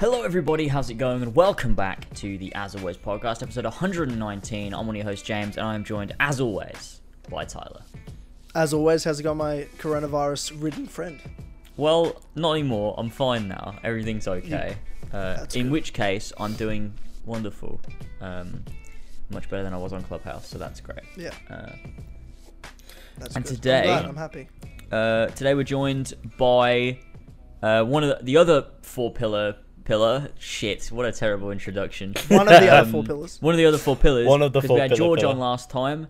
[0.00, 0.66] Hello, everybody.
[0.68, 1.22] How's it going?
[1.22, 4.72] And welcome back to the As Always podcast, episode 119.
[4.72, 7.82] I'm one of your hosts, James, and I am joined, as always, by Tyler.
[8.54, 11.20] As always, how's it going, my coronavirus-ridden friend?
[11.76, 12.94] Well, not anymore.
[12.96, 13.76] I'm fine now.
[13.84, 14.76] Everything's okay.
[15.12, 15.72] Uh, in good.
[15.72, 16.94] which case, I'm doing
[17.26, 17.80] wonderful.
[18.22, 18.64] Um,
[19.28, 21.00] much better than I was on Clubhouse, so that's great.
[21.16, 21.72] Yeah, Uh,
[23.18, 23.54] that's And good.
[23.56, 24.48] today- I'm, I'm happy.
[24.90, 26.98] uh, today we're joined by
[27.62, 29.56] uh, one of the, the other four pillar
[29.90, 30.28] pillar.
[30.38, 32.14] Shit, what a terrible introduction.
[32.28, 33.38] One of the other Um, four pillars.
[33.42, 34.26] One of the other four pillars.
[34.26, 35.32] One of the 'cause four We had pillar George pillar.
[35.32, 36.06] on last time.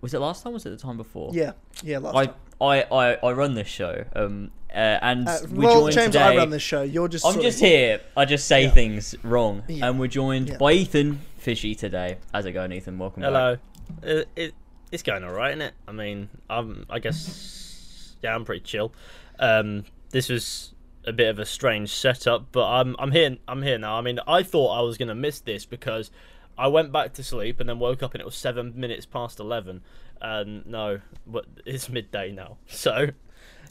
[0.00, 0.54] Was it last time?
[0.54, 1.30] Was it the time before?
[1.34, 1.98] Yeah, yeah.
[1.98, 2.34] Last I, time.
[2.62, 4.04] I, I, I run this show.
[4.16, 6.24] Um, uh, and Uh, we're well, joined James, today.
[6.24, 6.80] I run this show.
[6.82, 7.26] You're just.
[7.26, 8.00] I'm just of, here.
[8.16, 8.70] I just say Yeah.
[8.70, 9.64] things wrong.
[9.68, 9.88] Yeah.
[9.88, 10.56] And we're joined Yeah.
[10.56, 12.16] by Ethan Fishy today.
[12.32, 12.98] How's it going, Ethan?
[12.98, 13.56] Welcome Hello.
[13.56, 14.04] back.
[14.10, 14.54] It, it
[14.90, 15.74] it's going all right, isn't it?
[15.86, 18.92] I mean, I'm I guess yeah, I'm pretty chill.
[19.38, 20.72] Um, this was
[21.04, 23.96] a bit of a strange setup, but I'm I'm here I'm here now.
[23.96, 26.10] I mean, I thought I was gonna miss this because
[26.58, 29.40] I went back to sleep and then woke up and it was seven minutes past
[29.40, 29.82] eleven.
[30.20, 33.08] And no, but it's midday now, so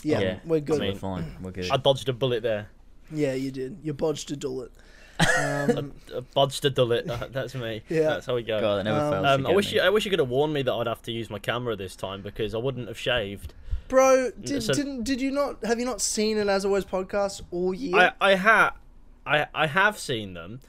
[0.04, 0.40] Yeah, Yeah.
[0.46, 0.78] we're good.
[0.78, 1.36] I mean- We're fine.
[1.42, 1.70] We're good.
[1.70, 2.70] I dodged a bullet there.
[3.14, 3.78] yeah, you did.
[3.84, 4.72] You bodged a dullet.
[5.38, 7.06] Um, I dodged a bullet.
[7.08, 7.82] that- That's me.
[7.90, 8.04] Yeah.
[8.04, 8.60] That's how we go.
[8.62, 9.26] God, never Um, fails.
[9.26, 9.76] Um, I wish me.
[9.78, 11.76] you, I wish you could have warned me that I'd have to use my camera
[11.76, 13.54] this time because I wouldn't have shaved.
[13.90, 16.86] Bro, mm, did, So- didn't did you not have you not seen an As Always
[16.86, 17.98] podcast all year?
[18.22, 18.74] I I ha
[19.26, 20.62] I I have seen them,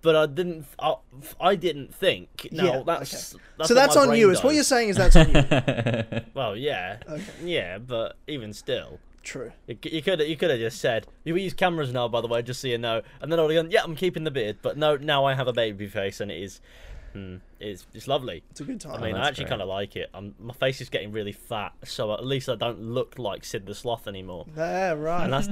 [0.00, 0.94] but I didn't I,
[1.40, 2.48] I didn't think.
[2.50, 4.30] No, Yeah, that's, that's so that's on you.
[4.30, 6.20] It's what you're saying is that's on you.
[6.34, 7.22] Well, yeah, Okay.
[7.44, 8.98] yeah, but even still.
[9.22, 9.52] True.
[9.66, 12.60] You could you could have just said we use cameras now, by the way, just
[12.62, 14.78] so you know, and then I would have gone, yeah, I'm keeping the beard, but
[14.78, 16.62] no, now I have a baby face, and it is,
[17.12, 18.42] hmm, it's it's lovely.
[18.50, 19.02] It's a good time.
[19.02, 20.10] I mean, I actually kind of like it.
[20.14, 23.66] I'm, my face is getting really fat, so at least I don't look like Sid
[23.66, 24.46] the Sloth anymore.
[24.56, 25.24] yeah, right.
[25.24, 25.48] And that's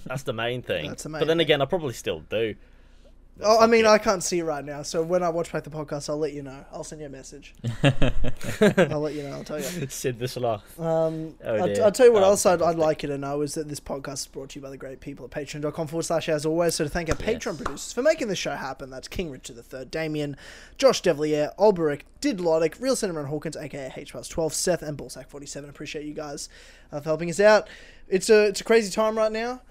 [0.06, 0.88] that's the main thing.
[0.88, 2.54] That's the main but then again, I probably still do.
[3.40, 3.86] Oh, I mean.
[3.86, 4.82] I can't see right now.
[4.82, 6.64] So when I watch back the podcast, I'll let you know.
[6.72, 7.54] I'll send you a message.
[7.82, 9.32] I'll let you know.
[9.32, 9.64] I'll tell you.
[9.88, 10.78] Sid the Sloth.
[10.78, 11.84] Um, Oh, I'll.
[11.84, 13.80] I'll tell you what Oh, else I'd, I'd like you to know is that this
[13.80, 16.74] podcast is brought to you by the great people at patreon.com forward slash as always.
[16.74, 17.28] So to thank our Yes.
[17.38, 18.90] Patreon producers for making this show happen.
[18.90, 20.36] That's King Richard III, Damien,
[20.78, 25.68] Josh Devlier, Olberic, Didlotic, Real and Hawkins, aka H 12, Seth, and Ballsack 47.
[25.68, 26.48] Appreciate you guys
[26.92, 27.68] uh, for helping us out.
[28.08, 29.62] It's a, it's a crazy time right now.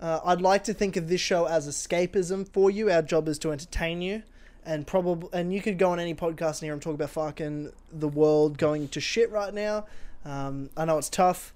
[0.00, 2.90] Uh, I'd like to think of this show as escapism for you.
[2.90, 4.22] Our job is to entertain you,
[4.64, 7.72] and probably and you could go on any podcast in here and talk about fucking
[7.92, 9.86] the world going to shit right now.
[10.24, 11.52] Um, I know it's tough,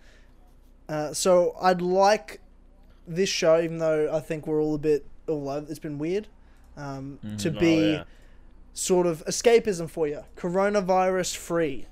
[0.88, 2.40] uh, so I'd like
[3.06, 5.66] this show, even though I think we're all a bit all over.
[5.70, 6.28] It's been weird
[6.76, 8.04] um, to Oh, be yeah.
[8.74, 11.86] sort of escapism for you, coronavirus free.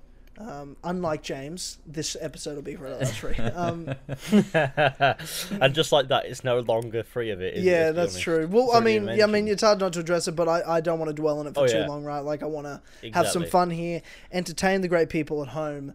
[0.49, 3.35] Um, unlike James, this episode will be coronavirus free.
[3.55, 3.95] Um,
[5.63, 8.47] and just like that, it's no longer free of it, yeah, let's that's true.
[8.49, 10.63] Well, It's I mean, yeah, I mean, it's hard not to address it, but I,
[10.77, 11.87] I don't want to dwell on it for Oh, too yeah.
[11.87, 12.21] long, right?
[12.21, 12.81] Like, I want to
[13.13, 14.03] have some fun here,
[14.33, 15.95] entertain the great people at home.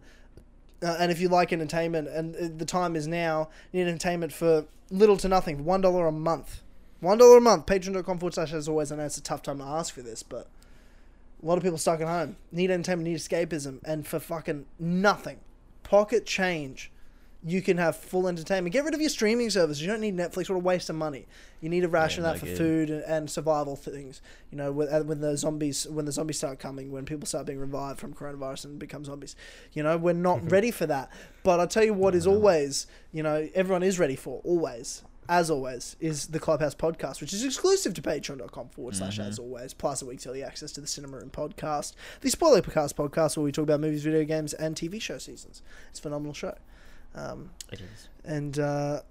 [0.82, 4.32] Uh, and if you like entertainment, and uh, the time is now, you need entertainment
[4.32, 6.62] for little to nothing, $1 a month.
[7.02, 8.90] $1 a month, patreon.com forward slash as always.
[8.92, 10.46] I know it's a tough time to ask for this, but
[11.42, 12.36] a lot of people stuck at home.
[12.52, 15.38] Need entertainment, need escapism, and for fucking nothing.
[15.82, 16.90] Pocket change
[17.44, 18.72] you can have full entertainment.
[18.72, 19.80] Get rid of your streaming services.
[19.80, 20.50] You don't need Netflix.
[20.50, 21.26] What a waste of money.
[21.60, 22.58] You need to ration no that for good.
[22.58, 24.20] food and, and survival things.
[24.50, 27.46] You know, when, uh, when the zombies when the zombies start coming, when people start
[27.46, 29.36] being revived from coronavirus and become zombies.
[29.72, 31.12] You know, we're not ready for that.
[31.44, 35.02] But I'll tell you what is always, you know, everyone is ready for always.
[35.30, 39.74] As always, is the Clubhouse podcast, which is exclusive to patreon.com forward slash as always,
[39.74, 43.44] plus a week's early access to the Cinema Room podcast, the Spoiler Podcast podcast, where
[43.44, 45.60] we talk about movies, video games, and TV show seasons.
[45.90, 46.56] It's a phenomenal show.
[47.14, 48.08] Um, It is.
[48.24, 49.02] and uh,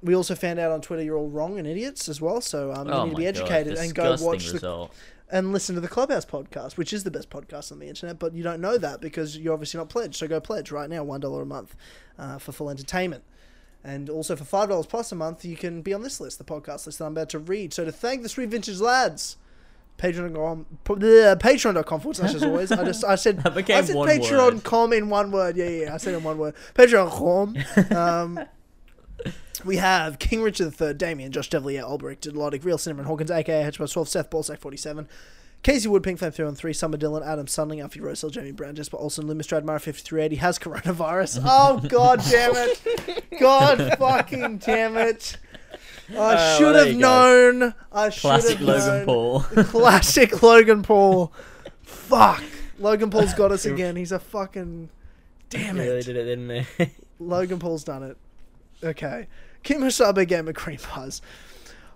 [0.00, 2.40] we also found out on Twitter you're all wrong and idiots as well.
[2.40, 4.94] So um, you oh need to be educated God, and go watch the, result.
[5.30, 8.20] and listen to the Clubhouse podcast, which is the best podcast on the internet.
[8.20, 10.14] But you don't know that because you're obviously not pledged.
[10.16, 11.74] So go pledge right now, one dollar a month
[12.16, 13.24] uh, for full entertainment.
[13.88, 16.44] And also for five dollars plus a month, you can be on this list, the
[16.44, 17.72] podcast list that I'm about to read.
[17.72, 19.38] So to thank the three vintage lads.
[19.96, 22.70] Patreon.com, patreon.com forward slash as always.
[22.70, 25.56] I just, I said, That I said patreon.com in one word.
[25.56, 26.54] Yeah, yeah, I said in one word.
[26.74, 27.96] Patreon.com.
[27.96, 28.40] Um,
[29.64, 33.78] we have King Richard III, Damien, Josh Devlier, Olberic, Didlotic, Real Cinnamon Hawkins, aka H
[33.78, 35.08] 12, Seth Ballsack 47,
[35.62, 39.26] Casey Wood, Pink Flame 3-3 Summer Dylan, Adam Sunling, Alfie Rosell, Jamie Brown, Jesper Olsen,
[39.26, 41.42] Lumistrad, Mara 5380 has coronavirus.
[41.44, 43.24] Oh, god damn it.
[43.40, 45.36] God fucking damn it.
[46.10, 47.52] I oh, well, should there have you go.
[47.60, 47.74] known.
[47.92, 49.04] I should Classic have Logan known.
[49.06, 49.40] Paul.
[49.64, 51.32] Classic Logan Paul.
[51.82, 52.42] Fuck.
[52.78, 53.96] Logan Paul's got us again.
[53.96, 54.88] He's a fucking.
[55.50, 56.90] Damn He really did it, didn't he?
[57.18, 58.16] Logan Paul's done it.
[58.82, 59.26] Okay.
[59.62, 61.20] Kimo Sabe Game of Cream Buzz.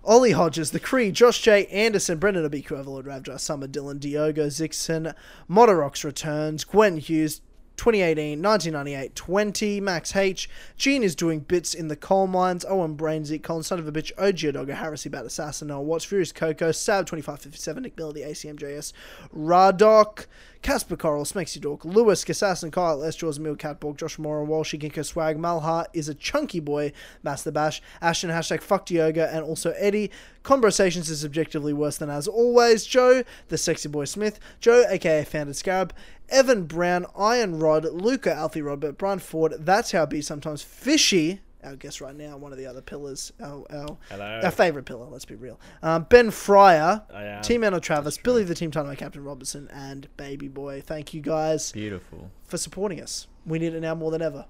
[0.05, 1.65] Ollie Hodges, The Cree, Josh J.
[1.67, 5.15] Anderson, Brendan Abiku, Overlord Ravjar, Summer, Dylan, Diogo, Zixon,
[5.49, 7.39] Modorox returns, Gwen Hughes,
[7.77, 10.49] 2018, 1998, 20, Max H.
[10.75, 12.65] Gene is doing bits in the coal mines.
[12.65, 16.33] Owen Brainsy, Colin Son of a Bitch, OG Dogger, Harris Bat Assassin, Noah Watts, Furious
[16.33, 18.91] Coco, Sab 2557, Nick Miller, the ACMJS,
[19.33, 20.25] Radok,
[20.63, 23.17] Casper Coral, Smexy Dork, Lewis, Assassin, Kyle, S.
[23.17, 27.81] Jaws, Mill, Catborg, Josh Moore, Walshy, Ginkgo Swag, Malha is a chunky boy, Master Bash,
[28.01, 30.09] Ashton, hashtag fucked yoga, and also Eddie.
[30.41, 32.85] Conversations is objectively worse than as always.
[32.85, 35.93] Joe, the sexy boy Smith, Joe, aka Founded Scarab,
[36.29, 41.75] Evan Brown, Iron Rod, Luca, Alfie Robert, Brian Ford, That's How Be Sometimes, Fishy, our
[41.75, 44.41] guest right now, one of the other pillars, our, our, Hello.
[44.43, 45.59] our favourite pillar, let's be real.
[45.81, 47.41] Um, ben Fryer, I am.
[47.41, 50.81] Team Anna Travis, Billy the Team Dynamite Captain Robertson, and Baby Boy.
[50.81, 52.31] Thank you guys Beautiful.
[52.45, 53.27] for supporting us.
[53.45, 54.45] We need it now more than ever.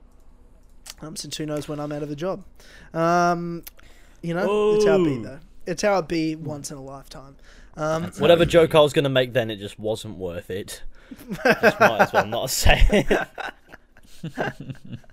[1.02, 2.44] Um, since who knows when I'm out of the job.
[2.94, 3.64] Um,
[4.22, 5.40] you know, it's how it be though.
[5.66, 7.36] It's how it be once in a lifetime.
[7.76, 8.78] Um, Whatever joke be.
[8.78, 10.84] I was going to make then, it just wasn't worth it.
[11.44, 13.28] just might as well not say it.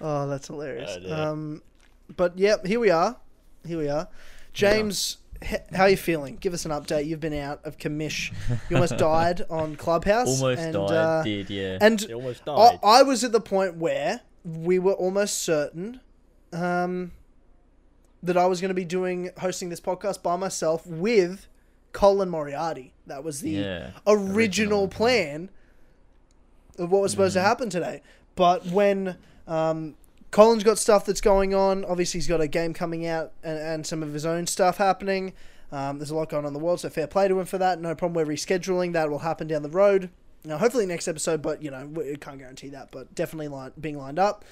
[0.00, 0.96] oh, that's hilarious.
[1.06, 1.62] Oh, um,
[2.16, 3.16] but yeah, here we are.
[3.66, 4.08] Here we are.
[4.52, 6.36] James, h- how are you feeling?
[6.36, 7.06] Give us an update.
[7.06, 8.32] You've been out of commish.
[8.70, 10.40] You almost died on Clubhouse.
[10.40, 10.90] Almost and, died.
[10.92, 11.78] uh, did yeah.
[11.80, 12.78] and almost I, died.
[12.82, 16.00] I was at the point where we were almost certain
[16.52, 17.12] um,
[18.22, 21.48] that I was going to be doing hosting this podcast by myself with
[21.92, 22.92] Colin Moriarty.
[23.06, 25.50] That was the Yeah, original, original plan
[26.78, 27.44] of what was supposed Mm-hmm.
[27.44, 28.02] to happen today.
[28.36, 29.16] But when
[29.46, 29.94] um,
[30.30, 33.86] Colin's got stuff that's going on, obviously he's got a game coming out and, and
[33.86, 35.32] some of his own stuff happening.
[35.72, 37.58] Um, there's a lot going on in the world, so fair play to him for
[37.58, 37.80] that.
[37.80, 38.14] No problem.
[38.14, 38.92] We're rescheduling.
[38.92, 40.10] That will happen down the road.
[40.44, 42.90] Now, hopefully next episode, but you know we can't guarantee that.
[42.92, 44.44] But definitely line, being lined up.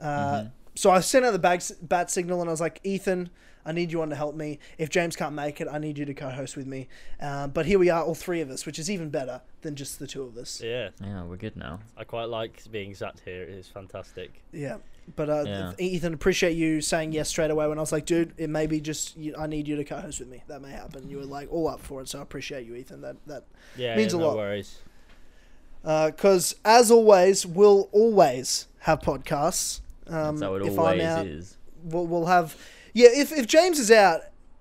[0.00, 3.30] Uh, So I sent out the bag, bat signal and I was like, Ethan,
[3.68, 4.58] I need you on to help me.
[4.78, 6.88] If James can't make it, I need you to co-host with me.
[7.20, 9.98] Um, but here we are, all three of us, which is even better than just
[9.98, 10.60] the two of us.
[10.64, 11.80] yeah, yeah, we're good now.
[11.96, 13.42] I quite like being sat here.
[13.42, 14.42] It is fantastic.
[14.52, 14.78] Yeah.
[15.16, 15.72] But uh, Yeah.
[15.78, 18.80] Ethan, appreciate you saying yes straight away when I was like, dude, it may be
[18.80, 20.42] just you, I need you to co-host with me.
[20.48, 21.08] That may happen.
[21.10, 23.00] You were like all up for it, so I appreciate you, Ethan.
[23.02, 23.44] That that
[23.76, 24.36] Yeah, Means yeah, a no lot.
[24.36, 24.78] worries.
[25.82, 29.80] because as always, we'll always have podcasts.
[30.06, 31.56] Um, That's how it if always I'm out, is.
[31.84, 32.56] we'll, we'll have
[32.94, 33.08] yeah.
[33.12, 34.20] If if James is out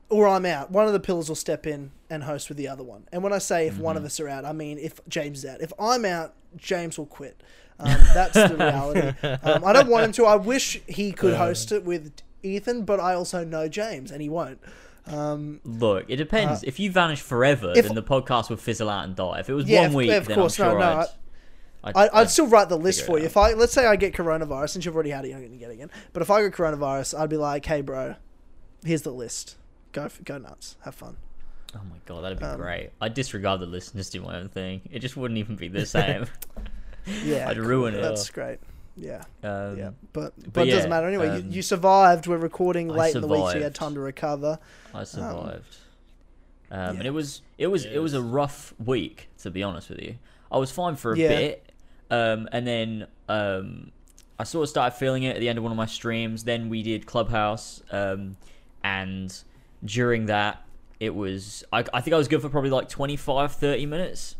[0.09, 2.83] or I'm out, one of the pillars will step in and host with the other
[2.83, 3.07] one.
[3.11, 4.03] And when I say if one Mm-hmm.
[4.03, 5.61] of us are out, I mean if James is out.
[5.61, 7.41] If I'm out, James will quit.
[7.79, 9.27] Um, that's the reality.
[9.43, 10.25] Um, I don't want him to.
[10.25, 14.29] I wish he could host it with Ethan, but I also know James, and he
[14.29, 14.59] won't.
[15.05, 16.63] Um, Look, it depends.
[16.63, 19.39] if you vanish forever, Uh, if- then the podcast will fizzle out and die.
[19.41, 21.07] If it was Yeah, one week, of then course, I'm no, sure no, I'd, I'd,
[21.95, 23.23] I, I'd still write the list for you.
[23.25, 23.27] out.
[23.27, 25.57] If I let's say I get coronavirus, since you've already had it, you're going to
[25.57, 25.91] get it again.
[26.13, 28.15] But if I get coronavirus, I'd be like, hey, bro,
[28.83, 29.55] here's the list.
[29.91, 31.17] Go go nuts, have fun.
[31.75, 32.91] Oh my god, that'd be Um, great.
[33.01, 34.81] I'd disregard the list and just do my own thing.
[34.91, 36.25] It just wouldn't even be the same.
[37.23, 38.01] Yeah, I'd ruin it.
[38.01, 38.59] That's great.
[38.99, 41.27] Yeah, Um, yeah, but but, but it doesn't matter anyway.
[41.29, 42.25] um, you, you survived.
[42.25, 44.57] We're recording late in the week, so you had time to recover.
[44.91, 45.77] I survived.
[46.71, 46.89] Um, yeah.
[46.91, 50.15] And it was it was it was a rough week to be honest with you.
[50.51, 51.27] I was fine for a Yeah.
[51.29, 51.66] bit,
[52.09, 53.91] um, and then um,
[54.39, 56.43] I sort of started feeling it at the end of one of my streams.
[56.43, 58.37] Then we did Clubhouse, um,
[58.83, 59.35] and
[59.83, 60.63] during that
[60.99, 64.35] it was I, I think I was good for probably like 25, 30 minutes.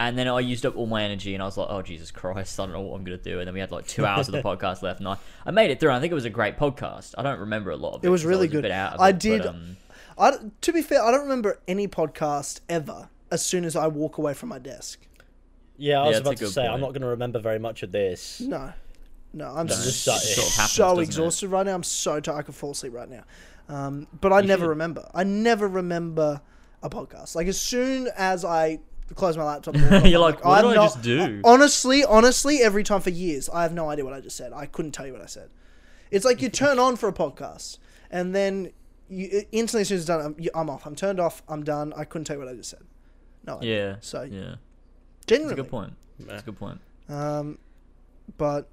[0.00, 2.58] And then I used up all my energy, and I was like, "Oh Jesus Christ,
[2.58, 4.32] I don't know what I'm gonna do." And then we had like two hours of
[4.32, 5.16] the podcast left, and I,
[5.46, 5.92] I made it through.
[5.92, 7.14] I think it was a great podcast.
[7.16, 8.06] I don't remember a lot of it.
[8.08, 8.62] It was 'cause I really a good.
[8.62, 9.76] bit out of I it, but, did- um,
[10.18, 10.32] I,
[10.62, 13.10] to be fair, I don't remember any podcast ever.
[13.30, 15.06] As soon as I walk away from my desk,
[15.76, 17.82] Yeah, I was that's about to good say I'm not going to remember very much
[17.82, 18.40] of this.
[18.40, 18.72] no,
[19.32, 20.18] no, I'm No, so, just sat.
[20.20, 21.02] Sort of happens, so doesn't it?
[21.04, 21.74] exhausted right now.
[21.74, 22.38] I'm so tired.
[22.38, 23.24] I could fall asleep right now.
[23.68, 24.68] Um, but I You never should.
[24.70, 25.10] remember.
[25.14, 26.40] I never remember
[26.82, 27.34] a podcast.
[27.34, 28.80] Like as soon as I
[29.14, 31.40] close my laptop, and walk off, You're I'm like, what I'm did I just do?
[31.44, 34.52] Honestly, honestly, every time for years, I have no idea what I just said.
[34.52, 35.50] I couldn't tell you what I said.
[36.10, 37.78] It's like you turn on for a podcast,
[38.10, 38.72] and then
[39.08, 40.86] you instantly, as soon as it's done, I'm, I'm off.
[40.86, 41.42] I'm turned off.
[41.48, 41.92] I'm done.
[41.96, 42.80] I couldn't tell you what I just said.
[43.46, 43.90] No, idea.
[43.92, 43.96] Yeah.
[44.00, 44.54] So yeah,
[45.26, 45.94] that's a good point.
[46.20, 46.80] That's a good point.
[47.08, 47.58] Um,
[48.38, 48.68] but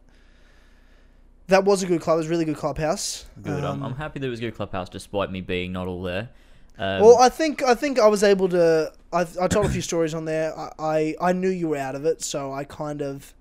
[1.48, 2.16] that was a good club.
[2.16, 3.26] It was a really good clubhouse.
[3.42, 3.64] Good.
[3.64, 6.04] I'm, Um, I'm happy that it was a good clubhouse, despite me being not all
[6.04, 6.30] there.
[6.78, 8.94] Um, well, I think I think I was able to.
[9.12, 10.58] I, I told a few stories on there.
[10.58, 13.34] I, I I knew you were out of it, so I kind of,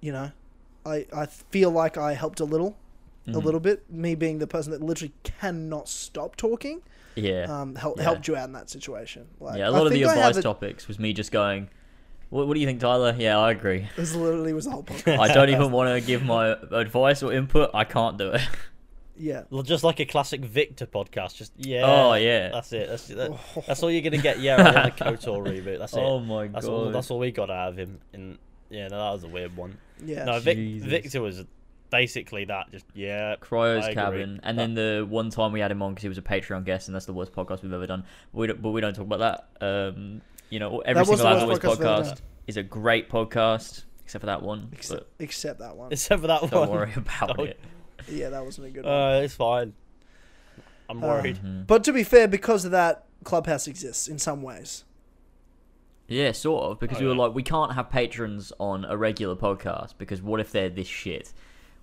[0.00, 0.30] you know,
[0.84, 2.76] I I feel like I helped a little,
[3.26, 3.42] a mhm.
[3.42, 3.90] little bit.
[3.90, 6.82] Me being the person that literally cannot stop talking,
[7.16, 7.46] Yeah.
[7.48, 8.04] um, helped Yeah.
[8.04, 9.26] helped you out in that situation.
[9.40, 9.64] Like, yeah.
[9.64, 11.68] A I lot of the think I have advice topics was me just going,
[12.30, 13.88] "What, what do you think, Tyler?" Yeah, I agree.
[13.96, 15.18] This literally was the whole podcast.
[15.18, 17.70] I don't even want to give my advice or input.
[17.74, 18.42] I can't do it.
[19.18, 19.42] Yeah.
[19.50, 21.34] Well, Just like a classic Victor podcast.
[21.36, 21.82] Just yeah.
[21.84, 22.50] Oh, yeah.
[22.50, 22.88] That's it.
[22.88, 24.40] That's that, that's all you're gonna get.
[24.40, 25.78] Yeah, in the Kotor reboot.
[25.78, 26.00] That's it.
[26.00, 26.72] Oh my that's god.
[26.72, 26.90] all.
[26.90, 27.98] That's all we got out of him.
[28.12, 28.38] In
[28.70, 29.78] yeah, no, that was a weird one.
[30.04, 30.24] Yeah.
[30.24, 31.44] No, Vic, Victor was
[31.90, 32.70] basically that.
[32.70, 33.36] Just yeah.
[33.36, 36.22] Cryo's cabin, and then the one time we had him on because he was a
[36.22, 38.04] Patreon guest, and that's the worst podcast we've ever done.
[38.32, 39.66] But we don't, but we don't talk about that.
[39.66, 44.20] Um, you know, every That single the As podcast podcast is a great podcast, except
[44.20, 44.68] for that one.
[44.72, 45.92] Except, except that one.
[45.92, 46.68] Except for that but one.
[46.68, 47.58] don't worry about Oh, it.
[48.08, 48.92] Yeah, that wasn't a good one.
[48.94, 49.72] Uh, it's fine.
[50.88, 51.38] I'm Uh, worried.
[51.44, 51.66] Mhm.
[51.66, 54.84] But to be fair, because of that, Clubhouse exists in some ways.
[56.08, 57.20] Yeah, sort of, because Oh, we were yeah.
[57.22, 61.32] like, we can't have patrons on a regular podcast because what if they're this shit?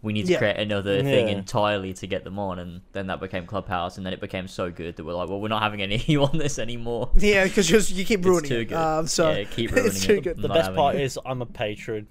[0.04, 0.38] We need to Yeah.
[0.38, 4.12] create another thing entirely to get them on, and then that became Clubhouse, and then
[4.14, 7.10] it became so good that we're like, well, we're not having any on this anymore.
[7.16, 8.66] Yeah, because you keep ruining It's ruining too it.
[8.66, 8.78] good.
[8.78, 10.24] Um, so yeah, keep ruining it's too it.
[10.24, 10.38] good.
[10.38, 11.02] The Not best part it.
[11.02, 12.08] is I'm a patron.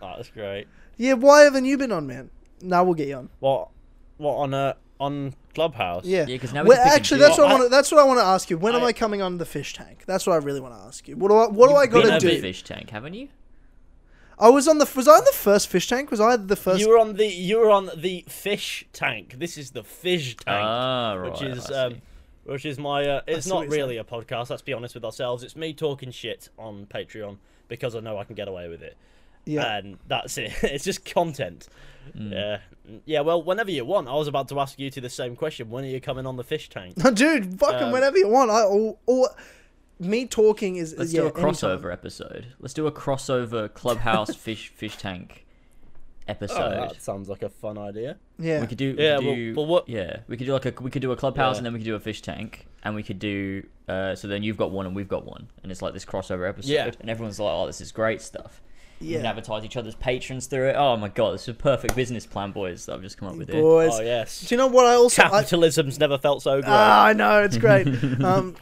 [0.00, 0.66] That's great.
[0.96, 2.30] Yeah, why haven't you been on, man?
[2.62, 3.28] Now we'll get you on.
[3.40, 3.68] What?
[4.16, 6.04] What on a on Clubhouse?
[6.06, 6.20] Yeah.
[6.20, 7.70] Yeah, because now we Well, can pick and actually, that's what I I- want.
[7.70, 8.56] That's what I want to ask you.
[8.56, 10.04] When am I- I coming on the fish tank?
[10.06, 11.16] That's what I really want to ask you.
[11.16, 11.46] What do I?
[11.48, 12.40] What do I gotta do?
[12.40, 13.28] fish tank, haven't you?
[14.38, 14.90] I was on the.
[14.96, 16.10] Was I on the first fish tank?
[16.10, 16.80] Was I the first?
[16.80, 19.36] You were on the you were on the fish tank.
[19.38, 21.30] This is the fish tank, Ah, right.
[21.30, 22.02] which is um,
[22.44, 23.04] which is my.
[23.06, 24.50] Uh, it's not what you're really a podcast.
[24.50, 25.42] Let's be honest with ourselves.
[25.42, 27.36] It's me talking shit on Patreon
[27.68, 28.96] because I know I can get away with it,
[29.44, 29.76] yeah.
[29.76, 30.52] and that's it.
[30.62, 31.68] it's just content.
[32.16, 32.32] Mm.
[32.32, 32.58] Yeah,
[33.06, 33.20] yeah.
[33.20, 34.08] Well, whenever you want.
[34.08, 35.70] I was about to ask you to the same question.
[35.70, 36.94] When are you coming on the fish tank?
[37.14, 38.50] Dude, fucking Um, whenever you want.
[38.50, 39.30] I all, or
[39.98, 40.94] me talking is.
[40.96, 41.52] Let's yeah, do a anytime.
[41.52, 42.46] crossover episode.
[42.60, 45.40] Let's do a crossover clubhouse fish fish tank
[46.26, 46.88] Oh, episode.
[46.90, 48.16] that sounds like a fun idea.
[48.38, 48.60] Yeah.
[48.62, 48.94] We could do.
[48.96, 51.02] We Yeah, could well- do, well, what- Yeah, we could do like a we could
[51.02, 51.58] do a clubhouse Yeah.
[51.58, 53.66] and then we could do a fish tank and we could do.
[53.88, 56.48] Uh, so then you've got one and we've got one and it's like this crossover
[56.48, 56.90] episode Yeah.
[57.00, 58.62] and everyone's like, oh, this is great stuff.
[59.00, 59.28] We can yeah.
[59.30, 60.76] advertise each other's patrons through it.
[60.76, 62.86] Oh my god, this is a perfect business plan, boys.
[62.86, 63.60] That I've just come up with here.
[63.60, 63.90] Boys.
[63.92, 64.40] Oh yes.
[64.48, 65.24] Do you know what I also?
[65.24, 66.70] I, Capitalism's never felt so great.
[66.70, 67.86] Ah, I know it's great.
[68.24, 68.54] um,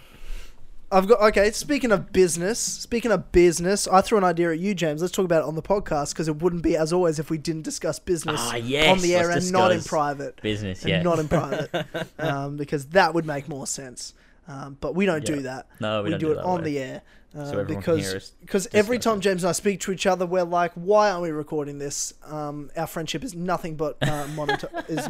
[0.93, 1.51] I've got okay.
[1.53, 5.01] Speaking of business, speaking of business, I threw an idea at you, James.
[5.01, 7.39] Let's talk about it on the podcast because it wouldn't be as always if we
[7.39, 11.03] didn't discuss business Ah, yes, on the air and not in private, Business, yeah.
[11.03, 11.87] not in private,
[12.19, 14.13] um, because that would make more sense.
[14.47, 15.37] Um, but we don't Yeah.
[15.37, 15.67] do that.
[15.81, 16.65] No, we, don't do, do it on way.
[16.65, 17.03] the air
[17.37, 19.21] uh, So because because every time.
[19.21, 22.71] James and I speak to each other, we're like, "Why aren't we recording this?" Um,
[22.77, 25.09] our friendship is nothing but uh, moneta- is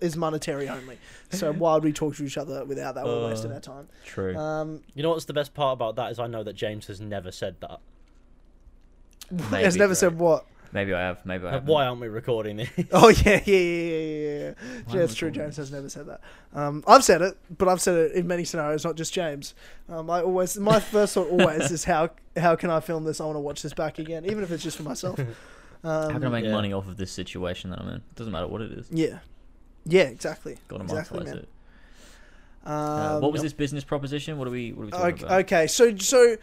[0.00, 0.98] is monetary only.
[1.30, 3.04] So why would we talk to each other without that?
[3.04, 3.88] We're wasting Uh, our time.
[4.04, 4.36] True.
[4.36, 7.00] Um, You know what's the best part about that is I know that James has
[7.00, 7.80] never said that.
[9.50, 9.94] Maybe, has never bro.
[9.94, 10.44] said what.
[10.74, 11.24] Maybe I have.
[11.24, 11.66] Maybe I have.
[11.68, 12.68] Why aren't we recording this?
[12.92, 14.38] Oh yeah, yeah, yeah, yeah, yeah.
[14.48, 14.54] yeah.
[14.84, 15.30] Why Yeah, am it's true.
[15.30, 16.20] calling James has never said that.
[16.52, 19.54] Um, I've said it, but I've said it in many scenarios, not just James.
[19.88, 23.20] Um, I always, my first thought always is how how can I film this?
[23.20, 25.18] I want to watch this back again, even if it's just for myself.
[25.86, 26.52] Um, How can I make Yeah.
[26.52, 28.02] money off of this situation that I'm in?
[28.14, 28.86] Doesn't matter what it is.
[28.90, 29.18] Yeah,
[29.84, 30.56] yeah, exactly.
[30.66, 31.36] Got to Exactly, monetize man.
[31.36, 31.48] it.
[32.64, 33.44] Um, Uh, what was yep.
[33.44, 34.38] this business proposition?
[34.38, 34.72] What are we?
[34.72, 35.40] What are we talking Okay, about?
[35.40, 36.36] okay, so so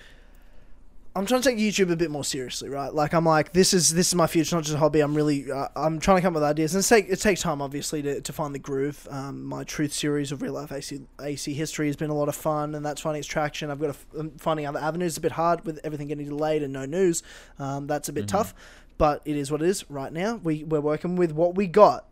[1.13, 2.93] I'm trying to take YouTube a bit more seriously, right?
[2.93, 5.01] Like I'm like this is this is my future, not just a hobby.
[5.01, 7.41] I'm really uh, I'm trying to come up with ideas, and it, take, it takes
[7.41, 9.07] time, obviously, to, to find the groove.
[9.11, 12.35] Um, my Truth series of real life AC, AC history has been a lot of
[12.35, 13.69] fun, and that's finding its traction.
[13.69, 15.11] I've got a f um, finding other avenues.
[15.11, 17.23] It's a bit hard with everything getting delayed and no news.
[17.59, 18.29] Um, that's a bit Mhm.
[18.29, 18.53] tough,
[18.97, 19.89] but it is what it is.
[19.91, 22.07] Right now, we we're working with what we got.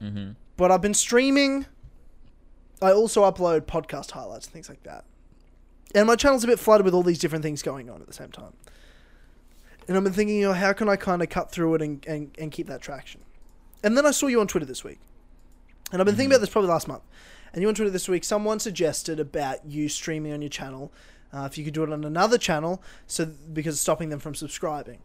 [0.00, 0.32] Mm-hmm.
[0.56, 1.66] But I've been streaming.
[2.80, 5.04] I also upload podcast highlights and things like that.
[5.96, 8.12] And my channel's a bit flooded with all these different things going on at the
[8.12, 8.52] same time.
[9.88, 12.04] And I've been thinking, you know, how can I kind of cut through it and,
[12.06, 13.22] and, and keep that traction?
[13.82, 14.98] And then I saw you on Twitter this week.
[15.90, 17.02] And I've been thinking about this probably last month.
[17.52, 20.92] And you on Twitter this week, someone suggested about you streaming on your channel.
[21.32, 24.98] Uh, if you could do it on another channel, so because stopping them from subscribing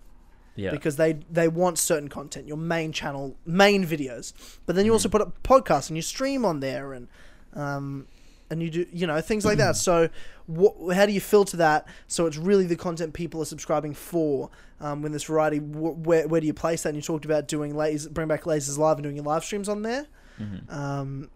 [0.56, 0.72] Yeah.
[0.72, 4.34] because they they want certain content, your main channel, main videos.
[4.66, 7.08] But then you also put up podcasts and you stream on there, and
[7.54, 8.08] um,
[8.52, 9.76] and you do you know things like that.
[9.78, 10.10] So,
[10.46, 14.50] what, how do you filter that so it's really the content people are subscribing for?
[14.80, 16.90] Um, when this variety, wh- where where do you place that?
[16.90, 19.68] And you talked about doing laser, bring back lasers live and doing your live streams
[19.70, 20.06] on there.
[20.40, 20.72] Mhm.
[20.74, 21.30] Um,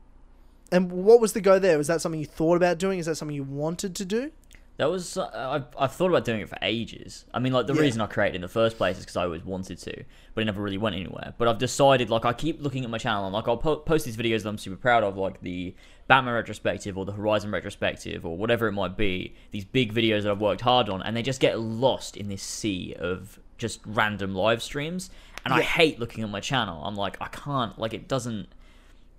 [0.72, 1.77] and what was the go there?
[1.77, 3.00] Was that something you thought about doing?
[3.00, 4.31] Is that something you wanted to do?
[4.77, 7.24] That was uh, I've, I've thought about doing it for ages.
[7.34, 7.82] I mean, like the Yeah.
[7.82, 10.03] reason I created it in the first place is because I always wanted to,
[10.34, 11.34] but it never really went anywhere.
[11.38, 14.03] But I've decided, like, I keep looking at my channel and like I'll po- post
[14.03, 15.74] these videos that I'm super proud of, like the
[16.08, 19.34] Batman retrospective or the Horizon retrospective or whatever it might be.
[19.51, 22.44] These big videos that I've worked hard on, and they just get lost in this
[22.44, 25.10] sea of just random live streams.
[25.46, 26.84] And I hate looking at my channel.
[26.84, 28.48] I'm like, I can't, like, it doesn't.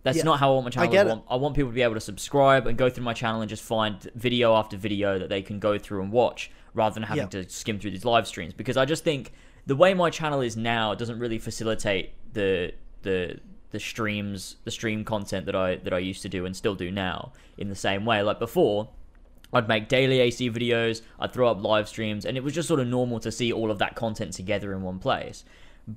[0.06, 0.22] That's Yeah.
[0.22, 0.90] not how I want my channel.
[0.92, 1.12] get to it.
[1.12, 1.24] want.
[1.28, 3.64] I want people to be able to subscribe and go through my channel and just
[3.64, 7.42] find video after video that they can go through and watch rather than having Yeah.
[7.42, 9.32] to skim through these live streams because I just think
[9.66, 12.72] the way my channel is now doesn't really facilitate the
[13.02, 13.40] the
[13.72, 16.92] the streams, the stream content that I that I used to do and still do
[16.92, 18.22] now in the same way.
[18.22, 18.88] Like before,
[19.52, 22.78] I'd make daily AC videos, I'd throw up live streams, and it was just sort
[22.78, 25.44] of normal to see all of that content together in one place.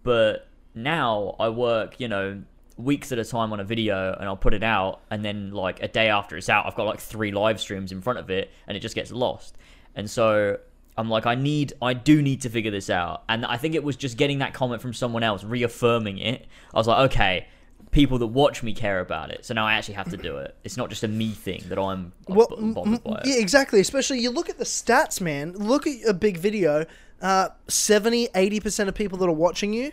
[0.04, 2.42] But now I work, you know,
[2.80, 5.84] weeks at a time on a video and I'll put it out and then like
[5.84, 8.50] a day after it's out I've got like three live streams in front of it
[8.68, 9.58] and it just gets lost.
[9.96, 10.58] And so
[10.98, 13.24] I'm like I need I do need to figure this out.
[13.28, 16.48] And I think it was just getting that comment from someone else reaffirming it.
[16.74, 17.48] I was like okay,
[17.92, 19.46] people that watch me care about it.
[19.46, 20.56] So now I actually have to do it.
[20.64, 23.26] It's not just a me thing that I'm Well, b- m- bothered by it.
[23.26, 23.80] yeah, exactly.
[23.82, 25.52] Especially you look at the stats, man.
[25.54, 26.86] Look at a big video.
[27.22, 29.92] Uh, 70, 80% of people that are watching you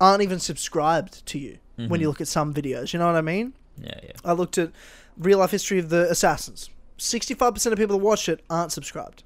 [0.00, 2.92] aren't even subscribed to you when you look at some videos.
[2.92, 3.54] You know what I mean?
[3.80, 4.12] Yeah, yeah.
[4.24, 4.70] I looked at
[5.16, 6.70] real life history of the Assassins.
[6.98, 9.22] 65% of people that watch it aren't subscribed.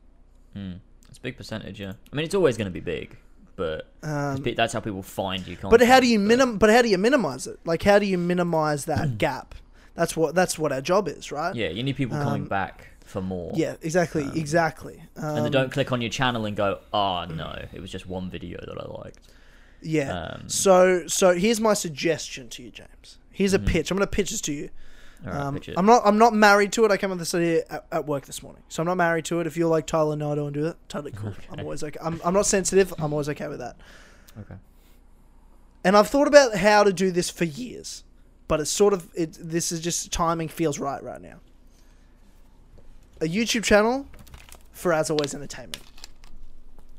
[0.55, 1.95] It's a big percentage, yeah.
[2.13, 3.17] I mean, it's always going to be big,
[3.57, 5.57] but bi- that's how people find you.
[5.65, 7.59] Um, But how do you minim- But how do you minimize it?
[7.65, 9.55] Like, how do you minimize that gap?
[9.95, 11.55] That's what that's what our job is, right?
[11.55, 13.51] Yeah, you need people coming back for more.
[13.53, 15.03] Um, Yeah, exactly, exactly.
[15.17, 18.07] Um, And they don't click on your channel and go, oh no, it was just
[18.07, 19.21] one video that I liked.
[19.85, 20.13] Yeah.
[20.13, 23.19] Um, so so here's my suggestion to you, James.
[23.31, 23.91] Here's a pitch.
[23.91, 24.71] I'm going to pitch this to you.
[25.25, 25.61] Right, Um.
[25.77, 26.91] I'm not I'm not married to it.
[26.91, 29.25] I came up with this idea at, at work this morning, so I'm not married
[29.27, 29.47] to it.
[29.47, 30.77] If you're like Tyler, no, I don't do it.
[30.89, 31.33] Totally cool.
[31.51, 31.99] I'm always okay.
[32.03, 32.93] I'm, I'm not sensitive.
[32.99, 33.77] I'm always okay with that.
[34.41, 34.57] Okay.
[35.85, 38.05] And I've thought about how to do this for years,
[38.49, 39.37] but it's sort of it.
[39.41, 41.41] This is just timing feels right right now.
[43.21, 44.07] A YouTube channel
[44.73, 45.83] for as always entertainment.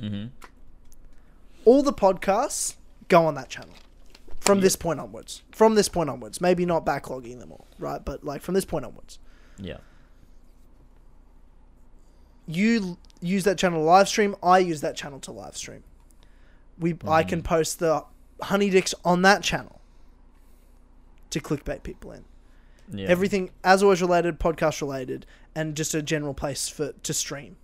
[0.02, 0.45] Mm-hmm.
[1.66, 2.76] All the podcasts
[3.08, 3.74] go on that channel
[4.40, 5.42] from this point onwards.
[5.52, 8.04] From this point onwards, maybe not backlogging them all, right?
[8.04, 9.20] But like from this point onwards.
[9.58, 9.78] Yeah.
[12.46, 14.36] you use that channel to live stream.
[14.44, 15.84] I use that channel to live stream.
[16.78, 17.46] We I can mm.
[17.46, 18.06] post the
[18.42, 19.80] honey dicks on that channel
[21.30, 22.26] to clickbait people in.
[22.92, 23.08] Yeah.
[23.08, 27.56] Everything as always related, podcast related, and just a general place for to stream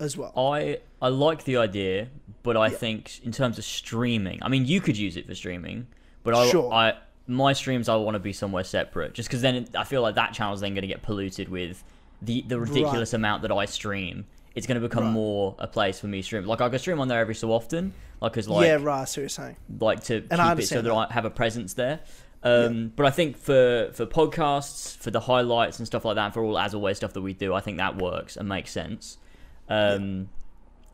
[0.00, 0.32] as well.
[0.36, 2.08] I I like the idea,
[2.42, 5.86] but I think in terms of streaming, I mean, you could use it for streaming,
[6.22, 6.72] but I, Sure.
[6.72, 6.94] I
[7.26, 10.32] my streams I want to be somewhere separate, just because then I feel like that
[10.32, 11.84] channel's then going to get polluted with
[12.22, 14.26] the the ridiculous amount that I stream.
[14.56, 15.12] It's going to become Right.
[15.12, 16.44] more a place for me to stream.
[16.44, 19.00] Like I can stream on there every so often, like as like yeah, right.
[19.02, 19.56] What you're saying.
[19.78, 22.00] like to And I keep it so understand that, I have a presence there.
[22.42, 26.42] Um, But I think for for podcasts, for the highlights and stuff like that, for
[26.42, 29.18] all as always stuff that we do, I think that works and makes sense.
[29.70, 30.28] Um,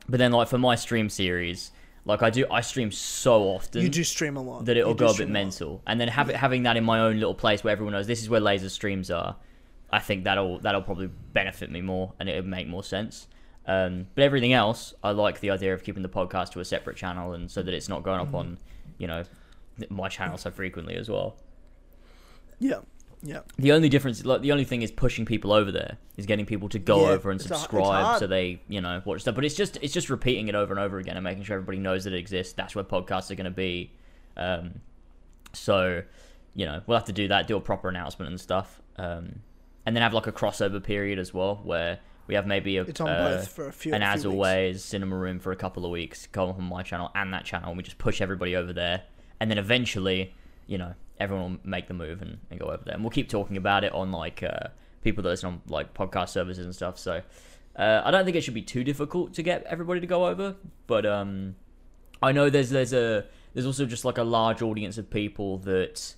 [0.09, 1.73] But then like for my stream series,
[2.05, 4.67] like I do, I stream so often You do stream a lot.
[4.67, 7.15] that it'll go a bit mental, and then have it, having that in my own
[7.19, 9.35] little place where everyone knows this is where laser streams are.
[9.91, 13.27] I think that'll that'll probably benefit me more, and it'll make more sense.
[13.67, 16.97] Um, but everything else, I like the idea of keeping the podcast to a separate
[16.97, 18.37] channel, and so that it's not going up Mm-hmm.
[18.37, 18.59] on,
[18.99, 19.25] you know,
[19.91, 21.35] my channel so frequently as well.
[22.61, 22.81] Yeah,
[23.27, 23.41] yeah.
[23.59, 26.69] The only difference, like the only thing, is pushing people over there, is getting people
[26.71, 28.19] to go Yeah, over and it's a- it's subscribe hard.
[28.21, 29.35] so they, you know, watch stuff.
[29.35, 31.79] But it's just it's just repeating it over and over again and making sure everybody
[31.79, 32.53] knows that it exists.
[32.55, 33.93] That's where podcasts are going to be.
[34.37, 34.81] Um,
[35.53, 36.03] so,
[36.55, 39.41] you know, we'll have to do that, do a proper announcement and stuff, um,
[39.85, 43.01] and then have like a crossover period as well where we have maybe a It's
[43.01, 43.95] on uh, both for a few.
[43.95, 44.33] and a as weeks.
[44.35, 47.69] always, Cinema Room for a couple of weeks, go on my channel and that channel,
[47.69, 49.03] and we just push everybody over there.
[49.41, 50.35] And then eventually,
[50.67, 52.95] you know, everyone will make the move and, and go over there.
[52.95, 54.69] And we'll keep talking about it on like uh,
[55.03, 56.99] people that listen on like podcast services and stuff.
[56.99, 57.23] So
[57.77, 60.57] uh, I don't think it should be too difficult to get everybody to go over.
[60.87, 61.57] But um,
[62.23, 63.25] I know there's there's a
[63.55, 66.15] there's also just like a large audience of people that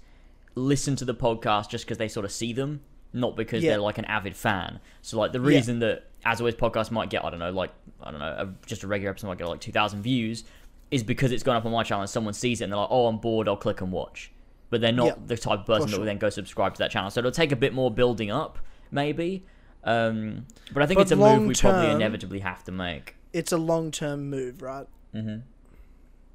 [0.55, 2.81] listen to the podcast just because they sort of see them,
[3.13, 3.71] not because Yeah.
[3.73, 4.81] they're like an avid fan.
[5.03, 7.71] So like the reason that as always podcast might get I don't know like
[8.03, 10.43] I don't know a, just a regular episode might get like two thousand views
[10.91, 12.89] is because it's gone up on my channel and someone sees it and they're like
[12.91, 14.33] oh I'm bored I'll click and watch.
[14.71, 16.91] But they're not Yeah, the type of person that will then go subscribe to that
[16.91, 17.11] channel.
[17.11, 18.59] So it'll take a bit more building up,
[18.91, 19.45] maybe.
[19.85, 23.17] Um, but I think But it's a move we long probably inevitably have to make.
[23.33, 24.87] It's a long term move, right?
[25.15, 25.39] Mm-hmm.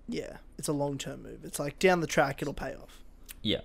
[0.07, 1.39] Yeah, it's a long term move.
[1.43, 3.03] It's like down the track, it'll pay off.
[3.41, 3.61] Yeah.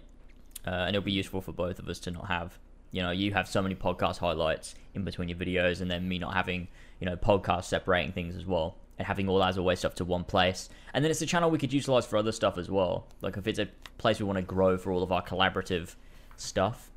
[0.67, 2.59] Uh, and it'll be useful for both of us to not have,
[2.91, 6.19] you know, you have so many podcast highlights in between your videos, and then me
[6.19, 6.69] not having,
[7.01, 10.25] you know, podcasts separating things as well, and having all as always stuff to one
[10.25, 10.69] place.
[10.93, 13.07] And then it's a channel we could utilize for other stuff as well.
[13.23, 15.95] Like if it's a place we want to grow for all of our collaborative
[16.37, 16.91] stuff,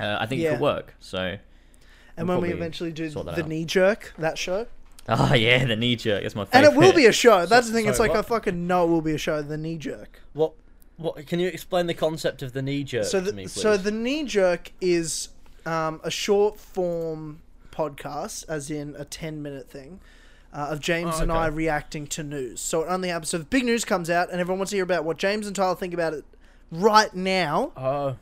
[0.00, 0.94] uh, I think it could work.
[1.00, 1.36] So,
[2.16, 3.48] And We'll when we eventually do the out.
[3.48, 4.66] knee jerk, that show,
[5.08, 6.22] oh yeah, the knee jerk.
[6.22, 6.68] That's my favorite.
[6.68, 7.46] and it will be a show.
[7.46, 7.86] That's the thing.
[7.86, 9.42] it's sorry, like I fucking know it will be a show.
[9.42, 10.20] The knee jerk.
[10.32, 10.52] What?
[10.96, 11.26] What?
[11.26, 13.52] Can you explain the concept of the knee jerk so to the, me, please?
[13.60, 15.28] so the knee jerk is
[15.66, 20.00] um, a short form podcast, as in a ten minute thing,
[20.56, 22.60] uh, of James Oh, and I reacting to news.
[22.60, 23.28] So it only happens.
[23.28, 25.54] So if big news comes out and everyone wants to hear about what James and
[25.54, 26.24] Tyler think about it
[26.72, 27.72] right now.
[27.76, 28.16] Oh,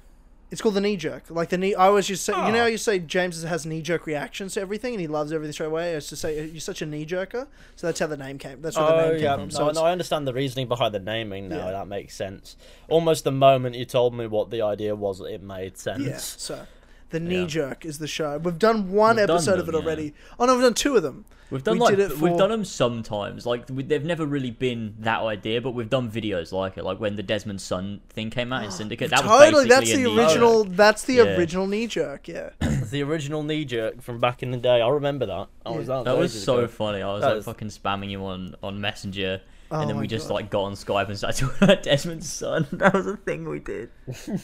[0.50, 1.24] It's called the knee jerk.
[1.30, 1.74] Like the knee.
[1.74, 2.62] I always just say, you know, Oh.
[2.62, 5.66] how you say James has knee jerk reactions to everything, and he loves everything straight
[5.66, 5.92] away.
[5.92, 7.46] I used to say you're such a knee jerker.
[7.76, 8.60] So that's how the name came.
[8.62, 9.36] That's where the oh name came yeah.
[9.36, 9.50] from.
[9.50, 11.56] So it's- no, I understand the reasoning behind the naming now.
[11.66, 11.70] Yeah.
[11.72, 12.56] That makes sense.
[12.88, 16.02] Almost the moment you told me what the idea was, it made sense.
[16.04, 16.18] yeah.
[16.18, 16.66] So
[17.14, 17.46] the knee Yeah.
[17.46, 18.36] jerk is the show.
[18.38, 19.86] We've done one We've done episode of it them, yeah.
[19.86, 20.14] already.
[20.38, 21.24] Oh no, we've done two of them.
[21.50, 23.46] We've done We like did it we've done them sometimes.
[23.46, 26.84] Like we, they've never really been that idea, but we've done videos like it.
[26.84, 29.10] Like when the Desmond son thing came out in Syndicate.
[29.10, 30.64] That was totally, basically that's the original.
[30.64, 31.36] That's the Yeah.
[31.36, 32.26] original knee jerk.
[32.28, 32.50] Yeah.
[32.90, 34.80] the original knee jerk from back in the day.
[34.80, 35.46] I remember that.
[35.64, 35.96] I was Yeah.
[35.98, 36.66] that, That was so ago.
[36.68, 37.02] funny.
[37.02, 39.40] I was That like was- fucking spamming you on on Messenger,
[39.76, 40.34] Oh and then we just God.
[40.34, 42.66] like got on Skype and started talking about Desmond's son.
[42.72, 43.90] That was a thing we did.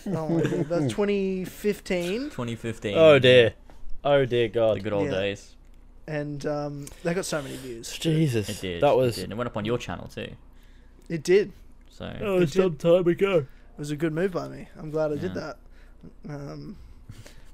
[0.06, 2.96] Oh my god, that's 2015, 2015.
[2.96, 3.54] Oh dear.
[4.02, 4.76] Oh dear God.
[4.78, 5.10] The good old Yeah.
[5.12, 5.56] days.
[6.06, 7.96] and um, they got so many views.
[7.96, 8.48] Jesus.
[8.48, 8.82] It did.
[8.82, 9.14] That it was.
[9.16, 9.24] did.
[9.24, 10.32] And it went up on your channel too.
[11.08, 11.52] It did.
[11.90, 13.38] So Oh, it's some time ago.
[13.38, 14.68] It was a good move by me.
[14.78, 15.58] I'm glad I did that.
[16.28, 16.76] Um,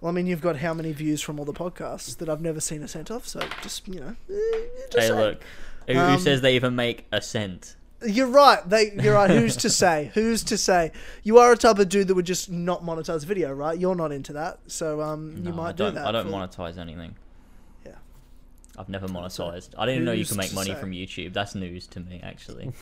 [0.01, 2.61] well, I mean, you've got how many views from all the podcasts that I've never
[2.61, 4.35] seen a cent off, So just you know, eh,
[4.93, 5.15] just hey, saying.
[5.21, 5.43] look.
[5.87, 7.77] Who, who Um, says they even make a cent?
[8.07, 8.59] You're right.
[8.69, 9.31] They, you're right.
[9.31, 10.11] Who's to say?
[10.15, 10.93] Who's to say?
[11.23, 13.79] You are a type of dude that would just not monetize video, right?
[13.79, 16.07] You're not into that, so um, you might I don't, do that.
[16.07, 17.17] I don't for- monetize anything.
[17.87, 17.93] Yeah.
[18.79, 19.71] I've never monetized.
[19.79, 20.79] I didn't even know you can make money say?
[20.79, 21.33] from YouTube.
[21.33, 22.73] That's news to me, actually.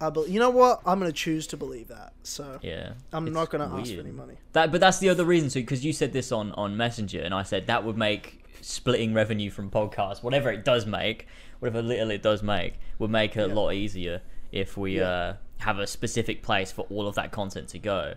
[0.00, 0.80] I bel you know what?
[0.86, 2.14] I'm gonna choose to believe that.
[2.22, 2.94] So Yeah.
[3.12, 4.34] I'm not gonna ask for any money.
[4.54, 5.50] That, but that's the other reason.
[5.50, 9.12] So, because you said this on on Messenger, and I said that would make splitting
[9.12, 11.26] revenue from podcasts, whatever it does make,
[11.60, 13.52] whatever little it does make, would make it Yeah.
[13.52, 14.20] a lot easier
[14.52, 15.08] if we Yeah.
[15.08, 18.14] uh, have a specific place for all of that content to go,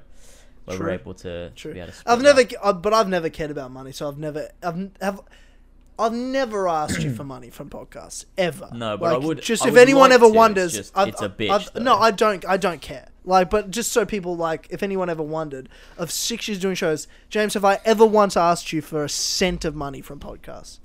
[0.65, 0.85] where True.
[0.87, 1.73] we're able to True.
[1.73, 1.97] be able to.
[2.05, 2.55] I've never, that.
[2.65, 3.91] uh, but I've never cared about money.
[3.91, 5.21] So I've never, I've, have,
[5.99, 8.69] I've never asked you for money from podcasts ever.
[8.73, 10.73] No, but I Like, would- Just I if would anyone like ever to, it's wonders,
[10.73, 12.43] just- I've- it's a bitch, I've- no, I don't.
[12.47, 13.09] I don't care.
[13.25, 17.07] Like, but just so people like, if anyone ever wondered, of six years doing shows,
[17.29, 20.79] James, have I ever once asked you for a cent of money from podcasts?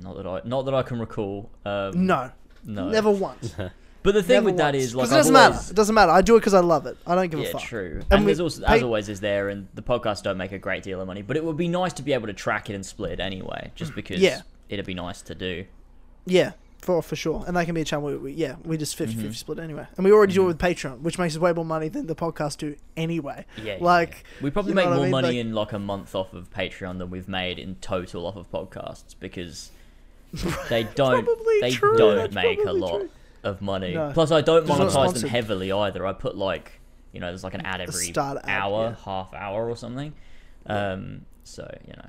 [0.00, 1.50] Not that I, not that I can recall.
[1.64, 2.30] Um, No,
[2.64, 3.54] no, never once.
[4.02, 4.76] But the thing Never with that once.
[4.82, 5.70] is, like, 'Cause I've it doesn't always, matter.
[5.72, 6.12] It doesn't matter.
[6.12, 6.96] I do it because I love it.
[7.06, 7.60] I don't give a Yeah, fuck.
[7.60, 8.00] true.
[8.10, 10.58] And And, there's also, pay- as always, is there, and the podcasts don't make a
[10.58, 12.74] great deal of money, but it would be nice to be able to track it
[12.74, 14.40] and split it anyway, just because Yeah.
[14.70, 15.66] it'd be nice to do.
[16.24, 17.44] Yeah, for for sure.
[17.46, 19.22] And that can be a channel where we, yeah, we just 50 Mm-hmm.
[19.24, 19.86] 50 split anyway.
[19.98, 22.16] And we already do it with Patreon, which makes us way more money than the
[22.16, 23.44] podcast do anyway.
[23.58, 24.44] Yeah, yeah, Like, yeah.
[24.44, 25.10] we probably make what I more mean?
[25.12, 28.36] money Like- in like a month off of Patreon than we've made in total off
[28.36, 29.72] of podcasts because
[30.68, 31.26] they don't
[31.60, 33.10] they true, don't that's make a lot true.
[33.42, 33.94] of money.
[33.94, 34.12] No.
[34.12, 35.30] Plus, I don't monetize them sponsored.
[35.30, 36.06] heavily either.
[36.06, 36.80] I put like
[37.12, 39.04] you know, there's like an ad every start ad, hour, yeah.
[39.04, 40.12] half hour or something.
[40.66, 42.08] Um, so you know,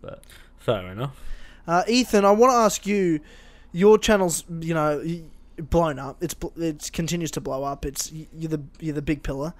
[0.00, 0.22] but
[0.58, 1.20] Fair enough.
[1.66, 3.20] Uh, Ethan, I want to ask you,
[3.72, 5.04] your channel's you know
[5.58, 6.22] blown up.
[6.22, 7.84] It's bl- it continues to blow up.
[7.86, 9.54] It's you're the you're the big pillar.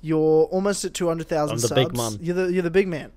[0.00, 1.84] You're almost at two hundred thousand I'm the subs.
[1.84, 2.18] big man.
[2.20, 3.10] You're the you're the big man,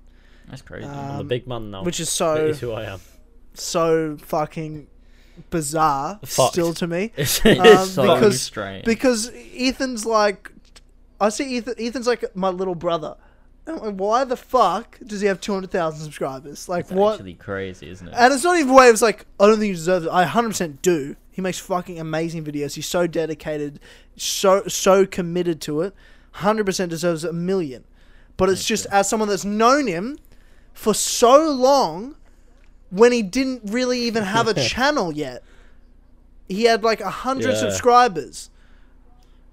[0.48, 0.86] that's crazy.
[0.88, 1.84] I'm the Um, big man now.
[1.84, 3.00] which is so is who I am.
[3.54, 4.86] So fucking
[5.50, 6.52] bizarre Fucked.
[6.52, 7.12] still to me.
[7.16, 8.84] It's, Um, so because- strange.
[8.84, 10.50] because Ethan's like,
[11.20, 11.74] I see Ethan.
[11.78, 13.16] Ethan's like my little brother.
[13.64, 16.68] Like, why the fuck does he have two hundred thousand subscribers?
[16.68, 17.14] Like it's what?
[17.14, 18.14] actually crazy, isn't it?
[18.16, 18.88] And it's not even way.
[18.88, 20.10] It's like I don't think he deserves it.
[20.10, 21.14] I hundred percent do.
[21.30, 22.74] He makes fucking amazing videos.
[22.74, 23.78] He's so dedicated,
[24.16, 25.94] so so committed to it.
[26.32, 27.84] Hundred percent deserves a million.
[28.36, 30.18] But it's just as someone that's known him
[30.74, 32.16] for so long,
[32.92, 35.42] when he didn't really even have a channel yet,
[36.48, 37.58] he had like a hundred Yeah.
[37.60, 38.50] subscribers.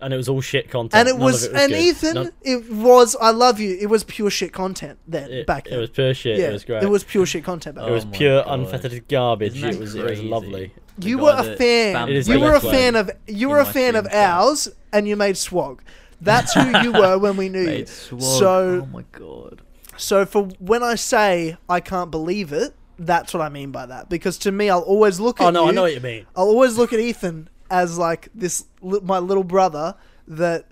[0.02, 0.94] and it was all shit content.
[0.96, 1.78] and it None of was, and good.
[1.80, 3.16] Ethan, None- it was.
[3.20, 3.78] I love you.
[3.82, 6.38] It was pure shit content then it, back it was pure shit.
[6.40, 6.84] yeah, it was great.
[6.84, 8.60] It was pure shit content back It was Oh pure God.
[8.60, 9.62] unfettered garbage.
[9.64, 10.72] It was it was lovely.
[10.98, 11.96] The You were a fan.
[11.96, 14.30] spammed It is You were a fan of you were a fan of stream chat.
[14.40, 15.82] ours, and you made swag.
[16.22, 17.86] That's who you were when we knew you.
[17.86, 18.22] Swag.
[18.22, 19.62] So, oh my god.
[19.98, 24.10] so for when I say I can't believe it, that's what I mean by that.
[24.10, 25.70] Because to me, I'll always look oh, at Oh no, you.
[25.70, 26.26] I know what you mean.
[26.36, 29.96] I'll always look at Ethan as like this, my little brother
[30.28, 30.68] that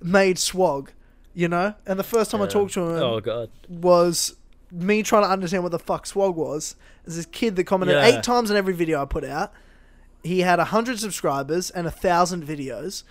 [0.00, 0.92] made swag.
[1.36, 3.50] You know, and the first time I talked to him Oh god.
[3.68, 4.36] was
[4.70, 6.76] me trying to understand what the fuck swag was.
[7.04, 8.06] There's this kid that commented Yeah.
[8.06, 9.52] eight times in every video I put out.
[10.22, 13.02] He had a hundred subscribers and a thousand videos,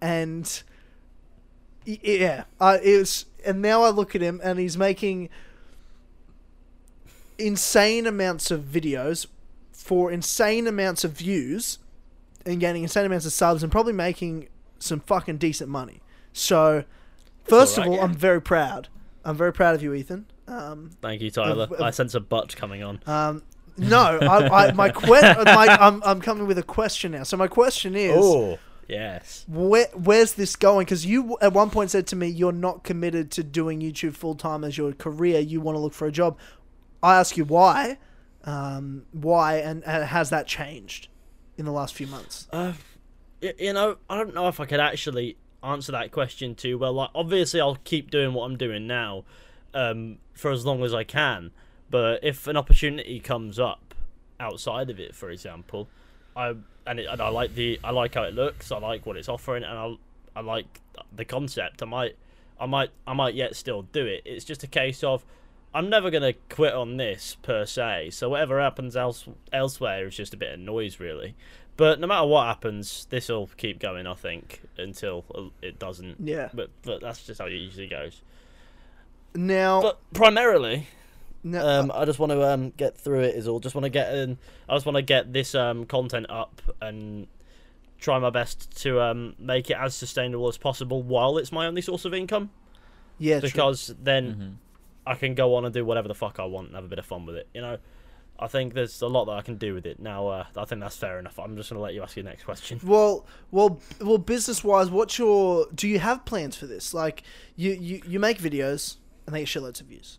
[0.00, 0.62] and
[1.84, 3.26] yeah, I it was.
[3.44, 5.28] And now I look at him and he's making
[7.38, 9.26] insane amounts of videos
[9.72, 11.78] for insane amounts of views
[12.46, 16.00] and getting insane amounts of subs and probably making some fucking decent money.
[16.32, 16.84] So,
[17.44, 18.02] first of all, yeah.
[18.02, 18.88] I'm very proud.
[19.24, 20.26] I'm very proud of you, Ethan.
[20.48, 21.64] Um, Thank you, Tyler.
[21.64, 23.00] Of- of- I sense a butt coming on.
[23.06, 23.42] um,
[23.78, 25.08] no, I, I, my que-
[25.44, 27.22] my, I'm, I'm coming with a question now.
[27.22, 29.46] So my question is, Oh, Yes.
[29.48, 30.84] Where where's this going?
[30.84, 34.34] Because you at one point said to me you're not committed to doing YouTube full
[34.34, 35.38] time as your career.
[35.40, 36.36] You want to look for a job.
[37.02, 37.98] I ask you why,
[38.44, 41.08] um, why, and, and has that changed
[41.56, 42.48] in the last few months?
[42.52, 42.74] Uh,
[43.40, 46.92] you know, I don't know if I could actually answer that question too well.
[46.92, 49.24] Like, obviously, I'll keep doing what I'm doing now,
[49.74, 51.50] um, for as long as I can.
[51.90, 53.94] But if an opportunity comes up
[54.40, 55.88] outside of it, for example,
[56.36, 56.54] I
[56.86, 58.72] and, it, and I like the I like how it looks.
[58.72, 59.94] I like what it's offering, and I
[60.34, 60.80] I like
[61.14, 61.82] the concept.
[61.82, 62.16] I might
[62.58, 64.22] I might I might yet still do it.
[64.24, 65.24] It's just a case of
[65.74, 68.10] I'm never gonna quit on this per se.
[68.10, 71.34] So whatever happens else elsewhere is just a bit of noise, really.
[71.78, 74.06] But no matter what happens, this will keep going.
[74.06, 76.16] I think until it doesn't.
[76.20, 76.50] Yeah.
[76.52, 78.20] But but that's just how it usually goes.
[79.34, 80.88] Now, But primarily,
[81.42, 83.34] now um, I just want to um, get through it.
[83.34, 83.60] Is all.
[83.60, 84.36] Just want to get in.
[84.68, 87.26] I just want to get this um, content up and
[87.98, 91.80] try my best to um, make it as sustainable as possible while it's my only
[91.80, 92.50] source of income.
[93.18, 93.48] yeah, true.
[93.48, 94.54] because then Mhm.
[95.06, 96.98] I can go on and do whatever the fuck I want and have a bit
[96.98, 97.48] of fun with it.
[97.54, 97.78] You know,
[98.38, 99.98] I think there's a lot that I can do with it.
[100.00, 101.38] Now, uh, I think that's fair enough.
[101.38, 102.80] I'm just gonna let you ask your next question.
[102.84, 104.18] Well, well, well.
[104.18, 105.66] Business wise, what's your?
[105.74, 106.94] Do you have plans for this?
[106.94, 107.22] Like,
[107.56, 110.18] you you, you make videos and they get shitloads of views.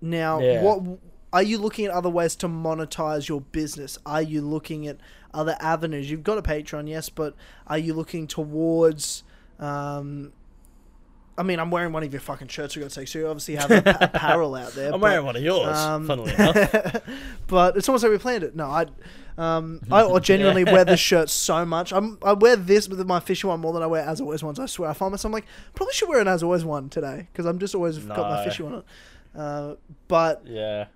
[0.00, 0.62] Now, Yeah.
[0.62, 0.98] what
[1.32, 3.98] are you looking at other ways to monetize your business?
[4.06, 4.98] Are you looking at
[5.34, 6.10] other avenues?
[6.10, 7.34] You've got a Patreon, yes, but
[7.66, 9.24] are you looking towards?
[9.58, 10.32] Um,
[11.38, 13.28] I mean, I'm wearing one of your fucking shirts We got to sake, so you
[13.28, 14.86] obviously have a- apparel out there.
[14.92, 17.02] I'm but- wearing one of yours, um, funnily enough.
[17.46, 18.56] but it's almost like we planned it.
[18.56, 18.86] No, I,
[19.38, 21.92] um, I or genuinely wear this shirt so much.
[21.92, 24.58] I'm, I wear this with my fishy one more than I wear as always ones.
[24.58, 24.90] I swear.
[24.90, 27.58] I find myself I'm like probably should wear an as always one today because I'm
[27.60, 28.44] just always got my No.
[28.50, 29.40] fishy one on.
[29.40, 29.76] Uh,
[30.08, 30.86] but Yeah.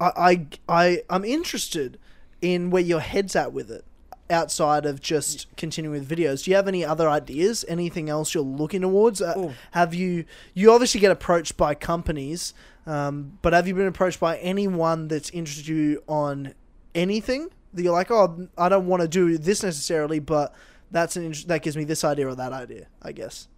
[0.00, 1.98] I, I, I, I'm interested
[2.40, 3.84] in where your head's at with it.
[4.32, 7.64] Outside of just continuing with videos, do you have any other ideas?
[7.68, 9.20] Anything else you're looking towards?
[9.20, 10.24] Uh, have you?
[10.54, 12.54] You obviously get approached by companies,
[12.86, 16.54] um, but have you been approached by anyone that's interested you on
[16.94, 20.54] anything that you're like, oh, I don't want to do this necessarily, but
[20.90, 23.48] that's an that gives me this idea or that idea, I guess.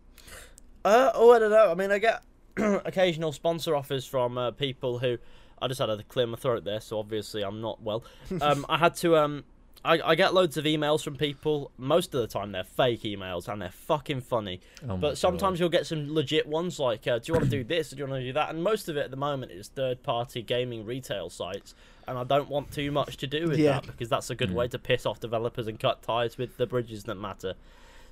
[0.85, 1.71] Uh, oh, I don't know.
[1.71, 2.23] I mean, I get
[2.57, 5.19] occasional sponsor offers from uh, people who.
[5.63, 8.05] I just had to clear my throat there, so obviously I'm not well.
[8.43, 9.17] Um, I had to.
[9.17, 9.45] Um,
[9.85, 11.71] I, I get loads of emails from people.
[11.77, 14.61] Most of the time, they're fake emails and they're fucking funny.
[14.89, 15.61] Oh but sometimes God.
[15.61, 17.93] you'll get some legit ones like, uh, "Do you want to do this?
[17.93, 19.69] Or do you want to do that?" And most of it at the moment is
[19.69, 21.75] third-party gaming retail sites,
[22.09, 23.73] and I don't want too much to do with Yeah.
[23.81, 24.55] that because that's a good Mm.
[24.55, 27.55] way to piss off developers and cut ties with the bridges that matter.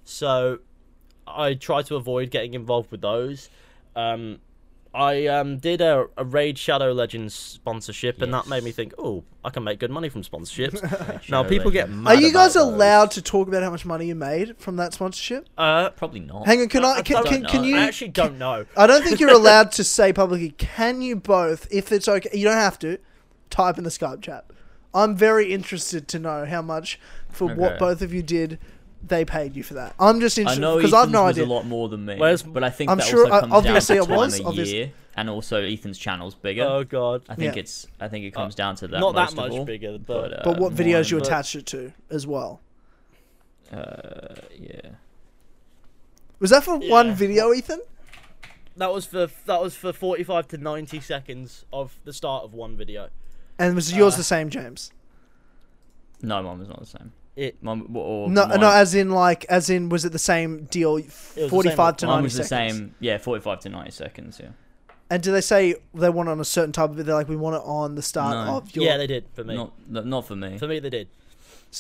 [0.05, 0.59] So
[1.27, 3.49] I try to avoid getting involved with those.
[3.97, 4.41] Um,
[4.95, 9.25] I um, did a, a Raid Shadow Legends sponsorship, and that made me think, oh,
[9.43, 10.81] I can make good money from sponsorships.
[11.31, 12.17] Now people get mad.
[12.17, 12.75] Are you guys about those.
[12.75, 15.49] allowed to talk about how much money you made from that sponsorship?
[15.57, 16.47] Uh, Probably not.
[16.47, 16.97] Hang on, can I?
[16.97, 17.77] I Can, don't can, can you?
[17.77, 18.67] I actually don't know.
[18.77, 20.51] I don't think you're allowed to say publicly.
[20.59, 22.99] Can you both, if it's okay, you don't have to,
[23.49, 24.45] type in the Skype chat.
[24.95, 27.01] I'm very interested to know how much
[27.31, 28.59] for what both of you did.
[29.05, 29.95] They paid you for that.
[29.99, 31.45] I'm just interested because I've no was idea.
[31.45, 33.53] a lot more than me, Whereas- but I think I'm that sure- also uh, comes
[33.53, 34.77] obviously down it to time was, of obviously.
[34.77, 36.63] year, and also Ethan's channel's bigger.
[36.63, 37.61] Oh god, I think Yeah.
[37.61, 37.87] it's.
[38.01, 39.01] I think it comes down to that.
[39.01, 39.65] not that most much all.
[39.65, 42.61] bigger, but, uh, But what videos you but- attached it to as well?
[43.73, 44.91] Uh, yeah.
[46.39, 47.81] Was that for one video, Ethan?
[48.77, 52.77] that was for that was for forty-five to ninety seconds of the start of one
[52.77, 53.09] video.
[53.59, 54.93] And was yours Uh, the same, James?
[56.23, 57.13] No, mine was not the same.
[57.35, 58.71] It Mine, or No, mine, no.
[58.71, 60.97] As in, like, as in, was it the same deal?
[60.97, 62.77] the same Forty-five to mine ninety was the seconds.
[62.79, 62.95] same.
[63.01, 64.39] Yeah, forty-five to ninety seconds.
[64.43, 64.51] Yeah.
[65.09, 67.07] And do they say they want it on a certain type of video?
[67.07, 68.57] They're like, we want it on the start No.
[68.57, 68.85] of your.
[68.85, 69.55] yeah, they did for me.
[69.57, 69.73] Not,
[70.07, 70.59] not for me.
[70.59, 71.09] For me, they did.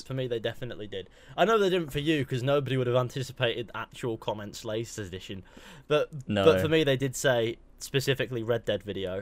[0.07, 1.11] For me, they definitely did.
[1.37, 5.43] I know they didn't for you because nobody would have anticipated actual comments latest edition,
[5.87, 6.45] but No.
[6.47, 9.17] but for me, they did say specifically Red Dead video,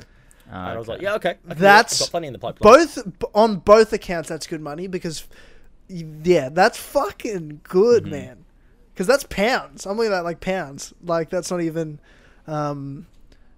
[0.48, 1.54] and I was like, yeah, okay, I can do.
[1.56, 2.72] That's I've got plenty in the pipeline.
[2.72, 2.98] both
[3.34, 5.26] on both accounts that's good money because
[5.90, 8.10] yeah that's fucking good Mhm.
[8.10, 8.44] man
[8.92, 11.98] because that's pounds i'm looking at like pounds like that's not even
[12.46, 13.06] um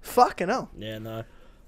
[0.01, 1.25] fucking hell Yeah, no,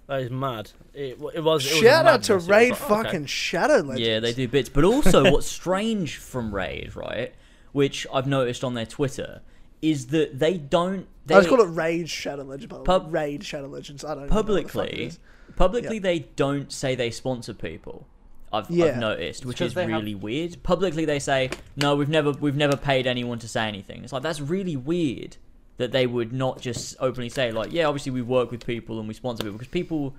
[0.06, 0.70] that is mad.
[0.92, 1.34] It, it was.
[1.34, 2.28] It was shout out to madness.
[2.30, 3.02] It was raid like, okay.
[3.02, 4.68] fucking shadow legends Yeah, they do bits.
[4.68, 7.32] But also, what's strange from Raid, right,
[7.72, 9.40] which I've noticed on their Twitter,
[9.80, 11.06] is that they don't.
[11.26, 12.86] They i just call it raid shadow legends by the way.
[12.86, 15.18] Pub- raid shadow legends i don't even know what the fuck it publicly, is.
[15.56, 18.06] publicly they don't say they sponsor people.
[18.54, 18.86] I've, Yeah.
[18.86, 20.62] I've noticed, which is they have- really weird.
[20.62, 24.04] Publicly, they say no, we've never we've never paid anyone to say anything.
[24.04, 25.36] It's like that's really weird
[25.76, 29.08] that they would not just openly say like, yeah, obviously we work with people and
[29.08, 30.14] we sponsor people because people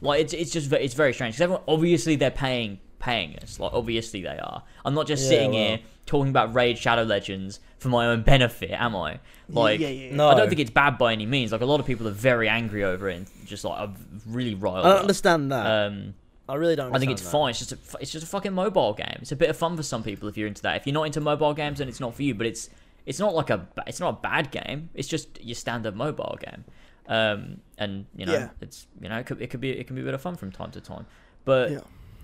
[0.00, 3.60] like it's it's just it's very strange because everyone obviously they're paying paying us.
[3.60, 4.62] Like obviously they are.
[4.84, 5.66] I'm not just Yeah, sitting well.
[5.68, 9.20] here talking about Raid Shadow Legends for my own benefit, am I?
[9.50, 10.16] Like yeah, yeah, yeah.
[10.16, 10.28] No.
[10.28, 11.52] I don't think it's bad by any means.
[11.52, 13.92] Like a lot of people are very angry over it and just like are
[14.26, 15.00] really riled I don't up.
[15.02, 15.66] understand that.
[15.66, 16.14] Um,
[16.48, 16.94] I really don't.
[16.94, 17.50] I think it's understand fine.
[17.50, 19.16] It's just a, it's just a fucking mobile game.
[19.22, 20.76] It's a bit of fun for some people if you're into that.
[20.76, 22.34] If you're not into mobile games, then it's not for you.
[22.34, 22.68] But it's
[23.06, 24.90] it's not like a it's not a bad game.
[24.94, 26.64] It's just your standard mobile game.
[27.06, 28.48] Um, and you know Yeah.
[28.60, 30.36] it's you know it could it could be it can be a bit of fun
[30.36, 31.06] from time to time.
[31.44, 31.80] But Yeah.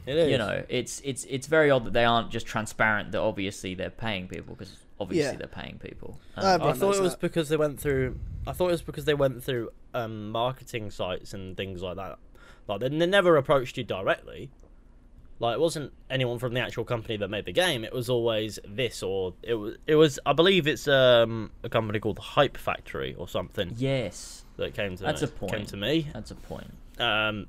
[0.06, 0.30] It is.
[0.30, 3.90] you know it's it's it's very odd that they aren't just transparent that obviously they're
[3.90, 5.36] paying people because obviously Yeah.
[5.38, 6.18] they're paying people.
[6.36, 7.20] Um, I Everyone thought it was that.
[7.20, 8.18] because they went through.
[8.46, 12.18] I thought it was because they went through um, marketing sites and things like that.
[12.70, 14.50] Like they, they never approached you directly.
[15.38, 17.84] Like it wasn't anyone from the actual company that made the game.
[17.84, 19.76] It was always this or it was.
[19.86, 20.18] It was.
[20.26, 24.96] I believe it's um, a company called the Hype Factory or something yes, that came
[24.96, 25.52] to That's a point.
[25.52, 26.06] came to me.
[26.12, 26.70] that's a point.
[26.98, 27.46] Um,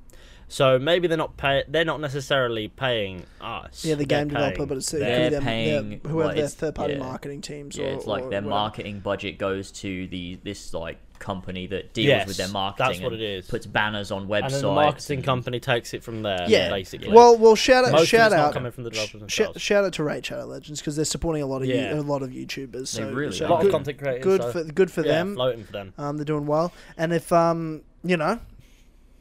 [0.48, 1.64] so maybe they're not pay.
[1.66, 3.86] They're not necessarily paying us.
[3.86, 5.08] Yeah, the They're game developer, paying but it's it them.
[5.08, 6.98] They're them, paying, their, whoever like, their third party yeah.
[6.98, 7.76] marketing teams.
[7.76, 8.48] Yeah, or, it's like or their whatever.
[8.50, 12.86] marketing budget goes to the this like company that deals Yes, with their marketing.
[12.88, 13.46] that's what and it is.
[13.46, 14.42] Puts banners on websites.
[14.44, 16.44] and then the marketing and- company takes it from there.
[16.48, 16.68] Yeah.
[16.68, 17.12] basically.
[17.12, 19.32] Well, well, shout out, Most of shout it's not out, coming from the sh- developers
[19.32, 19.62] sh- themselves.
[19.62, 21.94] shout out to Raid Shadow Legends because they're supporting a lot of you, Yeah.
[21.94, 22.88] a lot of YouTubers.
[22.88, 23.56] So, really so a lot are.
[23.58, 24.22] of good, content creators.
[24.24, 25.34] good so, for good for yeah, them.
[25.36, 25.94] floating for them.
[25.96, 28.40] Um, they're doing well, and if um, you know,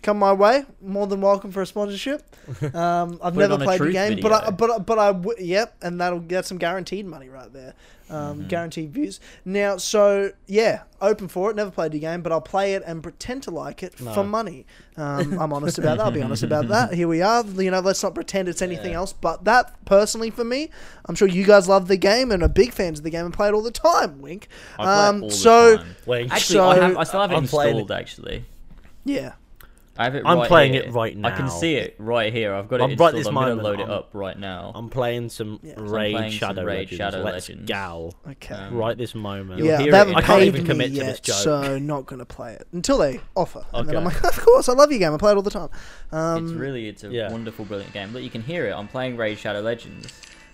[0.01, 2.23] come my way, more than welcome for a sponsorship.
[2.73, 4.51] Um, I've never on a played the truth game, but I, video.
[4.57, 7.75] but but I w- yep, and that'll get some guaranteed money right there,
[8.11, 8.47] um, Mm-hmm.
[8.47, 9.19] guaranteed views.
[9.45, 11.55] Now, so yeah, open for it.
[11.55, 14.13] Never played the game, but I'll play it and pretend to like it No.
[14.13, 14.65] for money.
[14.97, 16.03] Um, I'm honest about that.
[16.05, 16.93] I'll be honest about that.
[16.93, 17.43] Here we are.
[17.45, 18.97] You know, let's not pretend it's anything Yeah.
[18.97, 19.13] else.
[19.13, 20.69] But that personally, for me,
[21.05, 23.33] I'm sure you guys love the game and are big fans of the game and
[23.33, 24.21] play it all the time.
[24.21, 24.47] Wink.
[24.77, 25.95] I play it Um, all the so time.
[26.05, 27.91] Wait, actually, I, have, I still have it I'm playing installed.
[27.91, 28.45] Actually,
[29.05, 29.33] yeah.
[29.97, 30.23] I have it.
[30.25, 30.83] I'm playing here.
[30.83, 31.27] it right now.
[31.27, 32.53] I can see it right here.
[32.55, 33.13] I've got it I'm installed.
[33.13, 34.71] right this I'm gonna moment, load it I'm- up right now.
[34.73, 35.73] I'm playing some Yeah.
[35.77, 36.97] I'm Raid playing some Shadow Raid Legends.
[36.97, 37.67] Shadow Let's Legends.
[37.67, 38.13] gal.
[38.29, 38.55] Okay.
[38.55, 39.59] Um, Right this moment.
[39.59, 41.05] You'll yeah, hear they it haven't in- I can't paid even me commit to yet,
[41.07, 41.35] this joke.
[41.35, 43.65] so not gonna play it until they offer.
[43.73, 44.15] And then I'm Okay.
[44.21, 45.13] like, of course, I love your game.
[45.13, 45.69] I play it all the time.
[46.13, 47.29] Um, it's really, it's a yeah.
[47.31, 48.13] wonderful, brilliant game.
[48.13, 48.71] Look, you can hear it.
[48.73, 50.07] I'm playing Raid Shadow Legends.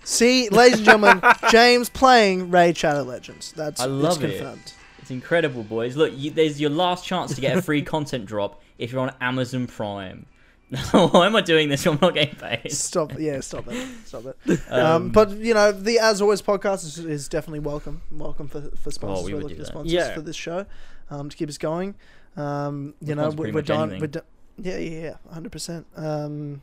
[0.04, 3.52] see, ladies and gentlemen, James playing Raid Shadow Legends.
[3.52, 4.38] That's I love it's it.
[4.38, 4.72] confirmed.
[5.08, 5.96] It's incredible, boys.
[5.96, 9.14] Look, you, there's your last chance to get a free content drop if you're on
[9.22, 10.26] Amazon Prime.
[10.90, 11.86] Why am I doing this?
[11.86, 12.70] I'm not getting paid.
[12.70, 13.18] Stop.
[13.18, 13.88] Yeah, stop it.
[14.04, 14.60] Stop it.
[14.68, 18.02] Um, Um, but you know, the as always podcast is, is definitely welcome.
[18.10, 19.22] Welcome for for sponsors.
[19.22, 19.66] Oh, we would do for that.
[19.68, 20.12] sponsors Yeah.
[20.12, 20.66] for this show
[21.08, 21.94] um, to keep us going.
[22.36, 23.98] Um, you know, we're, we're done.
[23.98, 24.24] We're done.
[24.58, 25.86] Yeah, yeah, yeah, hundred percent.
[25.96, 26.60] Um,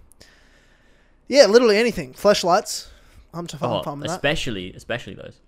[1.28, 2.14] yeah, literally anything.
[2.14, 2.92] Flashlights.
[3.34, 4.12] I'm to oh, that.
[4.12, 5.42] especially, especially those.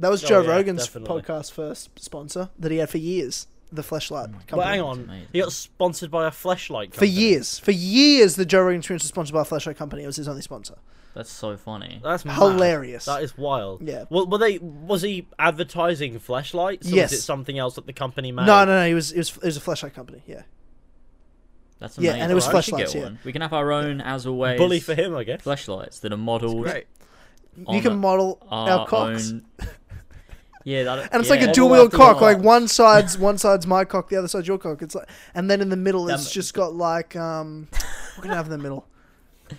[0.00, 1.22] That was Oh, Joe yeah, Rogan's definitely.
[1.22, 3.46] podcast first sponsor that he had for years.
[3.72, 4.32] The Fleshlight mm.
[4.46, 4.56] company.
[4.58, 8.62] But hang on, he got sponsored by a flashlight For years, for years, the Joe
[8.62, 10.04] Rogan Experience was sponsored by a Fleshlight company.
[10.04, 10.76] It was his only sponsor.
[11.14, 12.00] That's so funny.
[12.04, 12.36] That's mad.
[12.36, 13.06] Hilarious.
[13.06, 13.80] That is wild.
[13.82, 14.04] Yeah.
[14.10, 14.58] Well, were they?
[14.58, 16.86] Was he advertising flashlights?
[16.86, 17.10] Or Yes.
[17.10, 18.46] Was it something else that the company made?
[18.46, 18.86] No, no, no.
[18.86, 20.22] He was, it was, it was a flashlight company.
[20.26, 20.42] Yeah.
[21.78, 22.22] That's Yeah, amazing.
[22.22, 23.10] and it was We flashlights, yeah.
[23.24, 24.58] We can have our own, as always.
[24.58, 25.42] Bully for him, I guess.
[25.42, 26.64] Flashlights that are modelled.
[26.64, 26.86] Great.
[27.68, 29.32] You can model our, our cocks.
[29.32, 29.46] own.
[30.68, 31.36] Yeah, that, And it's yeah.
[31.36, 32.20] like a dual wheel cock.
[32.20, 34.82] Like one side's one side's my cock, the other side's your cock.
[34.82, 37.68] It's like, and then in the middle, it's just got like um,
[38.16, 38.84] what can I have in the middle?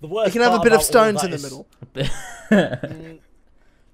[0.00, 1.66] The worst You can have a bit of stones that in the is- middle.
[2.50, 3.18] Mm,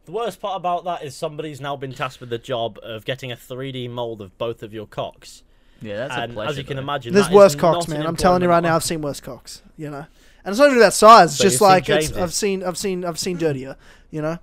[0.05, 3.31] The worst part about that is somebody's now been tasked with the job of getting
[3.33, 5.45] a 3D mold of both of your cocks.
[5.81, 6.51] yeah, that's and a pleasure.
[6.51, 6.83] as you can though.
[6.83, 8.07] imagine, There's that is worse cocks, not man.
[8.07, 9.63] I'm telling you right now, I've seen worse cocks.
[9.79, 10.05] You know,
[10.45, 11.31] and it's not even about size.
[11.31, 13.77] It's So just like it's, I've seen, I've seen, I've seen dirtier.
[14.11, 14.39] You know,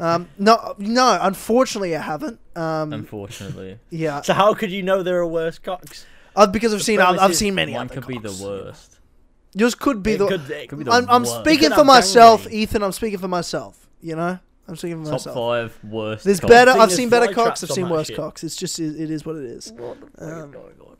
[0.00, 1.18] um, no, no.
[1.22, 2.40] Unfortunately, I haven't.
[2.56, 6.06] Um, Unfortunately, yeah, So how could you know there are worse cocks?
[6.36, 7.72] uh, because I've The seen, I've, premise I've is seen many.
[7.72, 8.40] one other could be the cocks.
[8.40, 8.98] worst.
[9.54, 10.26] Yours could be It the.
[10.28, 11.40] could, it could be the I'm, I'm worst.
[11.40, 12.62] speaking could for have myself, gangrene.
[12.62, 12.82] Ethan.
[12.82, 13.88] I'm speaking for myself.
[14.00, 15.34] You know, I'm speaking for Top myself.
[15.36, 16.24] five worst.
[16.24, 16.48] There's cocks.
[16.50, 16.72] better.
[16.72, 17.60] Thing I've is, seen better fly cocks.
[17.60, 18.16] traps I've on seen that worse shit.
[18.16, 18.44] cocks.
[18.44, 19.72] It's just it, it is what it is.
[19.72, 20.96] What the fuck is Um, going on?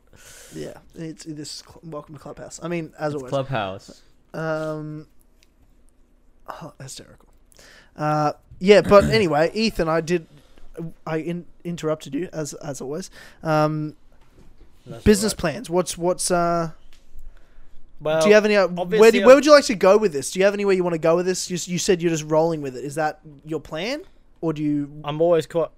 [0.53, 2.59] Yeah, it's this is cl- welcome to Clubhouse.
[2.61, 3.29] I mean, as It's always.
[3.29, 4.01] Clubhouse.
[4.33, 5.07] Um,
[6.47, 7.29] oh, hysterical.
[7.95, 10.27] Uh, yeah, but anyway, Ethan, I did.
[11.05, 13.11] I in, interrupted you as as always.
[13.43, 13.95] Um,
[14.85, 15.39] That's business alright.
[15.39, 15.69] plans.
[15.69, 16.71] What's what's uh?
[17.99, 18.55] Well, do you have any?
[18.55, 20.31] Uh, where do, where would you like to go with this?
[20.31, 21.51] Do you have anywhere you want to go with this?
[21.51, 22.83] You, you said you're just rolling with it.
[22.83, 24.03] Is that your plan,
[24.39, 25.01] or do you?
[25.03, 25.69] I'm always quite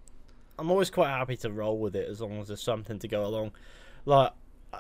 [0.60, 3.26] I'm always quite happy to roll with it as long as there's something to go
[3.26, 3.52] along.
[4.06, 4.32] Like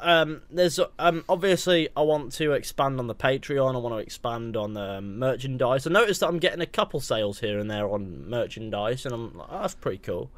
[0.01, 4.57] um there's um obviously I want to expand on the Patreon, I want to expand
[4.57, 5.85] on um, merchandise.
[5.87, 9.37] I noticed that I'm getting a couple sales here and there on merchandise and I'm
[9.37, 10.31] like, oh, that's pretty cool.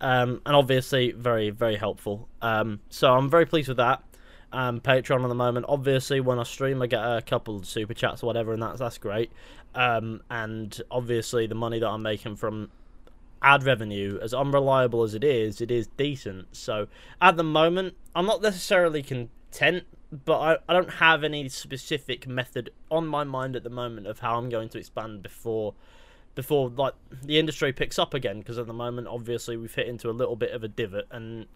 [0.00, 2.28] Um and obviously very very helpful.
[2.42, 4.02] Um so I'm very pleased with that.
[4.52, 5.66] and Patreon at the moment.
[5.68, 8.98] Obviously, when I stream, I get a couple super chats or whatever, and that's that's
[8.98, 9.30] great.
[9.74, 12.70] Um, and obviously, the money that I'm making from
[13.42, 16.54] ad revenue, as unreliable as it is, it is decent.
[16.56, 16.88] So
[17.20, 19.84] at the moment, I'm not necessarily content,
[20.24, 24.20] but I, I don't have any specific method on my mind at the moment of
[24.20, 25.74] how I'm going to expand before
[26.34, 30.10] before like the industry picks up again because at the moment obviously we've hit into
[30.10, 31.06] a little bit of a divot.
[31.10, 31.46] And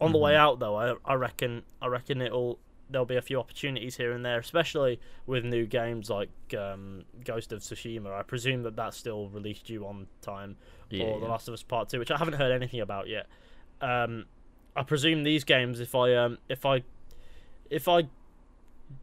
[0.00, 2.58] on the way out though I, I reckon I reckon it'll
[2.90, 7.52] there'll be a few opportunities here and there especially with new games like um, Ghost
[7.52, 8.12] of Tsushima.
[8.12, 10.56] I presume that that's still released due on time
[10.90, 11.26] Yeah, or The.
[11.26, 13.26] Last of Us Part 2 which I haven't heard anything about yet
[13.80, 14.26] um,
[14.74, 16.82] I presume these games if I um, if I
[17.70, 18.08] if I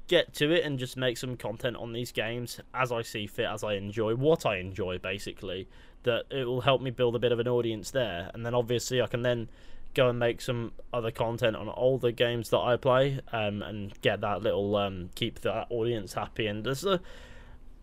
[0.08, 3.48] get to it and just make some content on these games as I see fit,
[3.48, 5.68] as I enjoy what I enjoy, basically,
[6.04, 9.02] that it will help me build a bit of an audience there, and then obviously
[9.02, 9.50] I can then
[9.94, 14.00] go and make some other content on all the games that I play, um, and
[14.02, 16.48] get that little um, keep that audience happy.
[16.48, 17.02] And there's a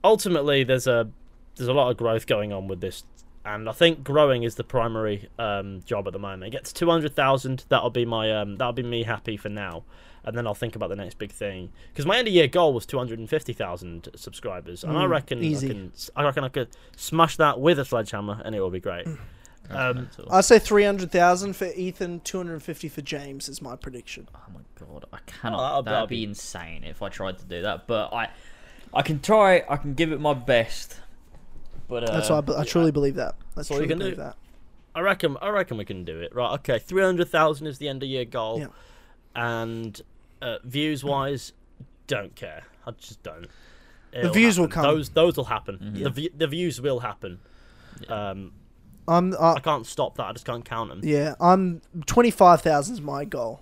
[0.02, 1.10] ultimately there's a
[1.56, 3.02] there's a lot of growth going on with this.
[3.44, 6.44] And I think growing is the primary um, job at the moment.
[6.44, 7.64] It gets two hundred thousand.
[7.68, 9.84] That'll be my um, that'll be me happy for now
[10.22, 11.72] and then I'll think about the next big thing.
[11.90, 15.06] Because my end of year goal was two hundred and fifty thousand subscribers, and I
[15.06, 15.68] Mm, reckon easy.
[15.68, 18.80] I can, I reckon I could smash that with a sledgehammer, and it will be
[18.80, 19.06] great.
[19.70, 20.10] Um.
[20.30, 23.76] I say three hundred thousand for Ethan, two hundred and fifty for James is my
[23.76, 24.28] prediction.
[24.34, 25.56] Oh my god, I Oh, cannot.
[25.62, 27.86] that'll- that'd that'll be be- insane if I tried to do that.
[27.86, 28.28] But I,
[28.92, 29.62] I can try.
[29.70, 30.96] I can give it my best.
[31.90, 33.34] But uh, That's why I, I truly believe that.
[33.38, 34.22] I That's all you truly can believe do.
[34.22, 34.36] that.
[34.94, 36.34] I reckon, I reckon we can do it.
[36.34, 36.52] Right?
[36.54, 38.66] Okay, three hundred thousand is the end of year goal, Yeah.
[39.34, 40.00] and
[40.42, 41.52] uh, views wise,
[42.06, 42.64] don't care.
[42.86, 43.46] I just don't.
[44.12, 44.82] It'll views will come.
[44.82, 45.78] Those those will happen.
[45.78, 46.02] Mhm.
[46.04, 47.38] The v- the views will happen.
[48.08, 48.52] Um,
[49.06, 50.26] I'm uh, I can't stop that.
[50.26, 51.00] I just can't count them.
[51.04, 51.34] yeah.
[51.40, 53.60] I'm twenty five thousand is my goal.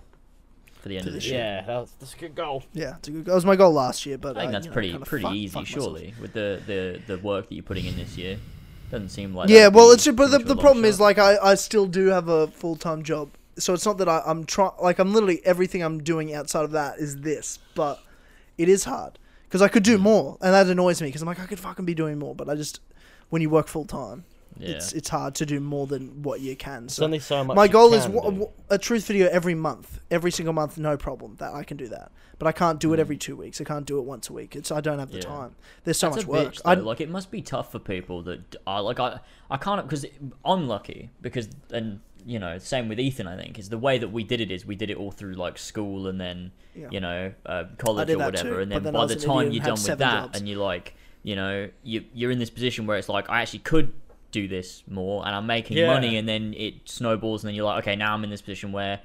[0.79, 1.39] For the end of the this year.
[1.39, 2.63] Yeah, that's, that's a good goal.
[2.73, 4.65] Yeah, it's a good, that was my goal last year, but I think uh, that's
[4.65, 5.83] you know, pretty kinda pretty fuck- easy, fuck myself.
[5.83, 8.37] surely, with the, the the work that you're putting in this year.
[8.91, 9.49] Doesn't seem like.
[9.49, 11.37] yeah, well, it's but the, too much of the a long problem is like I,
[11.37, 14.71] I still do have a full time job, so it's not that I, I'm trying
[14.81, 18.01] like I'm literally everything I'm doing outside of that is this, but
[18.57, 21.39] it is hard because I could do more, and that annoys me because I'm like
[21.39, 22.79] I could fucking be doing more, but I just
[23.29, 24.23] when you work full time,
[24.59, 24.69] yeah.
[24.75, 26.89] it's it's hard to do more than what you can.
[26.89, 27.55] So only so much.
[27.55, 28.39] my goal is can w- do.
[28.39, 31.35] w- a truth video every month, every single month, no problem.
[31.39, 33.01] That I can do that, but I can't do it Mm.
[33.01, 33.59] every two weeks.
[33.61, 34.55] I can't do it once a week.
[34.55, 35.23] It's I don't have the Yeah.
[35.23, 35.55] time.
[35.83, 36.53] There's so That's much work.
[36.55, 36.73] bitch, I.
[36.75, 40.05] Like it must be tough for people that are like I I can't because
[40.45, 44.09] I'm lucky because and you know same with Ethan I think is the way that
[44.09, 46.89] we did it is we did it all through like school and then Yeah.
[46.91, 49.73] you know uh, college or whatever too, and then then by the time you're done
[49.75, 50.37] with that jobs.
[50.39, 53.59] and you're like you know you you're in this position where it's like I actually
[53.59, 53.93] could
[54.31, 55.87] do this more and I'm making Yeah.
[55.87, 58.71] money and then it snowballs and then you're like okay now I'm in this position
[58.71, 58.99] where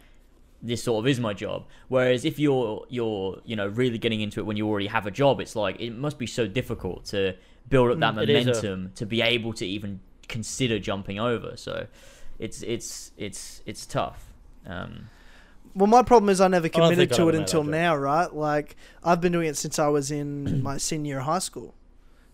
[0.63, 1.67] this sort of is my job.
[1.89, 5.11] Whereas if you're you're you know really getting into it when you already have a
[5.11, 7.35] job, it's like it must be so difficult to
[7.69, 11.19] build up that Mm, it is a- momentum to be able to even consider jumping
[11.21, 11.53] over.
[11.57, 11.87] So
[12.39, 14.33] it's it's it's it's tough.
[14.67, 15.09] Um,
[15.75, 18.33] Well, my problem is I never committed I'll to it until now, right?
[18.35, 21.75] Like I've been doing it since I was in my senior year of high school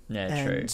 [0.09, 0.67] yeah, true.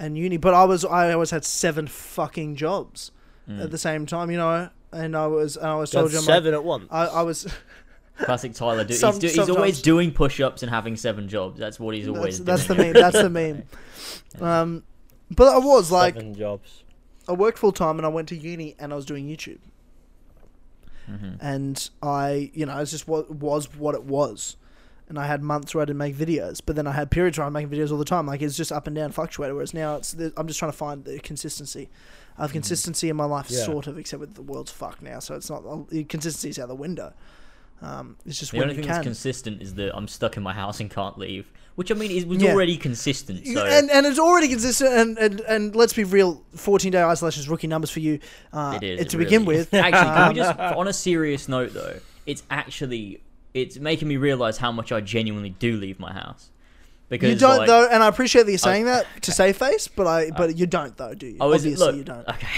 [0.00, 0.36] And and uni.
[0.36, 3.12] But I was I always had seven fucking jobs
[3.48, 3.64] Mm.
[3.64, 4.68] at the same time, you know.
[4.92, 6.86] And I was and I was told you I'm like, seven at once.
[6.90, 7.46] I, I was
[8.18, 8.84] Classic Tyler.
[8.84, 11.58] Do, Some- he's, do, he's always doing push-ups and having seven jobs.
[11.58, 12.92] That's what he's always that's, that's the doing.
[12.92, 13.02] meme.
[13.02, 13.62] That's the meme.
[14.40, 14.84] Um,
[15.30, 16.84] but I was like seven jobs.
[17.28, 19.58] I worked full time and I went to uni and I was doing YouTube.
[21.10, 21.38] Mhm.
[21.40, 24.56] and I, you know, it's just what was what it was.
[25.10, 27.44] And I had months where I didn't make videos, but then I had periods where
[27.46, 28.26] I'm making videos all the time.
[28.26, 29.54] Like it's just up and down, fluctuated.
[29.54, 31.88] Whereas now it's I'm just trying to find the consistency.
[32.38, 33.64] I have consistency in my life, Yeah.
[33.64, 36.74] sort of, except with the world's fucked now, so it's not the consistency's out the
[36.76, 37.12] window.
[37.82, 38.92] Um, it's just The only thing can.
[38.92, 42.10] that's consistent is that I'm stuck in my house and can't leave, which I mean
[42.10, 42.52] it was Yeah.
[42.52, 43.46] already consistent.
[43.46, 44.92] So and and it's already consistent.
[44.92, 48.20] And, and, and let's be real, 14 day isolation is rookie numbers for you.
[48.52, 49.74] Uh, It is to it begin really with.
[49.74, 49.80] is.
[49.80, 51.98] Actually, can we just on a serious note though?
[52.26, 53.22] It's actually
[53.54, 56.50] it's making me realize how much I genuinely do leave my house
[57.08, 59.88] because you don't like, though, and I appreciate that you're saying that to save face,
[59.88, 61.36] but I but you don't though, do you?
[61.40, 61.52] Oh.
[61.52, 62.26] Obviously, Look, you don't.
[62.28, 62.48] okay.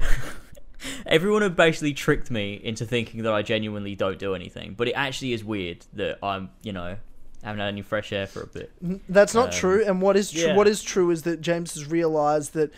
[1.06, 4.92] Everyone had basically tricked me into thinking that I genuinely don't do anything, but it
[4.92, 6.96] actually is weird that I'm, you know,
[7.42, 8.70] haven't had any fresh air for a bit.
[9.08, 9.84] That's not Um, true.
[9.84, 10.42] And what is true?
[10.48, 10.54] yeah.
[10.56, 12.72] What is true is that James has realised that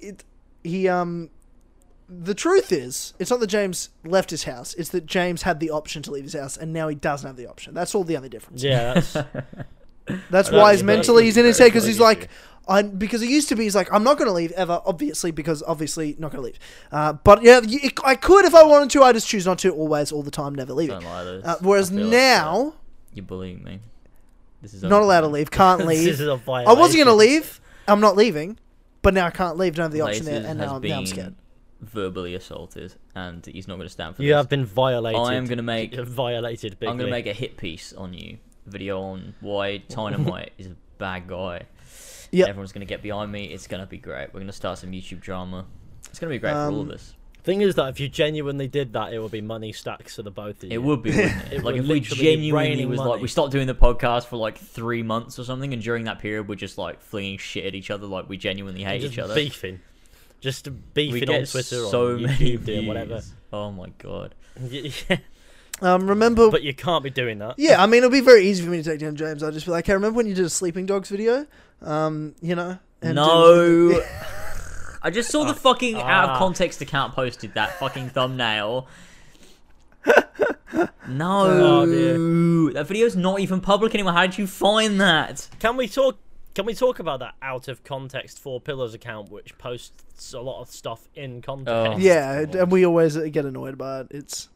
[0.00, 0.24] it.
[0.62, 1.30] He um.
[2.22, 4.74] The truth is, it's not that James left his house.
[4.74, 7.36] It's that James had the option to leave his house, and now he doesn't have
[7.36, 7.74] the option.
[7.74, 8.62] That's all the only difference.
[8.62, 9.16] Yeah, that's,
[10.30, 12.28] That's why he's mentally he's in his head because he's like.
[12.66, 15.30] I because it used to be he's like I'm not going to leave ever, obviously
[15.32, 16.58] because obviously not going to leave.
[16.90, 19.02] Uh, but yeah, you, I could if I wanted to.
[19.02, 19.70] I just choose not to.
[19.74, 20.98] Always, all the time, never leaving.
[20.98, 21.44] Don't lie this.
[21.44, 22.72] Uh, whereas I feel like now, that.
[23.16, 23.80] you're bullying me.
[24.62, 26.06] This is not allowed to leave, can't leave.
[26.06, 26.70] this is a I violation.
[26.70, 27.60] I wasn't going to leave.
[27.86, 28.58] I'm not leaving,
[29.02, 29.74] but now I can't leave.
[29.74, 31.34] Don't have the option there, Laces and has now, I'm- been now I'm scared.
[31.84, 34.36] Verbally assaulted, and he's not going to stand for You this.
[34.36, 35.20] have been violated.
[35.20, 36.78] I am gonna make- violated.
[36.80, 36.90] Bigly.
[36.90, 40.76] I'm going to make a hit piece on you, video on why Dynamite is a
[40.98, 41.62] bad guy.
[42.30, 42.48] Yep.
[42.48, 43.44] Everyone's going to get behind me.
[43.44, 44.28] It's going to be great.
[44.34, 45.66] We're going to start some YouTube drama.
[46.10, 47.14] It's going to be great for all of Um, us.
[47.44, 50.30] Thing is that if you genuinely did that, it would be money stacks for the
[50.30, 50.70] both of you.
[50.70, 51.52] It would be, it?
[51.52, 55.02] It like if we genuinely was like we stopped doing the podcast for like three
[55.02, 58.06] months or something, and during that period we're just like flinging shit at each other,
[58.06, 59.34] like we genuinely hate each other.
[59.34, 59.80] beefing,
[60.44, 62.66] just we beefing get on Twitter, so on many YouTube, views.
[62.66, 63.22] doing whatever.
[63.52, 64.34] Oh my god.
[64.70, 65.16] Yeah,
[65.82, 66.48] Um, remember?
[66.50, 67.54] but you can't be doing that.
[67.58, 69.42] yeah, I mean, it'll be very easy for me to take down James.
[69.42, 71.46] I'll just be like, hey, remember when you did a Sleeping Dogs video?
[71.82, 72.78] Um, you know?
[73.02, 74.00] And no.
[75.02, 76.38] I just saw the fucking out of Ah.
[76.38, 78.86] context account posted that fucking thumbnail.
[80.72, 82.72] Oh, No, dear.
[82.74, 84.12] that video's not even public anymore.
[84.14, 85.48] How did you find that?
[85.60, 86.18] Can we talk?
[86.54, 90.60] Can we talk about that out of context Four Pillars account, which posts a lot
[90.60, 91.72] of stuff in context?
[91.74, 91.96] Oh.
[91.98, 94.06] yeah, and we always get annoyed by it.
[94.10, 94.48] It's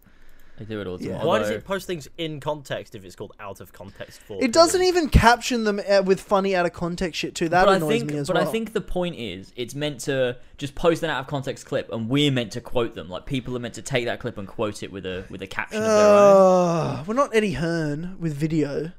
[0.60, 1.18] I do it all the Yeah.
[1.18, 1.26] time.
[1.26, 4.42] Why does it post things in context if it's called out of context Four?
[4.42, 7.48] it doesn't even caption them uh, with funny out of context shit too.
[7.48, 8.48] That but annoys I think, me as but well.
[8.48, 11.92] I think the point is, it's meant to just post an out of context clip,
[11.92, 13.08] and we're meant to quote them.
[13.08, 15.46] Like people are meant to take that clip and quote it with a with a
[15.48, 16.36] caption of their own.
[16.36, 18.92] Uh, we're not Eddie Hearn with video.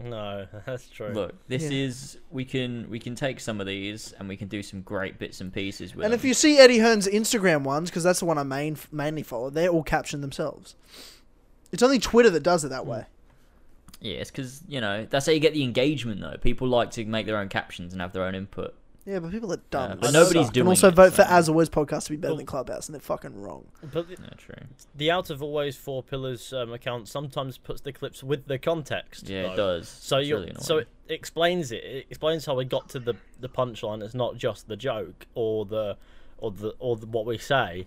[0.00, 1.08] No, that's true.
[1.10, 1.84] Look, this Yeah.
[1.84, 5.18] is we can we can take some of these and we can do some great
[5.18, 6.18] bits and pieces with And them.
[6.18, 9.50] if you see Eddie Hearn's Instagram ones, because that's the one I main mainly follow,
[9.50, 10.74] they're all captioned themselves.
[11.72, 12.90] It's only Twitter that does it that hmm.
[12.90, 13.06] way.
[14.00, 16.36] yeah, it's because you know that's how you get the engagement though.
[16.40, 18.74] People like to make their own captions and have their own input.
[19.06, 19.90] Yeah, but people are dumb.
[19.90, 20.54] Yeah, They but nobody's suck.
[20.54, 22.46] doing And also it, vote for so- As Always podcast to be better Well- than
[22.46, 23.66] Clubhouse, and they're fucking wrong.
[23.82, 24.54] But the, Yeah, true.
[24.94, 29.28] the out of always Four Pillars um, account sometimes puts the clips with the context.
[29.28, 29.78] Yeah, it though.
[29.80, 29.88] does.
[29.88, 30.86] So It's you really so annoying.
[31.08, 31.84] it explains it.
[31.84, 34.02] It explains how we got to the the punchline.
[34.02, 35.98] It's not just the joke or the
[36.38, 37.86] or the or the, what we say.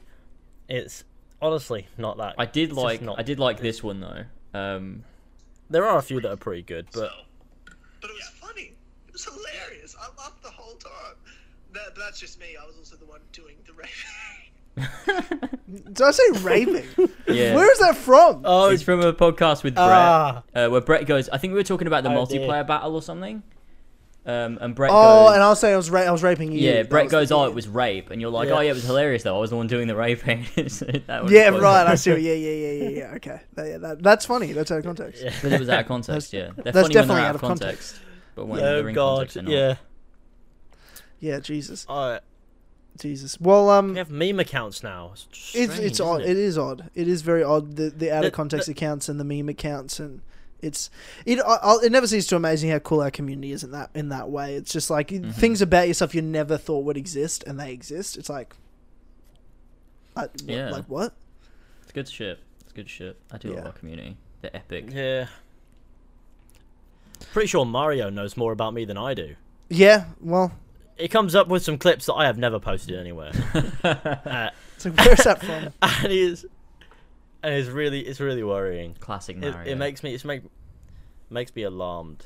[0.70, 1.04] It's
[1.42, 2.36] honestly not that.
[2.38, 4.26] I did it's just like not- I did like this one though.
[4.54, 5.04] Um,
[5.70, 7.12] There are a few that are pretty good, but
[8.02, 8.76] But it was funny.
[9.18, 9.96] It was hilarious.
[10.00, 11.16] I laughed the whole time.
[11.74, 12.56] That, that's just me.
[12.62, 15.54] I was also the one doing the raping.
[15.94, 16.86] Did I say raping?
[17.28, 18.44] yeah, Where is that from?
[18.46, 21.30] oh, it's from a podcast with Brett, ah, uh, where Brett goes.
[21.30, 22.42] I think we were talking about the Oh, dear.
[22.42, 23.42] multiplayer battle or something.
[24.28, 25.34] Um, and Brett oh, goes.
[25.36, 26.60] and I was saying I was ra- I was raping you.
[26.60, 28.56] yeah, Brett goes, "Oh, it was rape," and you're like, Yeah.
[28.56, 29.36] "Oh, yeah, it was hilarious though.
[29.36, 31.88] I was the one doing the raping." So that was Yeah, right.
[31.88, 32.12] I see.
[32.12, 33.16] Yeah, yeah, yeah, yeah, yeah.
[33.16, 34.52] Okay, that, yeah, that, that's funny.
[34.52, 35.24] That's out of context.
[35.24, 35.30] yeah.
[35.30, 36.50] Because it was out of context, yeah.
[36.58, 38.00] They're that's funny when they're definitely out out of of context.
[38.38, 39.76] But when they're Oh in god, context, they're yeah.
[41.20, 42.20] Yeah, Jesus, Uh,
[43.00, 43.40] Jesus.
[43.42, 45.10] Well, um, we have meme accounts now.
[45.14, 46.22] It's, it's strange, it's isn't odd.
[46.22, 46.30] It?
[46.30, 46.90] It is odd.
[46.96, 47.76] It is very odd.
[47.76, 50.22] The the out of context the- accounts and the meme accounts and
[50.62, 50.90] it's
[51.26, 51.40] it.
[51.40, 53.90] I, I'll, it never ceases to amaze me how cool our community is in that
[53.96, 54.56] in that way.
[54.56, 55.32] It's just like Mm-hmm.
[55.32, 58.18] things about yourself you never thought would exist and they exist.
[58.18, 58.56] It's like,
[60.16, 60.70] I, what- Yeah.
[60.70, 61.14] like what?
[61.84, 62.40] It's good shit.
[62.62, 63.18] It's good shit.
[63.32, 63.56] I do Yeah.
[63.56, 64.18] love our community.
[64.42, 64.90] They're epic.
[64.92, 65.28] Yeah.
[67.34, 69.36] Pretty sure Mario knows more about me than I do.
[69.70, 70.06] Yeah.
[70.22, 70.52] Well,
[70.98, 73.32] He comes up with some clips that I have never posted anywhere.
[73.84, 75.74] uh, it's like where's that from?
[75.82, 76.46] and it's
[77.44, 78.96] and it's really it's really worrying.
[79.00, 79.72] Classic It, Mario.
[79.72, 80.42] it makes me it's make
[81.30, 82.26] makes me alarmed.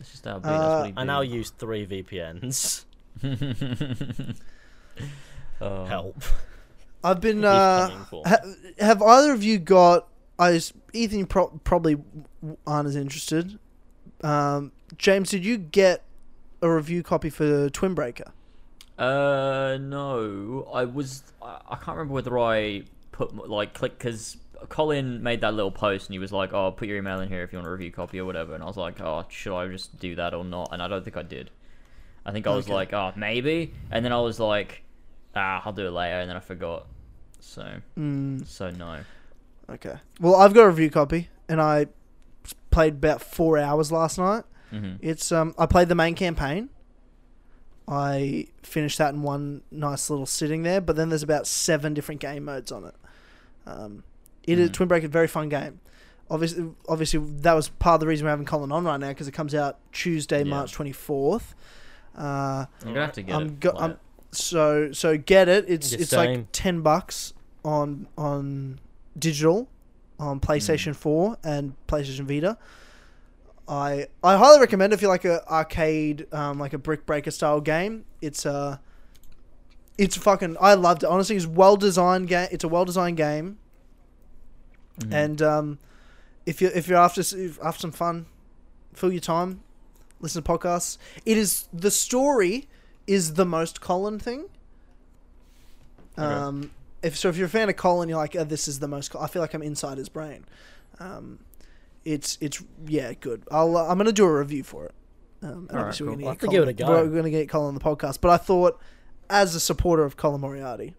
[0.00, 0.46] It's just how big.
[0.46, 2.84] Uh, that's what I now use three VPNs.
[5.60, 5.84] oh.
[5.84, 6.22] Help.
[7.04, 7.44] I've been.
[7.44, 7.90] Uh,
[8.26, 8.38] ha-
[8.78, 10.08] have either of you got?
[10.38, 11.96] I s- Ethan pro- probably
[12.66, 13.58] aren't as interested.
[14.22, 16.02] Um, James, did you get
[16.60, 18.32] a review copy for Twin Breaker?
[18.98, 20.68] Uh, no.
[20.72, 21.22] I was.
[21.42, 24.36] I, can't remember whether I put like click because
[24.68, 27.42] Colin made that little post and he was like, "Oh, put your email in here
[27.42, 29.66] if you want a review copy or whatever." And I was like, "Oh, should I
[29.68, 31.50] just do that or not?" And I don't think I did.
[32.24, 32.74] I think I was Okay.
[32.74, 34.82] like, "Oh, maybe," and then I was like,
[35.34, 36.86] "Ah, I'll do it later," and then I forgot.
[37.40, 37.66] So,
[37.98, 39.00] Mm, so no.
[39.68, 39.96] okay.
[40.20, 41.86] Well, I've got a review copy, and I
[42.70, 44.44] played about four hours last night.
[44.70, 46.68] hmm It's um, I played the main campaign.
[47.88, 52.20] I finished that in one nice little sitting there, but then there's about seven different
[52.20, 52.94] game modes on it.
[53.66, 54.04] Um,
[54.44, 54.72] it is Mhm.
[54.72, 55.80] Twin Breaker, very fun game.
[56.30, 59.28] Obviously, obviously that was part of the reason we're having Colin on right now because
[59.28, 60.50] it comes out Tuesday, Yeah.
[60.50, 61.54] March twenty fourth.
[62.16, 63.60] Uh, I'm gonna have to get I'm it.
[63.60, 63.96] go- like- I'm-
[64.30, 65.66] so so get it.
[65.68, 66.40] It's Yeah, it's same.
[66.40, 67.34] like ten bucks
[67.64, 68.78] on on
[69.18, 69.68] digital
[70.22, 72.56] on PlayStation Four and PlayStation Vita.
[73.68, 77.60] I I highly recommend if you like a arcade, um, like a brick breaker style
[77.60, 78.04] game.
[78.20, 78.78] It's uh
[79.98, 80.56] it's fucking.
[80.60, 81.06] I loved it.
[81.06, 82.48] Honestly, it's well designed game.
[82.50, 83.58] It's a well designed game,
[85.00, 85.12] Mhm.
[85.12, 85.78] and um,
[86.46, 88.26] if you if you're after if after some fun,
[88.94, 89.62] fill your time,
[90.20, 90.98] listen to podcasts.
[91.24, 92.68] It is the story
[93.06, 94.46] is the most Colin thing.
[96.16, 96.70] Um,
[97.02, 99.10] if so, if you're a fan of Colin, you're like, oh, this is the most.
[99.10, 100.44] Col-" I feel like I'm inside his brain.
[101.00, 101.40] Um,
[102.04, 103.44] it's it's yeah, good.
[103.50, 104.94] I'll uh, I'm gonna do a review for it.
[105.42, 106.06] Um, and cool.
[106.06, 107.04] we're gonna get give Colin, it a go.
[107.04, 108.80] We're gonna get Colin on the podcast, but I thought,
[109.28, 110.94] as a supporter of Colin Moriarty,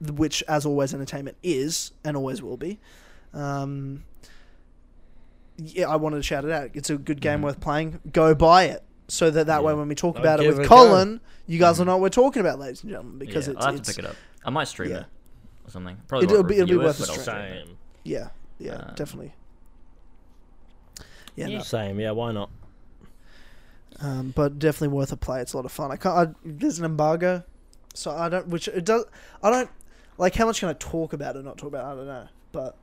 [0.00, 2.80] which as always entertainment is and always will be,
[3.34, 4.04] um,
[5.58, 6.70] yeah, I wanted to shout it out.
[6.74, 7.44] It's a good game Mhm.
[7.44, 8.00] worth playing.
[8.10, 8.82] Go buy it.
[9.08, 10.74] So that that way, when we talk I'll about it with it a go.
[10.74, 11.88] Colin, you guys will Mhm.
[11.88, 13.18] know what we're talking about, ladies and gentlemen.
[13.18, 14.16] Because yeah, it's, I'll have it's to pick it up.
[14.44, 15.00] I might stream yeah.
[15.00, 15.06] it
[15.66, 15.96] or something.
[16.08, 17.36] Probably It'll be- it'll be worth it, a but stream.
[17.36, 17.66] stream.
[17.66, 17.78] Same.
[18.04, 19.34] yeah, yeah, Um, definitely.
[21.36, 21.58] Yeah, yeah.
[21.58, 21.62] no.
[21.64, 21.98] Same.
[22.00, 22.10] Yeah.
[22.12, 22.50] Why not?
[24.00, 25.40] um, but definitely worth a play.
[25.40, 25.90] It's a lot of fun.
[25.92, 26.30] I can't.
[26.30, 27.42] I, there's an embargo,
[27.94, 28.48] so I don't.
[28.48, 29.04] Which it does.
[29.42, 29.70] I don't
[30.18, 30.34] like.
[30.34, 31.44] How much can I talk about it?
[31.44, 31.84] Not talk about.
[31.86, 31.92] It?
[31.92, 32.28] I don't know.
[32.52, 32.76] But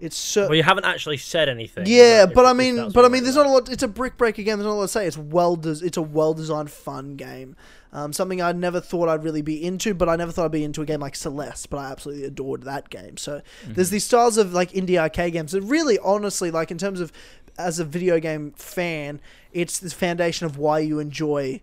[0.00, 0.48] it's so.
[0.48, 1.84] Well, you haven't actually said anything.
[1.86, 3.68] yeah, but I mean, but I mean, there's not a lot.
[3.70, 4.58] It's a brick breaker game.
[4.58, 5.06] There's not a lot to say.
[5.06, 5.56] It's well.
[5.56, 7.56] Des- it's a well designed, fun game.
[7.92, 10.62] Um, something I never thought I'd really be into, but I never thought I'd be
[10.64, 11.68] into a game like Celeste.
[11.70, 13.16] But I absolutely adored that game.
[13.16, 17.00] So there's these styles of like indie arcade games that really, honestly, like in terms
[17.00, 17.12] of
[17.58, 19.20] as a video game fan,
[19.52, 21.60] it's the foundation of why you enjoy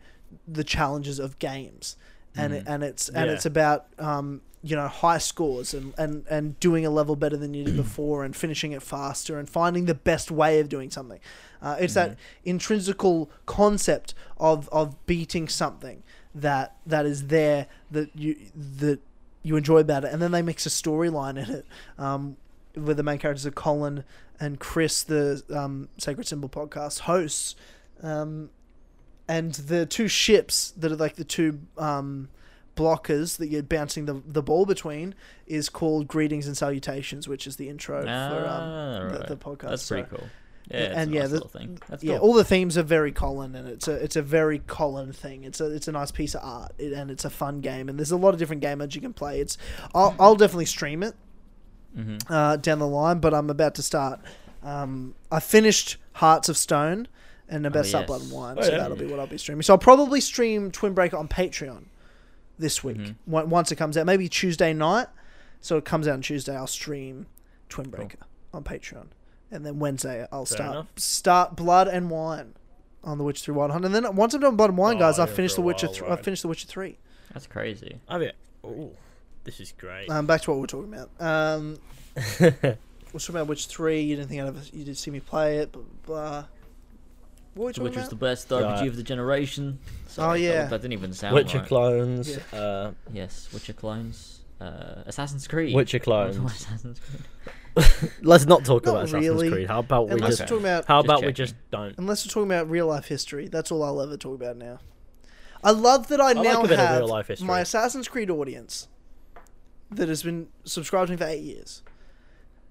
[0.48, 1.96] the challenges of games,
[2.36, 3.34] and it, and it's and Yeah.
[3.34, 7.54] it's about um, you know high scores and, and and doing a level better than
[7.54, 11.20] you did before and finishing it faster and finding the best way of doing something.
[11.62, 16.04] Uh, it's that intrinsical concept of of beating something
[16.36, 19.00] that that is there that you that
[19.44, 21.66] you enjoy about it, and then they mix a storyline in it.
[21.98, 22.38] Um,
[22.76, 24.04] where the main characters are Colin
[24.40, 27.56] and Chris, the um, Sacred Symbol podcast hosts,
[28.04, 28.52] um,
[29.28, 32.30] and the two ships that are like the two um,
[32.78, 35.16] blockers that you're bouncing the, the ball between
[35.48, 39.28] is called Greetings and Salutations, which is the intro for Ah, um, the, right.
[39.28, 39.70] the podcast.
[39.70, 40.28] That's pretty cool.
[40.70, 41.80] Yeah, and it's a yeah, the- thing.
[41.88, 42.28] That's yeah, cool.
[42.28, 45.46] all the themes are very Colin, and it's a it's a very Colin thing.
[45.46, 47.88] It's a it's a nice piece of art, it, and it's a fun game.
[47.88, 49.40] And there's a lot of different game modes you can play.
[49.40, 49.58] It's
[49.96, 51.16] I'll, I'll definitely stream it
[51.96, 54.20] hmm uh, down the line, but I'm about to start.
[54.62, 57.08] Um, I finished Hearts of Stone,
[57.48, 58.08] and about Oh, to start yes.
[58.08, 58.78] Blood and Wine, Oh, so yeah.
[58.80, 59.62] that'll be what I'll be streaming.
[59.62, 61.84] So I'll probably stream Twin Breaker on Patreon
[62.60, 63.16] this week Mhm.
[63.28, 64.06] once it comes out.
[64.06, 65.08] Maybe Tuesday night.
[65.62, 66.56] So it comes out on Tuesday.
[66.56, 67.26] I'll stream
[67.70, 68.20] Twin Breaker
[68.54, 69.08] on Patreon,
[69.52, 70.88] and then Wednesday I'll Fair start enough.
[70.98, 72.54] start Blood and Wine
[73.04, 75.00] on The Witcher Three Wild Hunt, and then once I'm done Blood and Wine, Oh,
[75.00, 75.88] guys, I've yeah, finished for The a Witcher.
[75.88, 76.98] while, Th- I've finished The Witcher Three.
[77.34, 78.00] That's crazy.
[78.10, 78.32] Oh yeah.
[78.66, 78.92] Ooh,
[79.44, 80.10] this is great.
[80.10, 81.10] Um, back to what we we're talking about.
[81.20, 81.78] Um,
[82.40, 82.78] we're
[83.14, 84.02] talking about Witcher Three.
[84.02, 86.46] You didn't think I'd ever, you did see me play it, blah blah.
[87.58, 87.66] Blah.
[87.66, 88.88] What were we talking Which was the best RPG Right.
[88.88, 89.80] of the generation.
[90.18, 90.62] Oh, yeah.
[90.62, 91.68] that, that didn't even sound like Witcher right.
[91.68, 92.38] clones.
[92.54, 92.60] Yeah.
[92.60, 94.40] Uh, Yes, Witcher clones.
[94.60, 95.76] Uh, Assassin's Creed.
[95.76, 96.38] Witcher What clones.
[96.38, 97.24] Assassin's Creed.
[98.24, 99.52] Let's not talk Not about Assassin's really.
[99.52, 99.68] Creed.
[99.68, 100.42] How about we Unless just?
[100.42, 100.86] we're talking about
[101.22, 101.96] Just we just don't?
[102.00, 103.48] unless we're talking about real life history.
[103.48, 104.80] That's all I'll ever talk about now.
[105.64, 108.88] I love that I, like now a bit of have real-life my Assassin's Creed audience
[109.92, 111.82] that has been subscribed to me for eight years.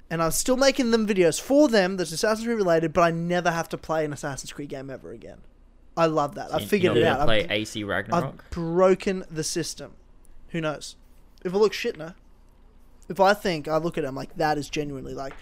[0.09, 3.51] And I'm still making them videos for them that's Assassin's Creed related, but I never
[3.51, 5.39] have to play an Assassin's Creed game ever again.
[5.97, 6.55] I love that.
[6.55, 7.27] I've figured you're it out.
[7.27, 8.25] Play I've, AC Ragnarok.
[8.25, 9.95] I've broken the system.
[10.51, 10.97] Who knows?
[11.45, 12.13] If it looks shit, no.
[13.09, 15.33] If I think, I look at it, I'm like, that is genuinely like.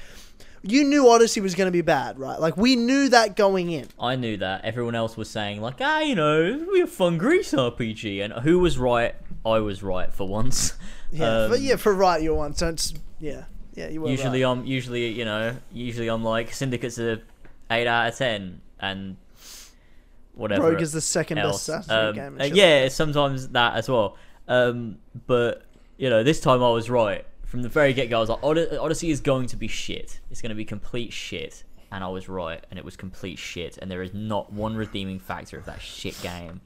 [0.62, 2.40] You knew Odyssey was going to be bad, right?
[2.40, 3.88] Like, we knew that going in.
[4.00, 4.64] I knew that.
[4.64, 8.58] Everyone else was saying like, ah, you know, be a fun Greece RPG, and who
[8.60, 9.14] was right?
[9.44, 10.74] I was right for once.
[11.10, 12.54] Yeah, Um, but yeah, for right, you're one.
[12.54, 13.44] So it's, yeah,
[13.74, 14.50] yeah, you were usually right.
[14.50, 17.20] I'm usually you know usually I'm like Syndicate's a
[17.70, 19.16] eight out of ten, and
[20.34, 20.70] whatever.
[20.70, 21.68] Rogue is the second best else.
[21.68, 22.40] Assassin's Creed Um, game.
[22.40, 24.16] uh, yeah, sometimes that as well.
[24.48, 25.62] Um, but
[25.96, 28.18] you know, this time I was right from the very get go.
[28.18, 30.20] I was like, Od- Odyssey is going to be shit.
[30.30, 33.78] It's going to be complete shit, and I was right, and it was complete shit.
[33.78, 36.60] And there is not one redeeming factor of that shit game.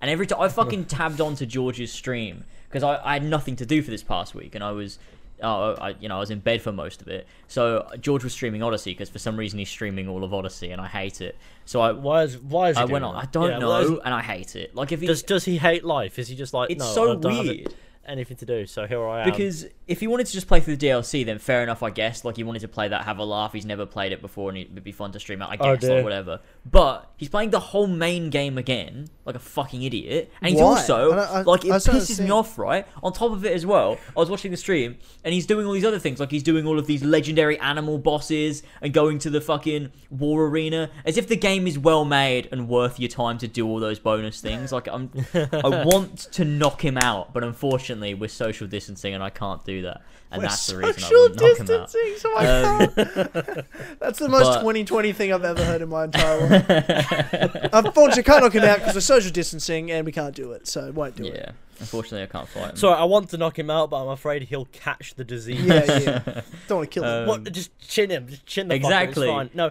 [0.00, 3.64] And every time I fucking tabbed onto George's stream because I, I had nothing to
[3.66, 4.98] do for this past week, and I was.
[5.44, 7.26] Oh, I, you know, I was in bed for most of it.
[7.48, 10.80] So George was streaming Odyssey because for some reason he's streaming all of Odyssey, and
[10.80, 11.36] I hate it.
[11.66, 13.14] So I, Why is why is he I went on.
[13.14, 13.22] that?
[13.22, 14.74] I don't Yeah, why is know, and I hate it.
[14.74, 16.18] Like if he, Does does he hate life?
[16.18, 16.86] Is he just like it's no?
[16.86, 17.74] so have it- weird.
[18.06, 18.66] Anything to do.
[18.66, 19.30] So here I am.
[19.30, 22.24] Because if he wanted to just play through the DLC, then fair enough, I guess.
[22.24, 23.52] Like he wanted to play that, have a laugh.
[23.52, 25.50] He's never played it before, and it'd be fun to stream out.
[25.50, 26.00] I Oh, guess, dear.
[26.00, 26.40] or whatever.
[26.70, 30.30] But he's playing the whole main game again, like a fucking idiot.
[30.40, 30.68] And he's Why?
[30.78, 32.86] also I I- like it I pisses me off, right?
[33.02, 35.72] On top of it as well, I was watching the stream, and he's doing all
[35.72, 39.30] these other things, like he's doing all of these legendary animal bosses and going to
[39.30, 43.38] the fucking war arena, as if the game is well made and worth your time
[43.38, 44.72] to do all those bonus things.
[44.72, 49.30] Like I'm, I want to knock him out, but unfortunately we're social distancing and I
[49.30, 51.92] can't do that, and We're that's the reason I social won't knock him out.
[51.92, 53.66] distancing, so I Um, can't.
[54.00, 57.68] That's the most but- 2020 thing I've ever heard in my entire life.
[57.72, 60.66] Unfortunately, I can't knock him out because we're social distancing and we can't do it,
[60.66, 61.34] so won't do it.
[61.36, 62.76] Yeah, unfortunately I can't fight him.
[62.76, 65.64] Sorry, I want to knock him out, but I'm afraid he'll catch the disease.
[65.64, 66.18] Yeah, yeah.
[66.68, 67.22] Don't want to kill him.
[67.22, 67.52] Um, What?
[67.52, 68.28] Just chin him.
[68.28, 69.26] Just chin the Exactly.
[69.28, 69.56] Fucker, it's fine.
[69.56, 69.70] No,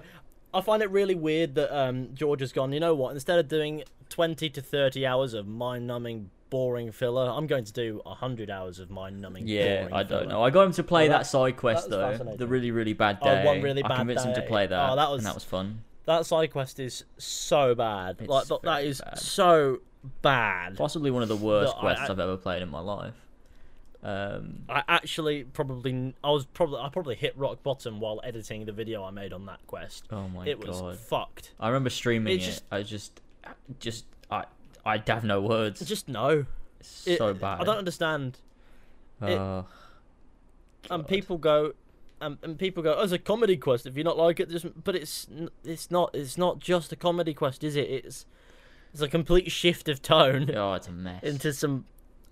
[0.54, 2.72] I find it really weird that um, George has gone.
[2.74, 3.14] You know what?
[3.14, 8.00] Instead of doing 20 to 30 hours of mind-numbing, boring filler, I'm going to do
[8.06, 9.48] 100 hours of mind-numbing.
[9.48, 10.26] Yeah, boring I don't filler.
[10.34, 10.44] know.
[10.44, 12.94] I got him to play Oh, that, that- side quest that though, the really really
[12.94, 13.44] bad Oh, day.
[13.44, 15.44] one really bad I convinced him to play that, Oh, that was- and that was
[15.44, 15.84] fun.
[16.06, 18.18] That side quest is so bad.
[18.20, 19.18] It's like th- that is bad.
[19.18, 19.80] so
[20.22, 20.78] bad.
[20.78, 23.16] Possibly one of the worst quests I- I've ever played in my life.
[24.04, 28.74] Um, I actually probably I was probably I probably hit rock bottom while editing the
[28.74, 30.06] video I made on that quest.
[30.12, 30.68] oh my it god!
[30.76, 31.52] It was fucked.
[31.60, 32.62] I remember streaming it it.
[32.70, 33.22] I just,
[33.80, 34.44] just I,
[34.86, 35.80] I have no words.
[35.82, 36.46] Just no.
[36.80, 37.62] It's It- so bad.
[37.62, 38.40] I don't understand.
[39.22, 39.64] it- Uh,
[40.90, 41.74] and people go
[42.20, 44.66] and, and people go oh, it's a comedy quest if you not like it just
[44.84, 45.28] but it's
[45.64, 48.26] it's not it's not just a comedy quest is it it's
[48.92, 51.24] it's a complete shift of tone oh, it's a mess.
[51.24, 51.86] into some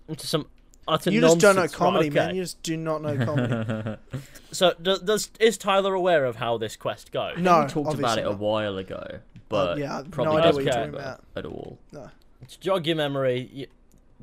[0.08, 0.46] into some
[0.86, 1.80] utter You just don't know nonsense.
[1.80, 2.14] Right, comedy, okay.
[2.26, 2.34] man.
[2.34, 3.96] You just do not know comedy.
[4.52, 8.18] so does, does is tyler aware of how this quest goes No, we talked about
[8.18, 10.98] it a while ago, but yeah, I have no probably idea doesn't what you're remember
[11.02, 11.78] talking at all.
[12.48, 13.48] To jog your memory.
[13.52, 13.66] You,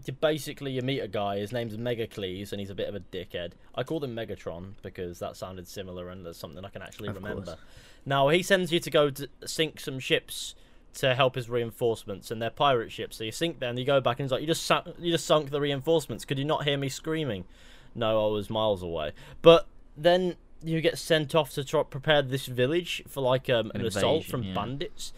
[0.05, 2.99] you basically you meet a guy his name's megacles and he's a bit of a
[2.99, 3.51] dickhead.
[3.75, 7.15] I call him megatron because that sounded similar and there's something i can actually Of
[7.15, 7.43] remember.
[7.43, 7.57] Course.
[8.05, 10.55] now he sends you to go to sink some ships
[10.95, 13.99] to help his reinforcements and they're pirate ships so you sink there and you go
[13.99, 16.23] back and he's like you just sunk, you just sunk the reinforcements.
[16.25, 17.43] Could you not hear me screaming?
[17.93, 19.11] No i was miles away.
[19.41, 19.67] But
[19.97, 23.87] then you get sent off to try prepare this village for like um, an, An
[23.87, 24.53] assault from yeah.
[24.53, 25.13] bandits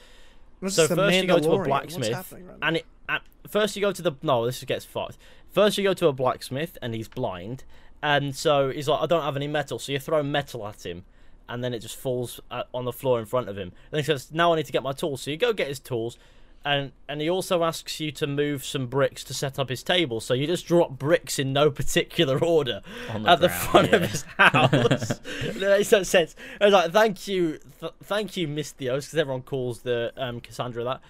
[0.61, 3.91] This so first you go to a blacksmith, right and it at, first you go
[3.91, 5.17] to the no, this gets fucked.
[5.49, 7.63] First you go to a blacksmith, and he's blind,
[8.01, 11.03] and so he's like, I don't have any metal, so you throw metal at him,
[11.49, 13.71] and then it just falls uh on the floor in front of him.
[13.91, 15.23] And he says, now I need to get my tools.
[15.23, 16.17] So you go get his tools,
[16.63, 20.19] and and he also asks you to move some bricks to set up his table.
[20.19, 23.93] So you just drop bricks in no particular order On the at the ground, front
[23.93, 24.69] of his house.
[24.69, 26.35] that makes no sense.
[26.59, 30.83] I was like, thank you, th- thank you, Misthios, because everyone calls the um, Cassandra
[30.83, 31.01] that.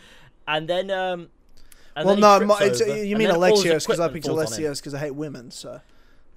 [0.48, 1.30] And then, um,
[1.96, 4.28] and well, then no, my, over, you mean then all his Alexios because I picked
[4.28, 4.64] falls on him.
[4.64, 5.52] Alexios because I hate women.
[5.52, 5.82] So,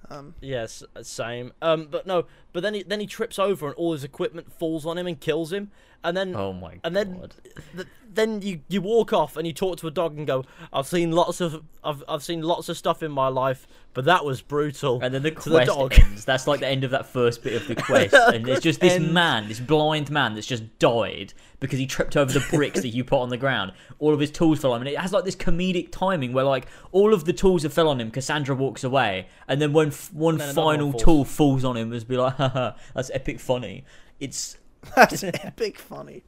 [0.09, 1.53] um, Yes, same.
[1.61, 4.85] Um, but no, but then he then he trips over and all his equipment falls
[4.85, 5.71] on him and kills him.
[6.03, 7.35] And then Oh my and then god!
[7.75, 10.87] th- then you you walk off and you talk to a dog and go, I've
[10.87, 14.41] seen lots of I've I've seen lots of stuff in my life, but that was
[14.41, 14.99] brutal.
[15.01, 15.93] And then the to the quest dog.
[15.93, 16.25] ends.
[16.25, 18.93] That's like the end of that first bit of the quest, and it's just this
[18.93, 19.11] ends.
[19.11, 23.03] man, this blind man, that's just died because he tripped over the bricks that you
[23.03, 23.71] put on the ground.
[23.97, 24.87] All of his tools fell on him.
[24.87, 27.87] And it has like this comedic timing where like all of the tools have fell
[27.87, 28.11] on him.
[28.11, 31.03] Cassandra walks away, and then when f- one then another one final falls.
[31.03, 33.85] tool falls on him, it's be like, haha, that's epic funny.
[34.19, 34.57] It's
[34.95, 36.23] that's epic funny.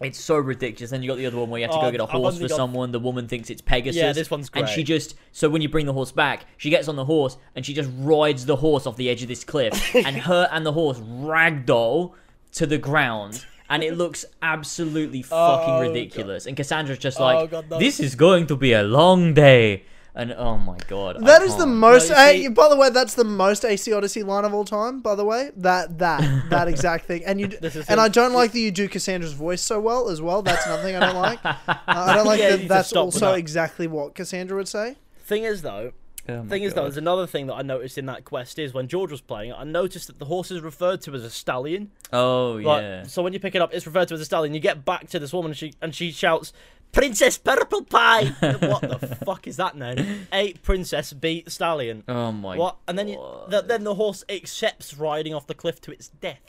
[0.00, 0.90] It's so ridiculous.
[0.90, 2.10] Then you got the other one where you have to Oh, go get a I've
[2.10, 2.92] horse only for got- someone.
[2.92, 3.96] The woman thinks it's Pegasus.
[4.00, 4.86] Yeah, this one's And she great.
[4.86, 7.74] just so when you bring the horse back, she gets on the horse and she
[7.74, 10.98] just rides the horse off the edge of this cliff, and her and the horse
[11.36, 12.12] ragdoll
[12.52, 13.44] to the ground.
[13.70, 16.44] And it looks absolutely fucking Oh, ridiculous.
[16.46, 17.78] And Cassandra's just Oh, like, God, no.
[17.78, 19.84] "This is going to be a long day."
[20.14, 21.76] And oh my god, I That is the can't.
[21.76, 22.10] most.
[22.10, 25.00] No, you uh, by the way, that's the most AC Odyssey line of all time.
[25.00, 27.98] By the way, that that that exact thing, and you This and it.
[27.98, 30.42] I don't like that you do Cassandra's voice so well as well.
[30.42, 31.38] That's another thing I don't like.
[31.44, 31.54] Uh,
[31.86, 32.68] I don't like Yeah, that.
[32.68, 33.38] That's also that.
[33.38, 34.96] exactly what Cassandra would say.
[35.24, 35.92] Thing is though,
[36.28, 38.72] Oh my thing is though, there's another thing that I noticed in that quest is
[38.74, 41.90] when George was playing, I noticed that the horse is referred to as a stallion.
[42.12, 44.52] oh Like, yeah, So when you pick it up, it's referred to as a stallion.
[44.54, 46.52] You get back to this woman, and she and she shouts,
[46.92, 50.26] "Princess Purple Pie." what the fuck is that name?
[50.32, 52.04] A princess beat stallion.
[52.08, 52.56] oh my.
[52.56, 52.76] What?
[52.86, 53.50] And then you, God.
[53.50, 56.40] th- then the horse accepts riding off the cliff to its death.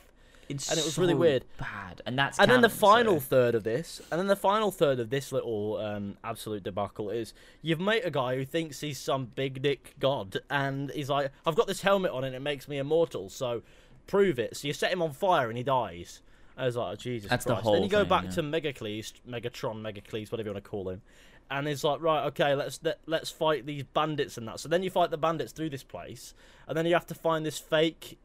[0.50, 1.46] It's and it was really weird.
[1.58, 4.72] bad, and that's and then the final so- third of this, and then the final
[4.72, 9.00] third of this little um, absolute debacle is you've met a guy who thinks he's
[9.00, 12.68] some big dick god, and he's like, "I've got this helmet on and it makes
[12.68, 13.62] me immortal, so
[14.06, 16.22] prove it." So you set him on fire and he dies.
[16.58, 17.72] I was like, oh, Jesus That's the Christ.
[17.72, 18.32] then you go thing, back yeah.
[18.32, 21.02] to Megacles, Megatron, Megacles, whatever you want to call him,
[21.50, 24.60] and it's like, right, okay, let's let, let's fight these bandits and that.
[24.60, 26.34] So then you fight the bandits through this place,
[26.68, 28.18] and then you have to find this fake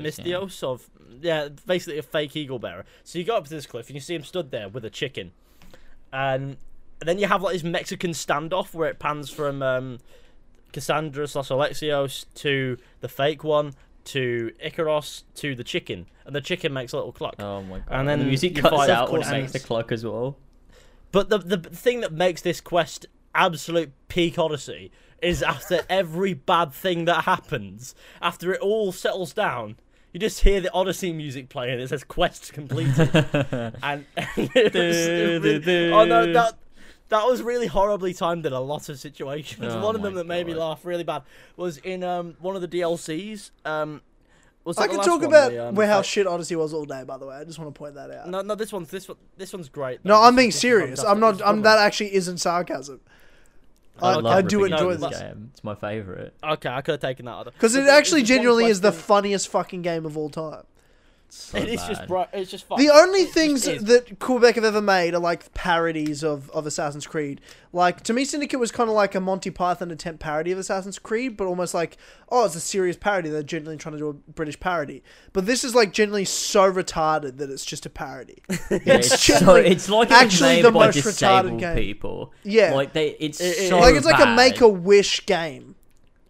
[0.00, 0.60] Misthios.
[0.62, 0.68] yeah.
[0.68, 0.90] Of
[1.20, 2.84] yeah, basically a fake eagle bearer.
[3.04, 4.90] So you go up to this cliff and you see him stood there with a
[4.90, 5.32] chicken,
[6.12, 6.56] and
[7.00, 9.98] then you have like this Mexican standoff where it pans from um,
[10.72, 13.74] Cassandra slash Alexios to the fake one
[14.12, 17.34] to Ikaros to the chicken, and the chicken makes a little cluck.
[17.38, 17.86] Oh my god.
[17.90, 20.36] And then the music cuts fight- out when it makes the cluck as well.
[21.12, 24.90] But the the thing that makes this quest absolute peak odyssey
[25.22, 29.76] is after every bad thing that happens, after it all settles down,
[30.12, 31.78] you just hear the Odyssey music playing.
[31.78, 33.10] It says quest completed,
[33.82, 36.54] and, it was, it really- oh no, that
[37.10, 39.60] that was really horribly timed in a lot of situations.
[39.74, 41.22] Oh one of them my that made me laugh really bad
[41.56, 43.50] was in um one of the DLCs.
[43.64, 44.00] Um,
[44.64, 46.84] was I that can talk about the, um, where how like- shit Odyssey was all
[46.84, 47.02] day.
[47.04, 48.28] By the way, I just want to point that out.
[48.28, 49.16] No, no, this one's this one.
[49.36, 50.04] This one's great.
[50.04, 50.20] No.
[50.20, 51.02] I'm being this serious.
[51.02, 51.40] I'm not.
[51.42, 53.00] I'm that actually isn't sarcasm.
[54.02, 55.50] I, love I do ripping enjoy into No, this game.
[55.52, 56.34] It's my favorite.
[56.42, 57.50] Okay, I could have taken that other.
[57.50, 60.62] because it actually there's genuinely is the funniest fucking game of all time.
[61.32, 62.26] So It is just bro.
[62.32, 62.78] It's just fun.
[62.80, 67.06] The only It things that Quebec have ever made are like parodies of, of Assassin's
[67.06, 67.40] Creed.
[67.72, 70.98] Like to me, Syndicate was kind of like a Monty Python attempt parody of Assassin's
[70.98, 71.96] Creed, but almost like
[72.30, 73.28] oh, it's a serious parody.
[73.28, 75.02] They're genuinely trying to do a British parody,
[75.32, 78.42] but this is like genuinely so retarded that it's just a parody.
[78.70, 81.58] Yeah, it's it's, so, genuinely it's like it was actually made the by most retarded
[81.58, 81.76] game.
[81.76, 82.32] people.
[82.42, 82.74] Yeah.
[82.74, 83.10] like they.
[83.20, 84.34] It's It- it- so like it's like a.
[84.34, 85.74] Make a Wish game.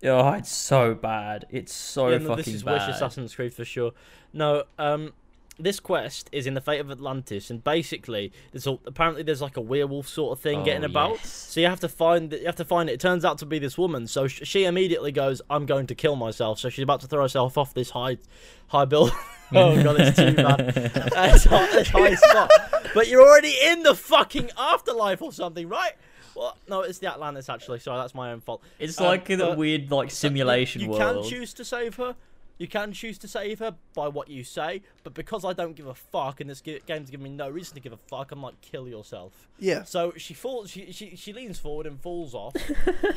[0.05, 1.47] Oh, it's so bad.
[1.51, 2.87] It's so Yeah, no, fucking this is bad.
[2.89, 3.93] Wish Assassin's Creed for sure.
[4.33, 5.13] No, um,
[5.59, 9.59] this quest is in the fate of Atlantis, and basically, there's a, apparently there's like
[9.59, 11.11] a werewolf sort of thing Oh, getting about.
[11.17, 11.29] yes.
[11.29, 12.41] So you have to find it.
[12.41, 12.95] You have to find it.
[12.95, 14.07] It turns out to be this woman.
[14.07, 17.21] So sh- she immediately goes, "I'm going to kill myself." So she's about to throw
[17.23, 18.17] herself off this high,
[18.69, 19.11] high build.
[19.53, 20.61] oh god, it's too bad.
[20.77, 22.51] it's, high, it's high spot.
[22.95, 25.93] But you're already in the fucking afterlife or something, right?
[26.41, 27.81] Well, no, it's the Atlantis actually.
[27.81, 28.63] Sorry, that's my own fault.
[28.79, 31.23] It's Um, like a weird like simulation you, you world.
[31.25, 32.17] can choose to save her.
[32.57, 35.87] You can choose to save her by what you say, but because I don't give
[35.87, 38.61] a fuck and this game's giving me no reason to give a fuck, I'm like,
[38.61, 39.49] kill yourself.
[39.59, 39.85] Yeah.
[39.85, 42.55] So she falls, she, she, she leans forward and falls off,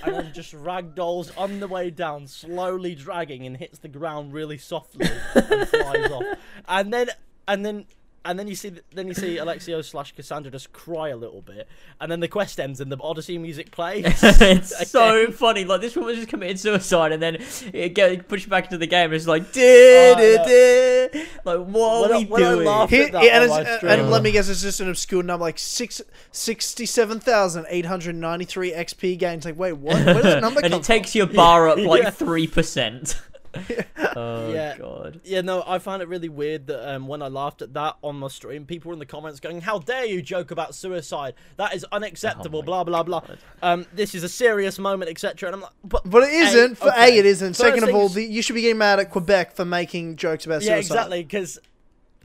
[0.04, 4.58] and then just ragdolls on the way down, slowly dragging, and hits the ground really
[4.58, 6.24] softly and flies off.
[6.70, 7.10] And then,
[7.46, 7.86] and then,
[8.26, 11.68] and then you see, then you see Alexio slash Cassandra just cry a little bit,
[12.00, 14.06] and then the quest ends and the Odyssey music plays.
[14.24, 15.66] it's so funny.
[15.66, 17.38] Like this woman just committed suicide, and then
[17.74, 19.06] it gets pushed back into the game.
[19.06, 20.46] And it's like, duh, Oh, duh, no.
[20.46, 21.20] duh.
[21.46, 22.66] like what are I- we doing?
[22.66, 24.10] laugh- Here, that and, on it's, uh, my and stream.
[24.12, 26.02] let me guess, it's just an obscure number like six,
[26.32, 29.46] 67,893 XP gains.
[29.46, 29.96] Like, wait, what?
[30.06, 33.22] Where does that number and it takes your bar up like three percent.
[34.16, 34.78] oh Yeah.
[34.78, 35.22] god.
[35.24, 38.18] Yeah, no, I found it really weird that um, when I laughed at that on
[38.18, 41.36] my stream, people were in the comments going, "How dare you joke about suicide?
[41.58, 43.20] That is unacceptable." Oh blah blah blah.
[43.22, 43.38] God.
[43.62, 45.50] Um, this is a serious moment, etc.
[45.50, 46.78] And I'm like, but But it isn't.
[46.78, 47.16] For okay.
[47.16, 47.50] A, it isn't.
[47.56, 50.46] First Second of all, the, you should be getting mad at Quebec for making jokes
[50.46, 50.94] about yeah, suicide.
[50.96, 51.60] exactly, because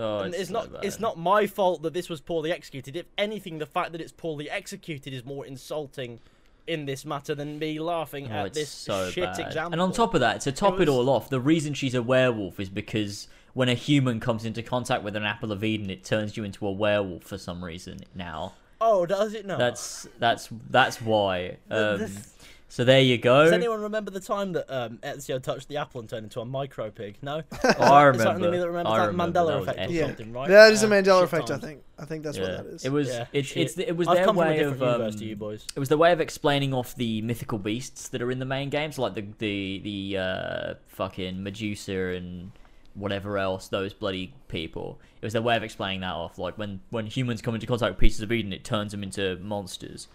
[0.01, 2.95] Oh, it's, it's, so not it's not my fault that this was poorly executed.
[2.95, 6.21] If anything, the fact that it's poorly executed is more insulting
[6.69, 9.39] in this matter than me laughing Oh, at this so shit bad.
[9.41, 9.73] example.
[9.73, 12.03] And on top of that, to top it, was- all off, the reason she's a
[12.03, 16.05] werewolf is because when a human comes into contact with an apple of Eden, it
[16.05, 18.53] turns you into a werewolf for some reason now.
[18.81, 19.59] oh, does it not?
[19.59, 21.57] That's that's that's why.
[21.69, 22.21] The- Um, the-
[22.69, 23.45] so there you go.
[23.45, 26.45] Does anyone remember the time that um, Ezio touched the apple and turned into a
[26.45, 27.17] micro pig?
[27.23, 27.43] No.
[27.53, 28.51] Oh, I It's only remember.
[28.51, 29.41] me that remembers I that remember.
[29.41, 29.93] Mandela That effect or.
[29.95, 30.07] Yeah.
[30.07, 30.49] something, right?
[30.49, 31.83] That is a Mandela shit effect, I think.
[31.99, 32.43] I think that's Yeah.
[32.45, 32.85] what that is.
[32.85, 33.09] It was.
[33.09, 34.79] Yeah, it's it's the- it was I've their come from a way of.
[34.81, 35.67] universe Um, to you boys.
[35.75, 38.69] it was the way of explaining off the mythical beasts that are in the main
[38.71, 42.53] games, like the the the uh, fucking Medusa and
[42.95, 44.99] whatever else those bloody people.
[45.23, 46.39] It was their way of explaining that off.
[46.39, 49.37] Like when when humans come into contact with pieces of Eden, it turns them into
[49.41, 50.07] monsters.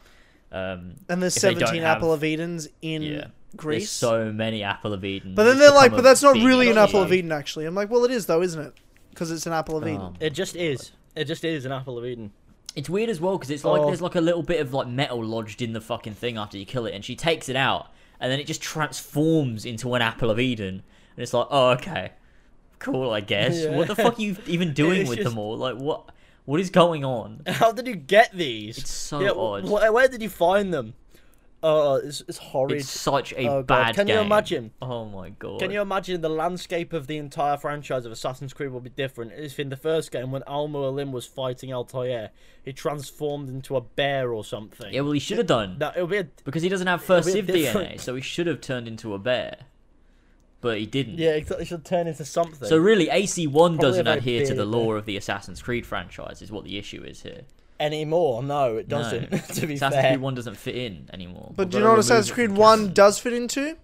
[0.53, 3.89] Um, and there's if they don't 17 have- Apple of Edens in yeah, there's Greece.
[3.91, 5.33] so many Apple of Eden.
[5.35, 6.77] but then they're like, but that's not really an.
[6.77, 7.65] Apple of Eden, actually.
[7.65, 8.73] I'm like, well, it is, though, isn't it?
[9.09, 10.01] Because it's an Apple of Eden.
[10.01, 10.13] Oh.
[10.19, 10.91] It just is.
[11.15, 12.31] It just is an apple of Eden.
[12.75, 13.85] It's weird as well because it's like Oh.
[13.85, 16.65] there's like a little bit of like metal lodged in the fucking thing after you
[16.65, 20.31] kill it, and she takes it out, and then it just transforms into an apple
[20.31, 20.81] of Eden,
[21.15, 22.11] and it's like, oh okay,
[22.79, 23.55] cool, I guess.
[23.63, 23.75] Yeah.
[23.77, 25.55] What the fuck are you even doing It's with just- them all?
[25.57, 26.09] Like what?
[26.45, 27.41] What is going on?
[27.47, 28.77] How did you get these?
[28.77, 29.63] It's so Yeah, odd.
[29.65, 30.93] wh- where did you find them?
[31.65, 32.79] Oh, it's, it's horrid.
[32.79, 33.67] It's such a Oh, God.
[33.67, 34.25] bad Can you game.
[34.25, 34.71] imagine?
[34.81, 35.59] Oh my god.
[35.59, 39.31] Can you imagine the landscape of the entire franchise of Assassin's Creed will be different
[39.31, 42.31] if in the first game when Al Mualim was fighting Al Altair,
[42.65, 44.93] he transformed into a bear or something?
[44.93, 47.31] Yeah, well, he should have done that it'll be a, because he doesn't have first
[47.31, 49.55] Civ different- DNA, so he should have turned into a bear.
[50.63, 51.19] But he didn't.
[51.19, 51.65] Yeah, exactly.
[51.65, 52.67] Should turn into something.
[52.67, 55.61] So really, AC One Probably doesn't very adhere to the big, law of the Assassin's
[55.61, 56.41] Creed franchise.
[56.41, 57.41] Is what the issue is here.
[57.79, 58.41] anymore?
[58.41, 59.29] No, it doesn't.
[59.55, 61.51] to be Assassin's fair, Creed One doesn't fit in anymore.
[61.55, 62.93] But We've do you know what Assassin's Creed 1 canon.
[62.93, 63.77] does fit into?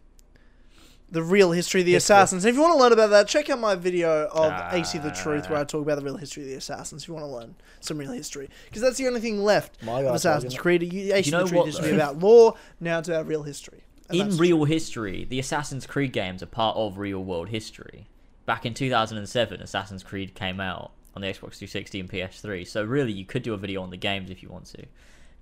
[1.11, 2.13] The real history of the History.
[2.13, 2.45] Assassins.
[2.45, 4.69] If you want to learn about that, check out my video of Ah.
[4.73, 7.15] AC the Truth where I talk about the real history of the Assassins if you
[7.15, 8.47] want to learn some real history.
[8.65, 10.61] Because that's the only thing left My of God, Assassin's Logan.
[10.61, 10.93] Creed.
[10.93, 13.41] You- AC know the Truth what, used to be about law, now it's about real
[13.41, 13.79] history.
[14.09, 18.07] And in real history, the Assassin's Creed games are part of real world history.
[18.45, 22.67] Back in 2007, Assassin's Creed came out on the Xbox 360 and PS3.
[22.67, 24.85] So really, you could do a video on the games if you want to,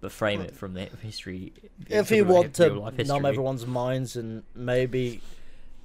[0.02, 1.54] but frame it from the history.
[1.90, 5.22] if you want to numb everyone's minds and maybe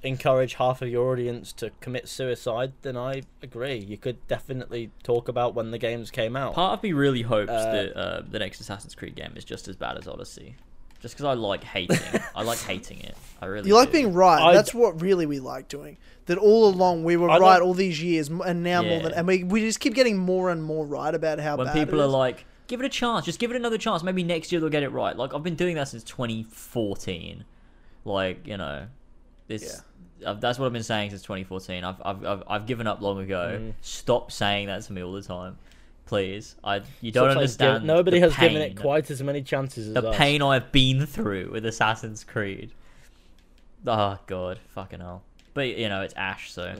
[0.01, 3.77] encourage half of your audience to commit suicide, then I agree.
[3.77, 6.55] You could definitely talk about when the games came out.
[6.55, 9.69] Part of me really hopes Uh, that uh, the next Assassin's Creed game is just
[9.69, 10.55] as bad as Odyssey.
[11.03, 11.99] Just because I like hating,
[12.35, 13.15] I like hating it.
[13.41, 13.67] I really.
[13.67, 13.93] You like do.
[13.93, 14.41] being right.
[14.41, 15.97] I- That's what really we like doing.
[16.25, 18.99] That all along we were I right don't- all these years, and now more Yeah.
[19.03, 21.73] than, and we, we just keep getting more and more right about how when bad
[21.75, 24.01] people it are like, give it a chance, just give it another chance.
[24.01, 25.15] Maybe next year they'll get it right.
[25.15, 27.43] Like I've been doing that since 2014.
[28.05, 28.87] Like you know,
[29.47, 29.81] this.
[30.25, 31.83] uh, That's what I've been saying since 2014.
[31.83, 33.59] I've I've I've, I've given up long ago.
[33.61, 33.73] Mm.
[33.81, 35.57] Stop saying that to me all the time,
[36.05, 36.55] please.
[36.63, 37.79] I you don't it's understand.
[37.81, 40.17] giv- nobody the has given it quite as many chances as the us.
[40.17, 42.71] pain I've been through with Assassin's Creed.
[43.85, 45.23] Oh god, fucking hell.
[45.53, 46.75] But you know, it's Ash, so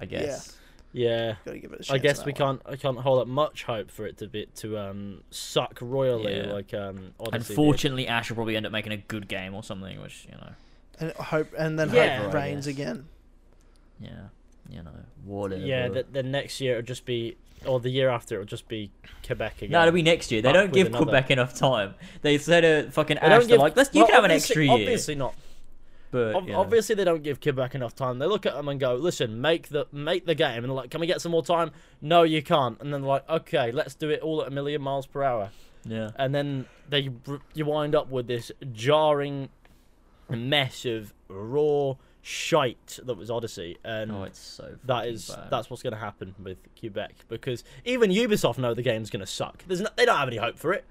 [0.00, 0.56] I guess.
[0.92, 1.36] Yeah.
[1.44, 2.58] Gotta give it a I guess we one.
[2.58, 2.62] can't.
[2.66, 6.52] I can't hold up much hope for it to be to um suck royally Yeah.
[6.52, 7.12] like um.
[7.20, 7.50] Odyssey did.
[7.50, 10.50] Unfortunately, Ash will probably end up making a good game or something, which you know,
[10.98, 12.22] and hope, and then Yeah.
[12.24, 13.06] hope I reigns again.
[14.00, 14.08] yeah,
[14.68, 14.90] you know,
[15.24, 15.62] whatever.
[15.64, 17.36] Yeah, the, the next year it'll just be,
[17.66, 18.90] or the year after it'll just be
[19.26, 19.70] Quebec again.
[19.72, 20.42] No, it'll be next year.
[20.42, 21.94] They don't give another- Quebec enough time.
[22.22, 23.40] They said a fucking They Ash.
[23.40, 24.72] They're give- like, let's you well, can have an extra year.
[24.72, 25.34] Obviously not.
[26.10, 26.58] but Ob- know.
[26.58, 28.18] Obviously they don't give Quebec enough time.
[28.18, 30.90] They look at them and go, "Listen, make the make the game." And they're like,
[30.90, 32.80] "Can we get some more time?" No, you can't.
[32.80, 35.50] And then they're like, "Okay, let's do it all at a million miles per hour."
[35.84, 36.10] yeah.
[36.16, 37.10] And then they
[37.54, 39.50] you wind up with this jarring
[40.28, 44.76] mess of raw shite that was Odyssey, and Oh, it's so.
[44.84, 45.50] that fucking is bad.
[45.50, 49.26] that's what's going to happen with Quebec because even Ubisoft know the game's going to
[49.26, 49.64] suck.
[49.66, 50.84] There's no, they don't have any hope for it.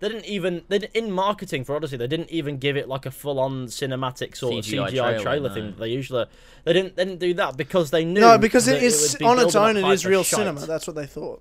[0.00, 1.96] They didn't even they didn't, in marketing for Odyssey.
[1.96, 5.18] They didn't even give it like a full on cinematic sort CGI of CGI trailer,
[5.20, 5.64] trailer, thing.
[5.66, 5.70] no.
[5.70, 6.24] that They usually
[6.64, 9.24] they didn't they didn't do that because they knew No, because it is would be
[9.24, 9.76] on its own.
[9.76, 10.38] It hype is for real shite.
[10.40, 10.66] cinema.
[10.66, 11.40] That's what they thought.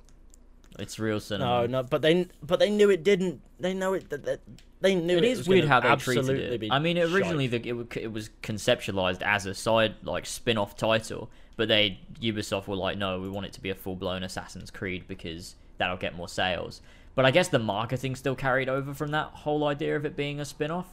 [0.80, 1.68] It's real cinema.
[1.68, 3.42] No, no, but they but they knew it didn't.
[3.60, 4.40] They know it that, that
[4.80, 6.72] they knew It it, is was weird how they treated it.
[6.72, 11.68] I mean, originally the, it, it was conceptualized as a side like spin-off title, but
[11.68, 15.56] they Ubisoft were like, no, we want it to be a full-blown Assassin's Creed because
[15.78, 16.82] that'll get more sales.
[17.14, 20.40] But I guess the marketing still carried over from that whole idea of it being
[20.40, 20.88] a spin-off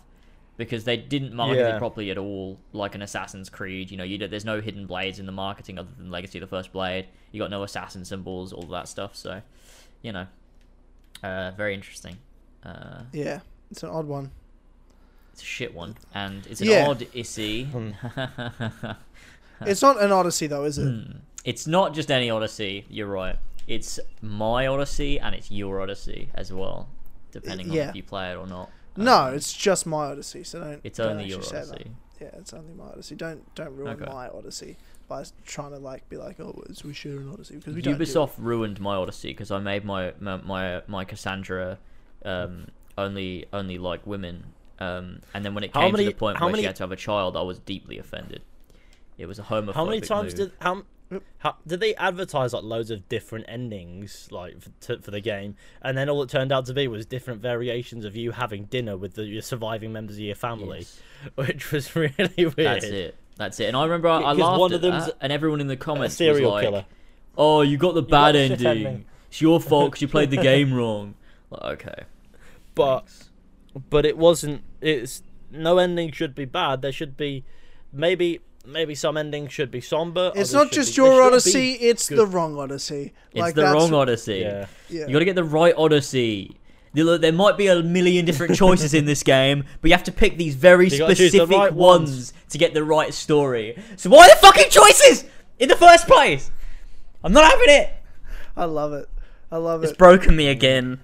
[0.59, 3.91] because they didn't market it properly at all, like an Assassin's Creed.
[3.93, 6.49] You know, you there's no hidden blades in the marketing other than Legacy of the
[6.49, 7.07] First Blade.
[7.31, 9.14] You got no assassin symbols, all that stuff.
[9.14, 9.41] So,
[10.03, 10.26] you know,
[11.22, 12.16] uh, very interesting.
[12.64, 13.40] Uh, Yeah,
[13.70, 14.30] it's an odd one.
[15.32, 16.86] it's a shit one, and it's an Yeah.
[16.88, 17.64] odd issy.
[17.66, 17.90] Hmm.
[19.66, 20.84] It's not an Odyssey though, is it?
[20.88, 21.16] Hmm.
[21.44, 22.84] it's not just any Odyssey.
[22.88, 23.36] You're right.
[23.66, 26.88] It's my Odyssey and it's your Odyssey as well,
[27.32, 27.88] depending on yeah.
[27.90, 28.70] if you play it or not.
[28.96, 30.44] No, Um, it's just my Odyssey.
[30.44, 30.80] So don't.
[30.84, 31.74] it's don't only your actually say that.
[31.74, 31.90] Odyssey.
[32.20, 33.16] Yeah, it's only my Odyssey.
[33.16, 34.11] Don't don't ruin Okay.
[34.12, 34.76] my Odyssey
[35.09, 37.96] by trying to like be like, oh, it's, we share an Odyssey because we don't.
[37.98, 41.78] do Ubisoft ruined my Odyssey because I made my my my, my Cassandra
[42.24, 44.44] um, only only like women,
[44.78, 46.66] um, and then when it How came many- to the point how where many- she
[46.66, 48.42] had to have a child, I was deeply offended.
[49.16, 49.74] It was a homophobic.
[49.74, 50.50] How many times move.
[50.50, 50.82] did how,
[51.38, 55.56] how did they advertise like loads of different endings like for, to, for the game,
[55.82, 58.96] and then all it turned out to be was different variations of you having dinner
[58.96, 61.00] with the, your surviving members of your family, Yes.
[61.34, 62.54] which was really weird.
[62.56, 63.16] That's it.
[63.39, 63.64] That's it.
[63.66, 65.68] And I remember I, I Because laughed one at of them's that, and everyone in
[65.68, 66.84] the A comments serial was like, killer.
[67.39, 68.66] "Oh, you got the bad got ending.
[68.66, 71.14] ending." It's your fault because you played the game wrong."
[71.51, 72.03] Like, okay,
[72.74, 73.30] But thanks.
[73.89, 74.62] but it wasn't.
[74.80, 76.82] It's no ending should be bad.
[76.82, 77.45] There should be
[77.93, 80.32] maybe maybe some endings should be somber.
[80.34, 82.18] It's not just be- your Odyssey; it's good.
[82.18, 83.12] the wrong Odyssey.
[83.32, 84.39] it's the that's, wrong Odyssey.
[84.41, 84.66] Yeah.
[84.91, 85.07] Yeah.
[85.07, 86.57] You got to get the right Odyssey.
[86.99, 90.03] You Look, There might be a million different choices in this game, but you have
[90.05, 92.11] to pick these very You gotta the specific right ones.
[92.11, 92.32] ones.
[92.51, 93.80] to get the right story.
[93.96, 95.24] So why the fucking choices
[95.61, 96.51] in the first place?
[97.22, 97.90] I'm not having it.
[98.57, 99.09] I love it.
[99.53, 99.90] I love it.
[99.90, 101.01] It's broken me again.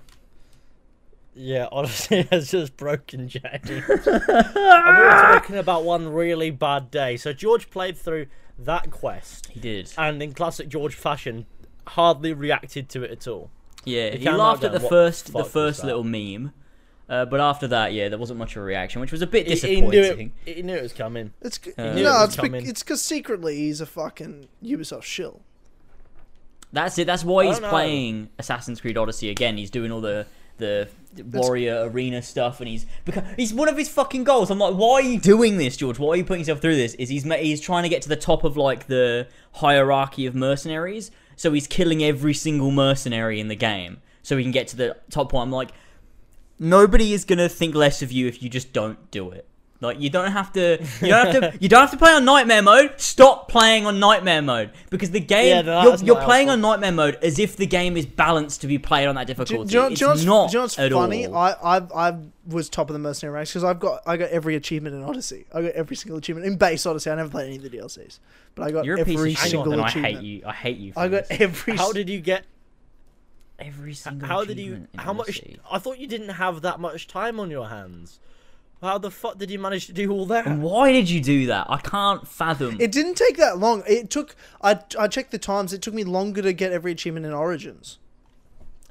[1.36, 3.44] Yeah, Odyssey it's just broken James.
[3.68, 7.16] and we were talking about one really bad day.
[7.16, 8.26] So George played through
[8.58, 9.92] that quest, He did.
[9.98, 11.46] and in classic George fashion,
[11.86, 13.50] hardly reacted to it at all.
[13.84, 16.52] Yeah, You he laughed at the first the the fuck was first little meme,
[17.08, 19.46] Uh, but after that, yeah, there wasn't much of a reaction, which was a bit
[19.46, 19.90] He, he disappointing.
[19.90, 20.56] knew it.
[20.56, 21.32] He knew it was coming.
[21.42, 22.66] It's Uh, knew it no, was it's bec- coming.
[22.66, 25.42] it's because secretly he's a fucking Ubisoft shill.
[26.72, 27.06] That's it.
[27.06, 27.68] That's why he's know.
[27.68, 29.56] playing Assassin's Creed Odyssey again.
[29.56, 30.26] He's doing all the
[30.58, 30.88] the
[31.32, 34.50] warrior arena stuff, and he's because he's one of his fucking goals.
[34.50, 35.98] I'm like, why are you doing this, George?
[35.98, 36.94] Why are you putting yourself through this?
[36.94, 41.10] Is he's he's trying to get to the top of like the hierarchy of mercenaries,
[41.36, 44.96] so he's killing every single mercenary in the game, so he can get to the
[45.10, 45.48] top one.
[45.48, 45.70] I'm like,
[46.58, 49.48] nobody is gonna think less of you if you just don't do it.
[49.84, 52.24] Like you don't have to, you don't have to, you don't have to play on
[52.24, 53.00] nightmare mode.
[53.00, 56.70] Stop playing on nightmare mode because the game Yeah, no, you're, you're playing helpful.
[56.70, 59.68] on nightmare mode as if the game is balanced to be played on that difficulty.
[59.70, 61.26] do, you know, it's do, you know what's, not do you know what's at funny?
[61.26, 61.36] all.
[61.36, 62.16] I, I I
[62.46, 65.46] was top of the mercenary ranks because I've got I got every achievement in Odyssey.
[65.54, 67.10] I got every single achievement in base Odyssey.
[67.10, 68.18] I never played any of the DLCs,
[68.54, 70.42] but I got You're a every piece of shit, single and I hate you.
[70.46, 70.92] I hate you.
[70.92, 71.40] For I got this.
[71.40, 71.76] every.
[71.76, 72.44] How did you get?
[73.58, 74.28] every single.
[74.28, 74.74] How did you?
[74.74, 75.40] in How much?
[75.70, 78.20] I thought you didn't have that much time on your hands.
[78.82, 80.46] How the fuck did you manage to do all that?
[80.58, 81.66] Why did you do that?
[81.70, 82.76] I can't fathom.
[82.78, 83.82] It didn't take that long.
[83.88, 84.36] It took.
[84.62, 85.72] I I checked the times.
[85.72, 87.98] It took me longer to get every achievement in Origins.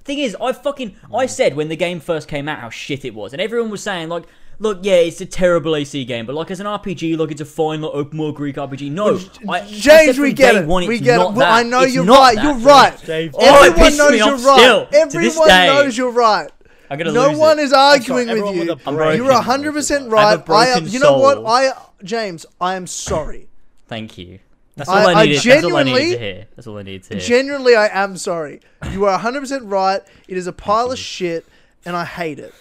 [0.04, 3.14] Thing is, I fucking I said when the game first came out how shit it
[3.14, 4.24] was, and everyone was saying like,
[4.60, 7.46] look, yeah, it's a terrible AC game, but like as an RPG, like it's a
[7.46, 8.92] fine like, open world Greek RPG.
[8.92, 9.18] No,
[9.48, 10.66] I, I James, said we get it.
[10.68, 11.18] one, we get it.
[11.20, 11.52] Well, that.
[11.52, 12.36] I know It's you're not right.
[12.36, 13.04] that, You're right.
[13.06, 13.36] James.
[13.38, 14.60] Oh, Everyone pisses knows me you're off right.
[14.60, 16.52] still, to this Everyone knows you're right.
[16.94, 17.64] I'm gonna No lose one it.
[17.64, 18.74] is arguing everyone with you.
[18.74, 19.18] with a I'm brain.
[19.18, 20.30] You're hundred percent I right.
[20.30, 20.86] have a I am.
[20.88, 21.44] You know what?
[21.46, 21.72] I
[22.04, 22.46] James.
[22.62, 23.50] I am sorry.
[23.88, 24.39] Thank you.
[24.76, 25.38] That's all I- I, I needed.
[25.44, 26.48] that's all I needed genuinely- to hear.
[26.56, 27.20] That's all I needed to hear.
[27.22, 28.60] Genuinely, I am sorry.
[28.91, 30.02] You are 100% right.
[30.28, 31.46] It is a pile of shit,
[31.86, 32.54] and I hate it.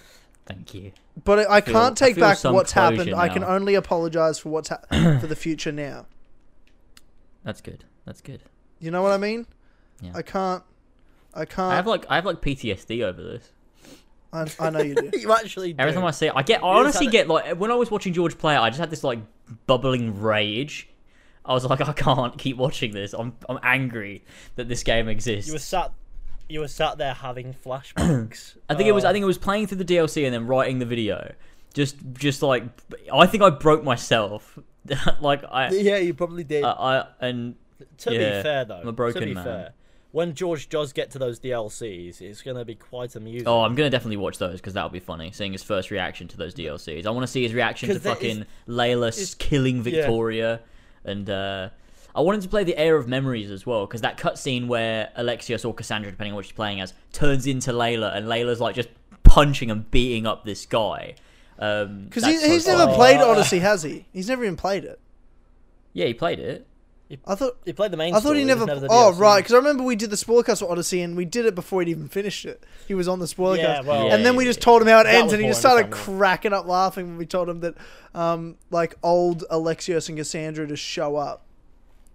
[0.46, 0.92] Thank you.
[1.24, 3.14] But I, I feel- can't take feel back what's closure happened.
[3.14, 4.80] I can only apologize for what's ha-
[5.20, 6.06] for the future now.
[7.44, 7.84] That's good.
[8.06, 8.42] That's good.
[8.78, 9.46] You know what I mean?
[10.00, 10.12] Yeah.
[10.14, 10.62] I can't.
[11.34, 11.72] I can't.
[11.72, 13.52] I have like I have like PTSD over this.
[14.32, 15.10] I, I know you do.
[15.18, 15.74] you actually.
[15.78, 16.62] Every time I see it, I get.
[16.64, 18.70] I You just honestly had get like when I was watching George play it, I
[18.70, 19.18] just had this like
[19.66, 20.88] bubbling rage.
[21.44, 23.12] I was like, I can't keep watching this.
[23.12, 24.24] I'm I'm angry
[24.56, 25.48] that this game exists.
[25.48, 25.92] you were sat.
[26.48, 28.56] You were sat there having flashbacks.
[28.68, 29.04] I think it was.
[29.04, 29.12] I Oh.
[29.12, 31.32] think it was playing through the DLC and then writing the video.
[31.74, 32.64] Just just like
[33.12, 34.58] I think I broke myself.
[35.20, 36.64] like I, Yeah, you probably did.
[36.64, 37.54] I, I and
[37.98, 39.44] to yeah, be fair, though, I'm a broken to be man.
[39.44, 39.72] fair,
[40.12, 43.48] when George does get to those DLCs, it's going to be quite amusing.
[43.48, 45.32] oh, I'm gonna definitely watch those because that'll be funny.
[45.32, 48.02] Seeing his first reaction to those DLCs, I want to see his reaction to 'Cause
[48.02, 50.60] there is- fucking Layla s- killing Victoria,
[51.04, 51.70] and uh,
[52.14, 55.64] I wanted to play the Heir of Memories as well because that cutscene where Alexios
[55.66, 58.90] or Cassandra, depending on what she's playing as, turns into Layla, and Layla's like just
[59.24, 61.14] punching and beating up this guy.
[61.58, 62.96] Um, Because that's he, he's never funny.
[62.96, 64.04] played Uh, Odyssey, has he?
[64.12, 65.00] He's never even played it.
[65.94, 66.66] Yeah, he played it.
[67.26, 67.58] I thought.
[67.64, 68.12] he played the main.
[68.14, 68.86] I thought story, he it was never.
[68.90, 69.18] oh DLC.
[69.18, 71.80] right, because I remember we did the spoilercast for Odyssey, and we did it before
[71.82, 72.62] he'd even finished it.
[72.88, 74.64] He was on the spoilercast, Yeah, well, Yeah, and then we just yeah.
[74.64, 77.48] told him how it ends, and he just started cracking up laughing when we told
[77.48, 77.74] him that,
[78.14, 81.44] um, like old Alexios and Cassandra just show up,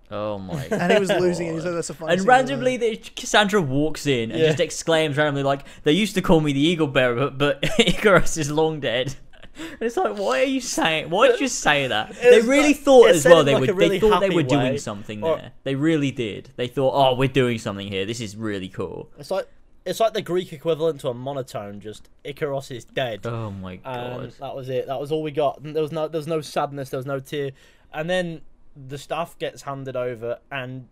[0.09, 0.63] Oh my!
[0.71, 2.13] and he was losing, and he said that's a funny.
[2.13, 4.47] And randomly, the, Cassandra walks in and Yeah.
[4.47, 8.37] just exclaims randomly, like, "They used to call me the Eagle Bearer, but, but Ikaros
[8.37, 9.15] is long dead."
[9.59, 11.09] And it's like, why are you saying?
[11.09, 12.15] Why did you say that?
[12.21, 13.43] They really like- thought as well.
[13.43, 13.73] They like were.
[13.73, 15.51] really they thought they were doing way, something or- there.
[15.63, 16.51] They really did.
[16.55, 18.05] They thought, "Oh, we're doing something here.
[18.05, 19.47] This is really cool." It's like
[19.85, 21.79] it's like the Greek equivalent to a monotone.
[21.79, 23.25] Just Ikaros is dead.
[23.25, 24.21] Oh my god!
[24.23, 24.87] and that was it.
[24.87, 25.61] That was all we got.
[25.63, 26.89] There was no, there was no sadness.
[26.89, 27.51] There was no tear.
[27.93, 28.41] And then
[28.75, 30.87] the staff gets handed over, and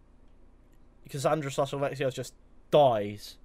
[1.09, 2.33] Cassandra slash Alexios just
[2.71, 3.37] dies.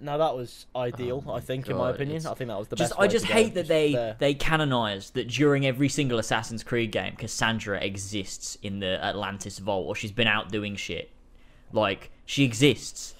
[0.00, 2.18] Now that was ideal, Oh I think, in my opinion.
[2.18, 2.98] it's- I think that was the just best.
[3.00, 3.34] I way just to go.
[3.34, 4.16] hate that they there.
[4.18, 9.86] they canonized that during every single Assassin's Creed game, Cassandra exists in the Atlantis vault,
[9.86, 11.10] or she's been out doing shit.
[11.72, 13.14] Like she exists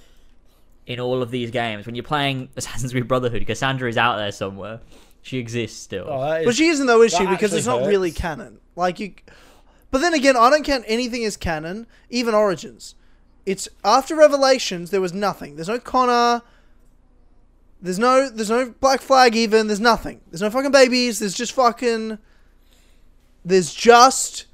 [0.86, 1.84] in all of these games.
[1.86, 4.80] When you're playing Assassin's Creed Brotherhood, Cassandra is out there somewhere.
[5.20, 6.06] She exists still.
[6.08, 7.26] Oh, that But she isn't though, is she?
[7.26, 8.60] Because it's not really canon.
[8.76, 9.14] Like you.
[9.90, 12.94] But then again, I don't count anything as canon, even Origins.
[13.44, 14.90] It's after Revelations.
[14.90, 15.56] There was nothing.
[15.56, 16.42] There's no Connor.
[17.80, 18.28] There's no.
[18.28, 19.36] There's no Black Flag.
[19.36, 20.20] Even there's nothing.
[20.30, 21.18] There's no fucking babies.
[21.18, 22.18] There's just fucking.
[23.44, 24.46] There's just.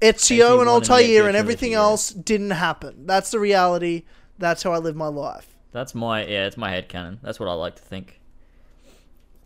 [0.00, 3.06] Ezio and AC1 and Altair and everything else didn't happen.
[3.06, 4.02] That's the reality.
[4.36, 5.54] That's how I live my life.
[5.70, 7.20] That's my yeah, it's my head canon.
[7.22, 8.20] That's what I like to think.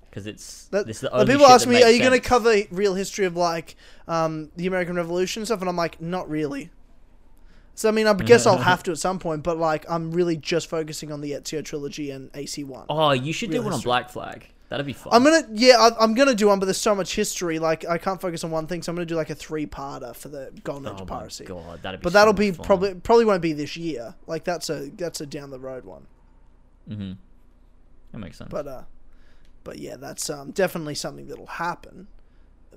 [0.08, 2.94] Because it's That, it's the only people ask me, "Are you going to cover real
[2.94, 3.76] history of like
[4.08, 6.70] um, the American Revolution and stuff?" And I'm like, "Not really."
[7.76, 10.36] So I mean, I guess I'll have to at some point, but like, I'm really
[10.36, 12.86] just focusing on the Ezio trilogy and AC one.
[12.88, 13.80] Oh, you should do one on.
[13.80, 14.48] Black Flag.
[14.70, 15.12] That'd be fun.
[15.12, 17.98] I'm gonna, yeah, I, I'm gonna do one, but there's so much history, like I
[17.98, 20.50] can't focus on one thing, so I'm gonna do like a three parter for the
[20.64, 21.44] Golden Age oh Piracy.
[21.44, 22.04] god, that'd be.
[22.04, 22.64] But that'll be fun.
[22.64, 24.14] probably probably won't be this year.
[24.26, 26.06] Like that's a that's a down the road one.
[26.90, 27.12] Mm-hmm.
[28.12, 28.50] That makes sense.
[28.50, 28.82] But uh,
[29.62, 32.08] But yeah, that's um, definitely something that'll happen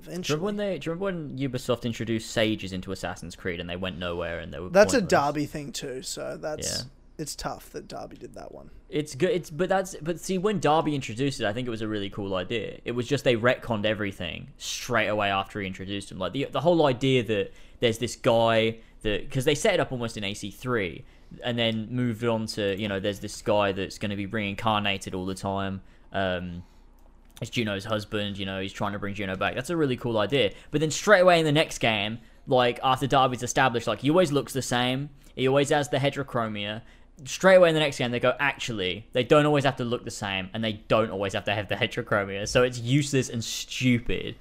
[0.02, 0.36] eventually.
[0.36, 0.78] remember when they?
[0.78, 1.04] Do you remember
[1.36, 4.68] when Ubisoft introduced Sages into Assassin's Creed and they went nowhere and they were.
[4.70, 5.10] that's a pointless?
[5.10, 6.84] Darby thing too, so that's Yeah.
[7.18, 8.70] it's tough that Darby did that one.
[8.88, 9.30] It's good.
[9.30, 12.10] It's but that's but see when Darby introduced it, I think it was a really
[12.10, 12.78] cool idea.
[12.84, 16.18] It was just they retconned everything straight away after he introduced him.
[16.18, 19.92] Like the the whole idea that there's this guy that because they set it up
[19.92, 21.04] almost in AC three
[21.44, 25.14] and then moved on to you know there's this guy that's going to be reincarnated
[25.14, 25.80] all the time.
[26.12, 26.64] Um,
[27.40, 28.38] it's Juno's husband.
[28.38, 29.54] You know he's trying to bring Juno back.
[29.54, 30.52] That's a really cool idea.
[30.70, 34.32] But then straight away in the next game, like after Darby's established, like he always
[34.32, 35.10] looks the same.
[35.36, 36.82] He always has the heterochromia
[37.26, 40.04] straight away in the next game they go actually they don't always have to look
[40.06, 43.44] the same and they don't always have to have the heterochromia so it's useless and
[43.44, 44.34] stupid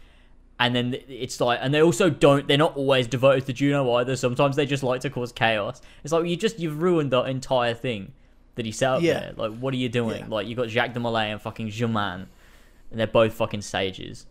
[0.61, 4.15] and then it's like and they also don't they're not always devoted to juno either
[4.15, 7.73] sometimes they just like to cause chaos it's like you just you've ruined the entire
[7.73, 8.13] thing
[8.55, 9.19] that he set up Yeah.
[9.19, 10.25] there like what are you doing Yeah.
[10.29, 12.27] like you got jacques de Molay and fucking Germain
[12.91, 14.25] and they're both fucking sages.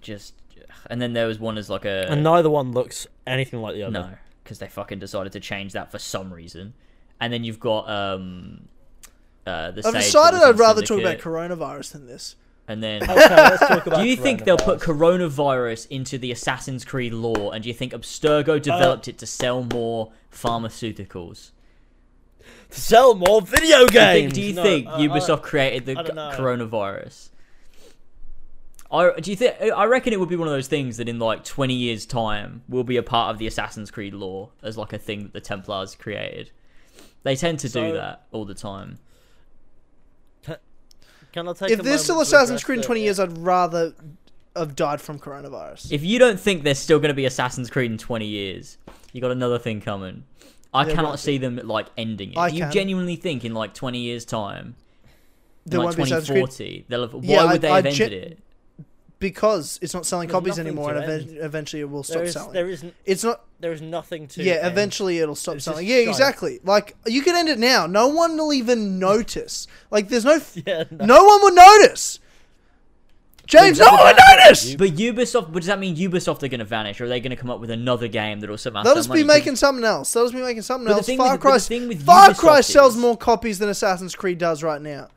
[0.00, 0.34] just
[0.90, 3.84] and then there was one as like a And neither one looks anything like the
[3.84, 3.92] other.
[3.92, 4.10] no,
[4.42, 6.74] because they fucking decided to change that for some reason.
[7.20, 8.68] And then you've got um,
[9.46, 9.78] uh, the.
[9.78, 11.24] I've Sage that decided was I'd rather talk about Syndicate,
[11.58, 12.36] coronavirus than this.
[12.66, 15.30] And then, Okay, let's talk about do you think they'll put coronavirus.
[15.30, 17.54] coronavirus into the Assassin's Creed lore?
[17.54, 21.50] And do you think Abstergo developed it to sell more pharmaceuticals?
[22.70, 24.32] to sell more video Do you games?
[24.32, 26.30] think, do you No, think uh, Ubisoft uh, created the I don't know.
[26.34, 27.30] coronavirus?
[28.94, 29.56] I, do you think?
[29.60, 32.62] I reckon it would be one of those things that in like twenty years' time
[32.68, 35.40] will be a part of the Assassin's Creed lore as like a thing that the
[35.40, 36.50] Templars created.
[37.22, 38.98] They tend to So- do that all the time.
[41.32, 43.92] Can I take If a there's still Assassin's Creed in the- 20 years, I'd rather
[44.54, 45.90] have died from coronavirus.
[45.90, 48.78] If you don't think there's still going to be Assassin's Creed in twenty years,
[49.12, 50.22] you got another thing coming.
[50.72, 52.38] I There cannot won't see them like ending it.
[52.38, 52.72] I do you can.
[52.72, 54.76] genuinely think in like twenty years' time,
[55.66, 57.58] in, There like won't be twenty Assassin's Creed forty, they'll have, why Yeah, would I-
[57.58, 58.38] they I have gen- ended it?
[59.24, 61.22] Because it's not selling There's copies nothing anymore, to and end.
[61.30, 62.52] even- eventually it will stop There is, selling.
[62.52, 62.94] there isn't.
[63.06, 63.40] It's not.
[63.60, 64.42] There is nothing to.
[64.42, 64.66] Yeah, end.
[64.66, 65.86] eventually it'll stop It's selling.
[65.86, 66.08] Yeah, shite.
[66.08, 66.60] exactly.
[66.64, 67.86] Like you can end it now.
[67.86, 69.66] No one will even notice.
[69.90, 70.38] Like there's no.
[70.66, 70.84] Yeah.
[70.90, 71.04] No.
[71.06, 72.20] No one will notice.
[73.46, 74.74] James, no one will notice.
[74.74, 77.30] But Ubisoft, but does that mean Ubisoft are going to vanish, or are they going
[77.30, 78.82] to come up with another game that'll somehow?
[78.82, 79.22] They'll sell just money?
[79.22, 80.12] be 'Cause- making something else.
[80.12, 81.06] They'll just be making something But else.
[81.06, 83.68] thing Far with- Cry, the thing with Far Ubisoft Cry sells is- more copies than
[83.68, 85.08] Assassin's Creed does right now.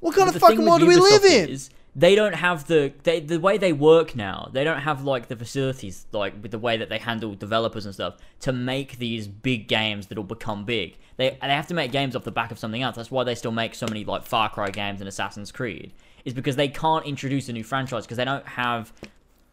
[0.00, 1.60] What kind But of fucking world do we live Ubisoft in?
[1.94, 4.48] They don't have the they, the way they work now.
[4.52, 7.92] They don't have like the facilities like with the way that they handle developers and
[7.94, 10.98] stuff to make these big games that'll become big.
[11.16, 12.96] They they have to make games off the back of something else.
[12.96, 15.92] That's why they still make so many like Far Cry games and Assassin's Creed.
[16.24, 18.92] Is because they can't introduce a new franchise because they don't have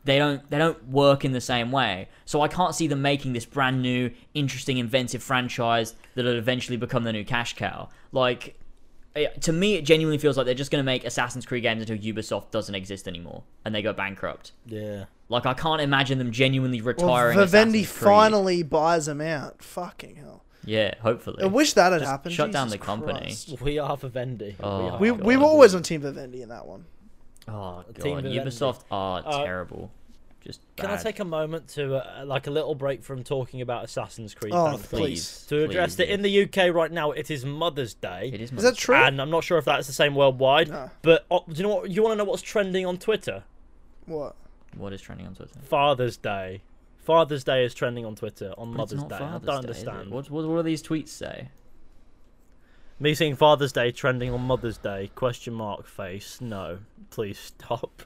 [0.08, 2.08] they don't they don't work in the same way.
[2.26, 7.04] So I can't see them making this brand new, interesting, inventive franchise that'll eventually become
[7.04, 7.90] the new cash cow.
[8.12, 8.58] Like
[9.42, 11.98] to me, it genuinely feels like they're just going to make Assassin's Creed games until
[11.98, 14.52] Ubisoft doesn't exist anymore and they go bankrupt.
[14.66, 15.06] Yeah.
[15.30, 17.38] Like I can't imagine them genuinely Well, retiring.
[17.38, 18.06] Vivendi Assassin's Creed.
[18.06, 19.62] finally buys them out.
[19.64, 20.44] Fucking hell.
[20.66, 21.44] Yeah, hopefully.
[21.44, 22.36] I wish that had Just happened.
[22.36, 23.20] shut down Jesus the company.
[23.20, 23.62] Christ.
[23.62, 24.56] We are Vivendi.
[24.62, 24.98] Oh, we are.
[25.00, 26.84] We, we were always on Team Vivendi in that one.
[27.48, 28.38] oh Team god, Vivendi.
[28.40, 29.92] Ubisoft are Uh, terrible.
[30.44, 33.84] Just Can I take a moment to uh, like a little break from talking about
[33.84, 34.54] Assassin's Creed?
[34.56, 35.02] Oh, thankfully?
[35.02, 35.46] please.
[35.50, 38.32] To address Please, that in the UK right now, it is Mother's Day.
[38.34, 38.52] It is.
[38.52, 38.96] Is that true?
[38.96, 40.70] And I'm not sure if that's the same worldwide.
[40.70, 40.90] No.
[41.02, 41.90] But uh, do you know what?
[41.90, 43.44] You want to know what's trending on Twitter?
[44.06, 44.36] What?
[44.76, 45.60] What is trending on Twitter?
[45.64, 46.62] Father's Day.
[46.98, 49.18] Father's Day is trending on Twitter on But it's Mother's not Day.
[49.18, 50.12] Father's I don't Day, understand.
[50.12, 51.50] What, what, what do these tweets say?
[53.00, 55.12] Me seeing Father's Day trending on Mother's Day?
[55.16, 56.42] Question mark face.
[56.42, 58.04] No, please stop.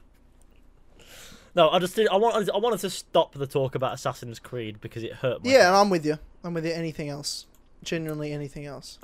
[1.54, 4.80] No, I just did, I wanted I wanted to stop the talk about Assassin's Creed
[4.80, 5.44] because it hurt.
[5.44, 6.18] My Yeah, and I'm with you.
[6.42, 6.72] I'm with you.
[6.72, 7.46] Anything else?
[7.84, 8.98] Genuinely anything else?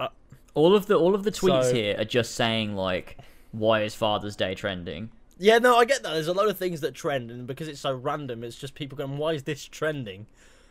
[0.54, 3.18] All of the all of the tweets So- here are just saying like,
[3.52, 6.14] "Why is Father's Day trending?" Yeah, no, I get that.
[6.14, 8.96] There's a lot of things that trend, and because it's so random, it's just people
[8.98, 10.26] going, "Why is this trending?"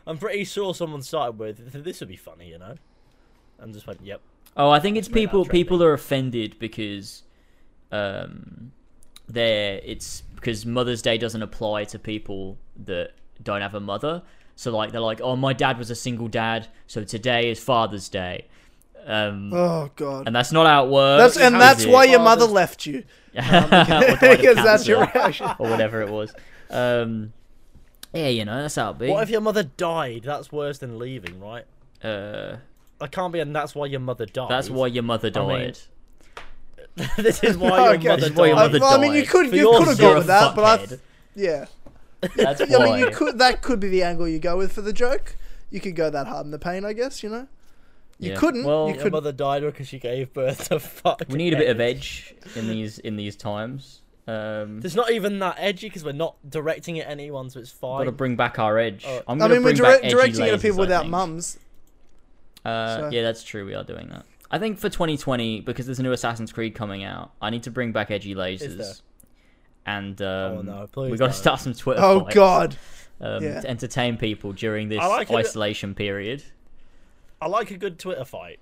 [0.05, 2.75] I'm pretty sure someone started with, "This would be funny," you know,
[3.59, 4.21] and just went, "Yep."
[4.57, 5.45] Oh, I think it's Let's make that people.
[5.45, 7.23] People are offended because,
[7.91, 8.71] um,
[9.27, 13.11] they're it's because Mother's Day doesn't apply to people that
[13.43, 14.23] don't have a mother.
[14.55, 18.09] So like they're like, oh, my dad was a single dad, so today is Father's
[18.09, 18.47] Day,
[19.05, 20.25] um, Oh god.
[20.27, 21.35] and that's not how it works.
[21.35, 21.89] That's and is that's it?
[21.89, 23.03] why your mother Father's- left you.
[23.37, 25.47] Or died of Because that's your reaction.
[25.59, 26.33] or whatever it was.
[26.71, 27.33] Um,
[28.13, 29.09] yeah, you know that's how it be.
[29.09, 30.23] What if your mother died?
[30.23, 31.65] That's worse than leaving, right?
[32.03, 32.57] uh,
[32.99, 34.49] That can't be, and that's why your mother died.
[34.49, 35.79] that's why your mother I mean, died.
[37.17, 38.07] this is why your Okay.
[38.07, 38.71] mother why your died.
[38.73, 40.77] mother well, I mean, you could you could have sake, gone with that, but I
[40.85, 40.99] fuckhead.
[41.35, 41.65] yeah.
[42.35, 42.85] That's I why.
[42.85, 45.35] mean, you could that could be the angle you go with for the joke.
[45.69, 47.21] You could go that hard in the pain, I guess.
[47.23, 47.47] You know.
[48.19, 48.37] You Yeah.
[48.39, 48.63] couldn't.
[48.63, 49.11] Well, you Your could.
[49.11, 51.21] mother died because she gave birth to fuck.
[51.29, 54.01] We need a bit of edge in these in these times.
[54.27, 57.71] Um, There's not even that edgy because we're not directing it at anyone, so it's
[57.71, 57.99] fine.
[57.99, 59.05] We've gotta bring back our edge.
[59.07, 59.21] Oh.
[59.27, 61.59] I'm I gonna mean, we're bring back direct, edgy directing it at people without mums.
[62.65, 63.65] Uh, So- Yeah, that's true.
[63.65, 64.25] We are doing that.
[64.49, 67.71] I think for 2020, because there's a new Assassin's Creed coming out, I need to
[67.71, 69.01] bring back edgy lasers.
[69.85, 72.77] And um, Oh, no, please we got to start some Twitter Oh fights, God.
[73.21, 73.61] um, Yeah.
[73.61, 76.43] to entertain people during this like it that- isolation period.
[77.41, 78.59] I like a good Twitter fight.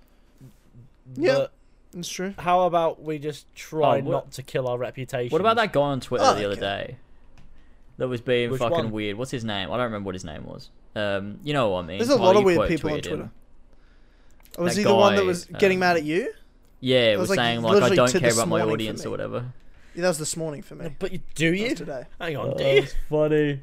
[1.16, 1.34] Yeah.
[1.36, 1.52] But
[1.94, 2.34] That's true.
[2.40, 5.32] how about we just try Oh, what- not to kill our reputation?
[5.32, 6.98] What about that guy on Twitter Oh, the other day
[7.98, 8.92] that was being Which fucking one?
[8.92, 9.18] weird?
[9.18, 9.70] What's his name?
[9.72, 10.70] I don't remember what his name was.
[10.96, 11.98] Um, you know what I mean?
[12.00, 13.32] There's a Well, lot of weird quote people on tweeted him.
[14.56, 14.64] Twitter.
[14.64, 16.32] Was That he the one that was getting um, mad at you?
[16.80, 19.10] Yeah, it was, was, like, saying like I literally don't care about my audience or
[19.10, 19.46] whatever.
[19.96, 20.94] Yeah, that was this morning for me.
[21.00, 21.76] But you, do That was you?
[21.76, 22.04] today.
[22.20, 22.70] Hang on, Oh, do you?
[22.82, 23.62] it's funny.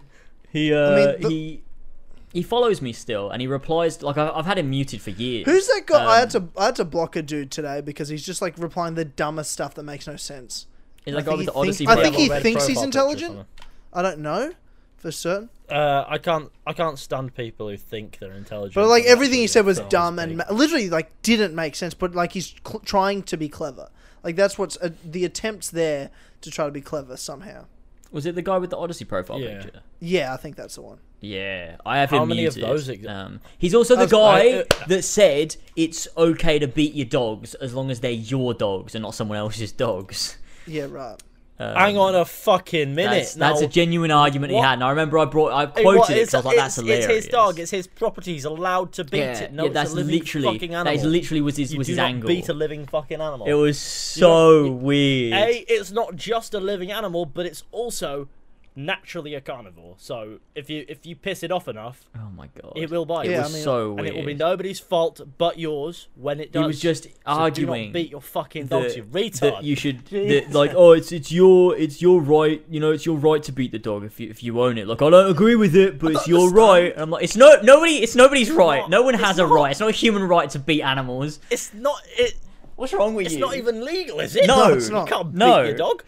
[0.50, 1.62] He uh, mean, the- he
[2.32, 5.44] he follows me still, and he replies like I, I've had him muted for years.
[5.44, 6.04] Who's that guy?
[6.04, 8.56] I had Um, to I had to block a dude today because he's just like
[8.58, 10.66] replying the dumbest stuff that makes no sense.
[11.04, 11.86] Is I that guy think with the he Odyssey?
[11.86, 13.46] thinks- I think he thinks he's profile picture or intelligent.
[13.92, 14.52] I don't know
[15.02, 16.50] for certain, Uh, I can't.
[16.66, 18.74] I can't stand people who think they're intelligent.
[18.74, 21.92] but like everything he said was dumb and ma- literally like didn't make sense.
[21.94, 23.88] But like he's cl- trying to be clever.
[24.22, 26.10] Like that's what's uh, the attempts there
[26.42, 27.66] to try to be clever somehow.
[28.12, 29.62] Was it the guy with the Odyssey profile Yeah.
[29.62, 29.80] picture?
[29.98, 30.98] Yeah, I think that's the one.
[31.20, 32.70] Yeah, I have How him many of muted.
[32.70, 36.68] those exi- um, he's also the was- guy I- uh, that said it's okay to
[36.68, 40.36] beat your dogs as long as they're your dogs and not someone else's dogs.
[40.66, 41.16] Yeah, right.
[41.58, 43.10] Um, Hang on a fucking minute.
[43.10, 46.10] That's, that's a genuine argument he had, and I remember I brought, I quoted what,
[46.10, 47.60] it because I was like, "That's hilarious." It's his dog.
[47.60, 48.32] It's his property.
[48.32, 49.52] He's allowed to beat yeah, it.
[49.52, 50.98] No, yeah, it's that's literally fucking animal.
[50.98, 52.28] is literally was his you was do his not angle.
[52.28, 53.46] beat a living fucking animal.
[53.46, 55.34] It was so you- weird.
[55.34, 58.28] A, it's not just a living animal, but it's also
[58.74, 59.94] naturally a carnivore.
[59.98, 63.26] So if you if you piss it off enough, oh my god, it will bite.
[63.26, 63.34] It you.
[63.36, 64.06] Yeah, was I mean- so and weird.
[64.08, 66.66] it will be nobody's fault but yours when it He does.
[66.66, 69.40] was just So do arguing not beat your fucking that- dogs, you retard.
[69.40, 73.04] that you should that, like oh it's it's your it's your right you know it's
[73.04, 75.30] your right to beat the dog if you if you own it like I don't
[75.30, 76.56] agree with it but it's your understand.
[76.68, 79.42] right and I'm like it's no nobody it's nobody's right not- no one has a
[79.42, 79.50] not.
[79.52, 82.00] right it's not a human right to beat animals It's not.
[82.16, 82.34] It,
[82.76, 84.46] what's wrong with it's you It's not even legal, is it?
[84.46, 85.08] No, No, it's you not.
[85.08, 86.02] can't beat your dog.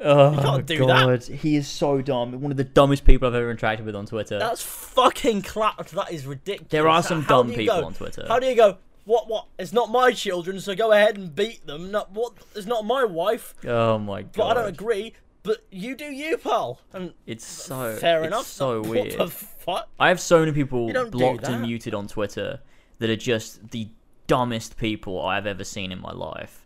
[0.00, 0.86] Oh can't do that.
[0.86, 4.06] god he is so dumb one of the dumbest people I've ever interacted with on
[4.06, 5.92] Twitter That's fucking clapped.
[5.92, 6.70] That is ridiculous.
[6.70, 8.78] there are some do dumb people go- on Twitter How do you go?
[9.04, 9.28] What?
[9.28, 9.46] What?
[9.56, 11.92] It's not my children, so go ahead and beat them.
[11.92, 12.32] Not what?
[12.56, 15.14] It's not my wife, oh my god but I don't agree.
[15.44, 16.80] But you do you, pal.
[16.92, 18.46] And it's so fair it's enough.
[18.46, 19.88] so what weird the fuck?
[20.00, 22.58] I have so many people You blocked and muted on Twitter
[22.98, 23.88] that are just the
[24.26, 26.65] dumbest people I've ever seen in my life.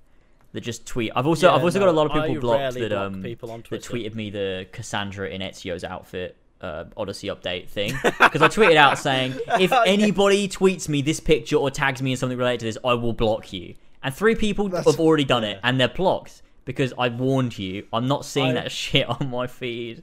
[0.52, 1.12] That just tweet.
[1.14, 3.22] I've also Yeah, I've also got a lot of people I blocked that block um
[3.22, 8.42] people on that tweeted me the Cassandra in Ezio's outfit uh, Odyssey update thing because
[8.42, 9.92] I tweeted out saying if Oh, yeah.
[9.92, 13.12] anybody tweets me this picture or tags me in something related to this, I will
[13.12, 13.76] block you.
[14.02, 17.86] And three people That's- have already done it and they're blocked because I warned you.
[17.92, 20.02] I'm not seeing I- that shit on my feed.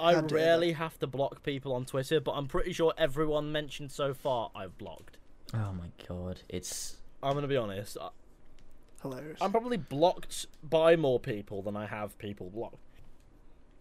[0.00, 3.52] I How dare rarely have to block people on Twitter, but I'm pretty sure everyone
[3.52, 5.16] mentioned so far I've blocked.
[5.54, 7.96] Oh my god, it's I'm gonna be honest.
[8.00, 8.08] I-
[9.02, 9.38] Hilarious.
[9.40, 12.76] I'm probably blocked by more people than I have people blocked.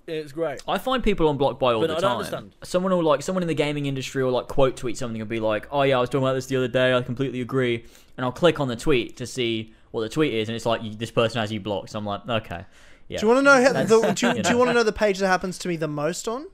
[0.08, 0.62] It's great.
[0.68, 2.18] I find people on unblocked by all But the I don't time.
[2.18, 2.56] understand.
[2.64, 5.40] Someone will like someone in the gaming industry will like quote tweet something and be
[5.40, 6.94] like, "Oh yeah, I was talking about this the other day.
[6.94, 7.86] I completely agree."
[8.18, 10.82] And I'll click on the tweet to see what the tweet is, and it's like
[10.98, 11.92] this person has you blocked.
[11.92, 12.66] So I'm like, okay,
[13.10, 13.20] yeah.
[13.20, 14.84] Do you want to know how the, do, you, you do you want to know
[14.84, 16.48] the page that happens to me the most on?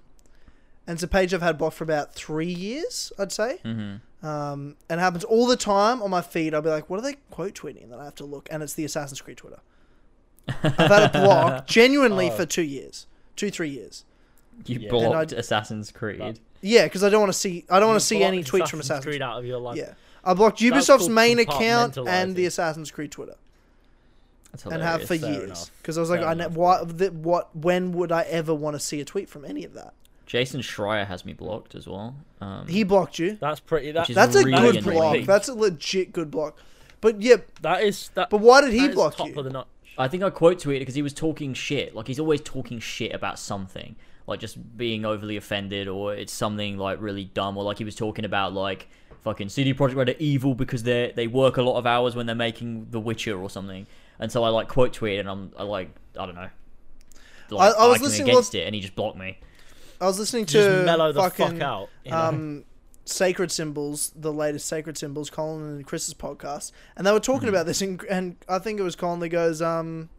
[0.86, 3.60] And it's a page I've had blocked for about three years, I'd say.
[3.64, 4.02] Mhm.
[4.24, 6.54] Um, and it happens all the time on my feed.
[6.56, 8.64] I'll be like, "What are they quote tweeting?" And then I have to look, and
[8.64, 9.60] it's the Assassin's Creed Twitter.
[10.48, 12.36] I've had it blocked genuinely Oh.
[12.36, 14.06] for two years, two three years.
[14.66, 14.90] You Yeah.
[14.90, 16.40] And blocked Assassin's Creed.
[16.62, 17.64] Yeah, because I don't want to see.
[17.70, 19.22] I don't want to see any blocked tweets from Assassin's Creed Creed.
[19.22, 19.78] out of your life.
[19.78, 22.48] Yeah, I blocked That's Ubisoft's main account and the.
[22.48, 23.36] Assassin's Creed Twitter,
[24.52, 25.16] That's and have for.
[25.18, 25.70] Fair years.
[25.82, 26.58] Because I was like, Fair I ne- enough.
[26.58, 29.74] what, th- what, when would I ever want to see a tweet from any of
[29.76, 29.94] that?
[30.28, 32.16] Jason Schreier has me blocked as well.
[32.42, 33.38] Um, He blocked you.
[33.42, 33.92] That's pretty.
[33.94, 35.24] That, Which is That's a really good annoying.
[35.24, 35.26] block.
[35.26, 36.60] That's a legit good block.
[37.02, 38.30] But yeah, that is that.
[38.30, 39.36] but why did he that is block top you?
[39.40, 39.68] of the notch.
[39.98, 41.96] I think I quote tweeted because he was talking shit.
[41.96, 43.96] Like he's always talking shit about something,
[44.28, 47.96] like just being overly offended, or it's something like really dumb, or like he was
[47.96, 48.90] talking about like
[49.24, 52.26] fucking CD Projekt Red are evil because they they work a lot of hours when
[52.26, 53.88] they're making The Witcher or something.
[54.20, 55.90] And so I like quote tweeted, and I'm I like
[56.20, 56.50] I don't know,
[57.50, 59.40] like, I was arguing listening- against it, and he just blocked me.
[60.00, 61.90] I was listening to Just mellow the fucking fuck out.
[62.04, 62.18] You know?
[62.18, 62.66] um,
[63.06, 67.66] Sacred Symbols, the latest Sacred Symbols, Colin and Chris's podcast, and they were talking about
[67.66, 70.10] this, and, and I think it was Colin that goes, um,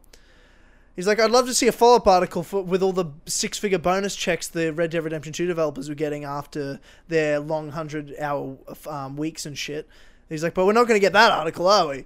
[0.96, 3.58] he's like, I'd love to see a follow up article for, with all the six
[3.58, 8.14] figure bonus checks the Red Dead Redemption 2 developers were getting after their long 100
[8.18, 8.56] hour
[8.86, 9.86] um, weeks and shit.
[10.28, 12.04] He's like, but we're not going to get that article, are we?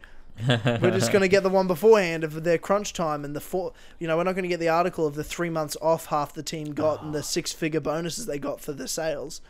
[0.48, 3.72] We're just going to get the one beforehand of their crunch time and the four.
[3.98, 6.32] You know, we're not going to get the article of the three months off half
[6.34, 7.22] the team got and the ah.
[7.22, 9.40] six figure bonuses they got for the sales.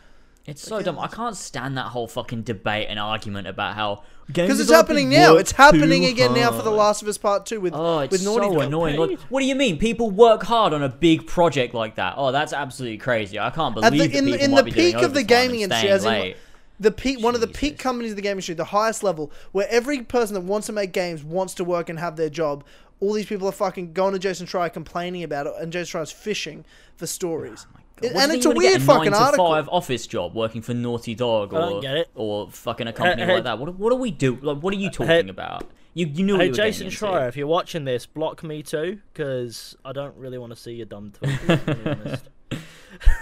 [0.45, 0.99] It's so dumb.
[0.99, 5.37] I can't stand that whole fucking debate and argument about how Because it's happening now.
[5.37, 6.73] It's happening again now for The.
[6.73, 8.63] Last of Us Part Two with Oh, it's with Naughty so Dog.
[8.63, 8.99] annoying.
[8.99, 9.79] Like, what do you mean?
[9.79, 12.15] People work hard on a big project like that.
[12.17, 13.39] Oh, that's absolutely crazy.
[13.39, 15.15] I can't At believe the, in that people in might the be doing peak of
[15.15, 16.35] the gaming industry,
[16.83, 16.97] staying as in late.
[16.97, 19.67] the peak, one of the peak companies of the gaming industry, the highest level, where
[19.71, 22.65] every person that wants to make games wants to work and have their job.
[23.01, 26.13] All these people are fucking going to Jason Schreier complaining about it, and Jason Schreier's
[26.13, 26.65] fishing
[26.97, 27.67] for stories.
[27.69, 29.25] Oh God, It- what and it's a think you're gonna weird get fucking nine to
[29.27, 29.49] article.
[29.51, 32.09] Five office job working for Naughty Dog or get it.
[32.15, 33.59] or fucking a company hey- like that.
[33.59, 34.37] What what do we do?
[34.41, 35.69] Like, what are you talking about?
[35.95, 36.99] You you knew what Hey, you were Jason getting.
[37.09, 40.73] Schreier, if you're watching this, block me too, because I don't really want to see
[40.73, 42.21] your dumb tweets.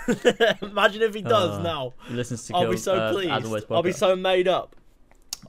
[0.07, 0.63] To be honest.
[0.63, 1.95] Imagine if he does Uh, now.
[2.09, 3.67] He listens to I'll Kill, be so uh, pleased.
[3.71, 4.77] I'll be so made up.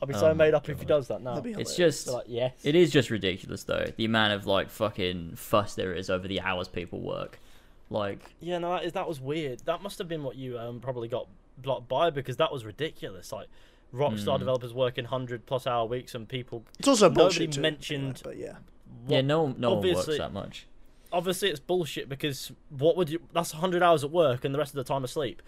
[0.01, 1.41] I'll be so my made up if he does that now.
[1.43, 2.53] It's just like, yes.
[2.63, 3.87] It is just ridiculous though.
[3.97, 7.39] The amount of like fucking fuss there is over the hours people work.
[7.89, 9.59] Like Yeah, no, that, is, that was weird.
[9.65, 11.27] That must have been what you um, probably got
[11.57, 13.31] blocked by because that was ridiculous.
[13.33, 13.47] Like,
[13.93, 14.39] Rockstar Hmm.
[14.39, 16.63] developers working hundred plus hour weeks and people.
[16.79, 18.55] It's also Nobody bullshit too, mentioned- but yeah.
[19.09, 20.65] yeah, no no one works that much.
[21.13, 23.19] Obviously, it's bullshit because what would you?
[23.33, 25.41] That's hundred hours at work and the rest of the time asleep.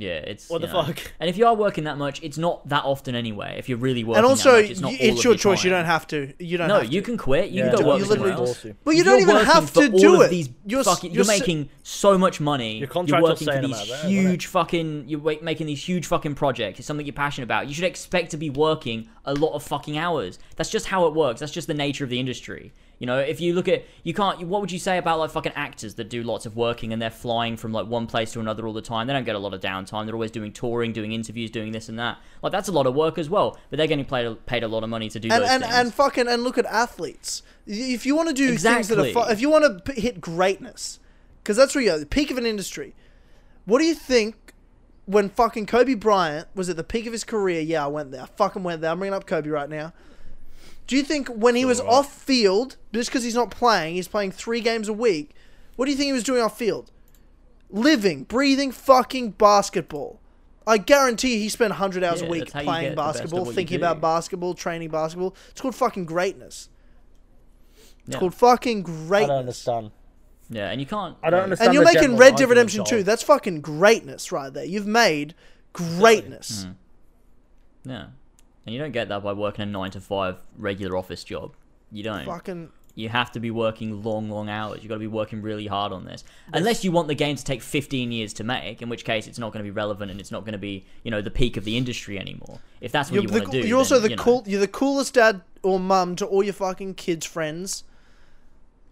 [0.00, 0.84] Yeah, it's What the know.
[0.84, 1.00] fuck?
[1.18, 3.56] And if you are working that much, it's not that often anyway.
[3.58, 5.64] If you're really working And also, that much, it's, not y- it's your choice.
[5.64, 6.32] You don't have to.
[6.38, 6.68] You don't.
[6.68, 7.04] No, have you to.
[7.04, 7.50] can quit.
[7.50, 8.66] You Yeah, can go you work literally- somewhere else.
[8.84, 10.28] But you don't even have to do it.
[10.28, 12.74] These You're fucking, you're you're, si- making so much money.
[12.74, 15.08] Your You're contract will working for these about there, won't huge fucking.
[15.08, 16.78] You're making these huge fucking projects.
[16.78, 17.66] It's something you're passionate about.
[17.66, 20.38] You should expect to be working a lot of fucking hours.
[20.54, 21.40] That's just how it works.
[21.40, 22.72] That's just the nature of the industry.
[22.98, 24.40] You know, if you look at, you can't.
[24.48, 27.10] What would you say about like fucking actors that do lots of working and they're
[27.10, 29.06] flying from like one place to another all the time?
[29.06, 30.04] They don't get a lot of downtime.
[30.04, 32.18] They're always doing touring, doing interviews, doing this and that.
[32.42, 33.56] Like that's a lot of work as well.
[33.70, 35.74] But they're getting paid paid a lot of money to do and those and, things.
[35.74, 37.42] and fucking and look at athletes.
[37.66, 39.12] If you want to do things that are, Exactly.
[39.12, 40.98] fu- if you want to hit greatness,
[41.42, 42.94] because that's where you are, the peak of an industry.
[43.64, 44.54] What do you think
[45.04, 47.60] when fucking Kobe Bryant was at the peak of his career?
[47.60, 48.22] Yeah, I went there.
[48.22, 48.90] I fucking went there.
[48.90, 49.92] I'm bringing up Kobe right now.
[50.88, 54.32] Do you think when he was off field, just because he's not playing, he's playing
[54.32, 55.30] three games a week?
[55.76, 56.90] What do you think he was doing off field?
[57.70, 60.18] Living, breathing, fucking basketball.
[60.66, 63.08] I guarantee he spent 100 hours a week that's how you playing get the best
[63.08, 63.84] of basketball, what you thinking do.
[63.84, 65.34] about basketball, training basketball.
[65.50, 66.68] It's called fucking greatness.
[68.06, 68.18] It's Yeah.
[68.20, 69.24] called fucking greatness.
[69.24, 69.90] I don't understand.
[70.50, 71.16] yeah, and you can't.
[71.22, 71.68] I don't understand.
[71.68, 73.02] And you're the making general Red Dead argument Redemption of- 2.
[73.02, 74.64] That's fucking greatness right there.
[74.64, 75.34] You've made
[75.74, 76.64] greatness.
[76.66, 76.74] Mm.
[77.90, 78.06] Yeah,
[78.68, 81.54] and you don't get that by working a nine to five regular office job.
[81.90, 82.26] You don't.
[82.26, 84.80] Fucking You have to be working long, long hours.
[84.82, 86.22] You've got to be working really hard on this,
[86.52, 88.82] unless you want the game to take 15 years to make.
[88.82, 90.84] In which case, it's not going to be relevant and it's not going to be,
[91.02, 92.58] you know, the peak of the industry anymore.
[92.80, 94.22] If that's what you're, you the, want to do, you're also then, the you know.
[94.22, 94.42] cool.
[94.46, 97.84] You're the coolest dad or mum to all your fucking kids' friends.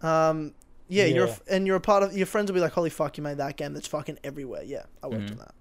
[0.01, 0.53] Um,
[0.89, 3.17] yeah, you're a and you're a part of your friends will be like, "Holy fuck,
[3.17, 5.31] you made that game that's fucking everywhere." Yeah, I worked Mm-hmm.
[5.33, 5.53] on that.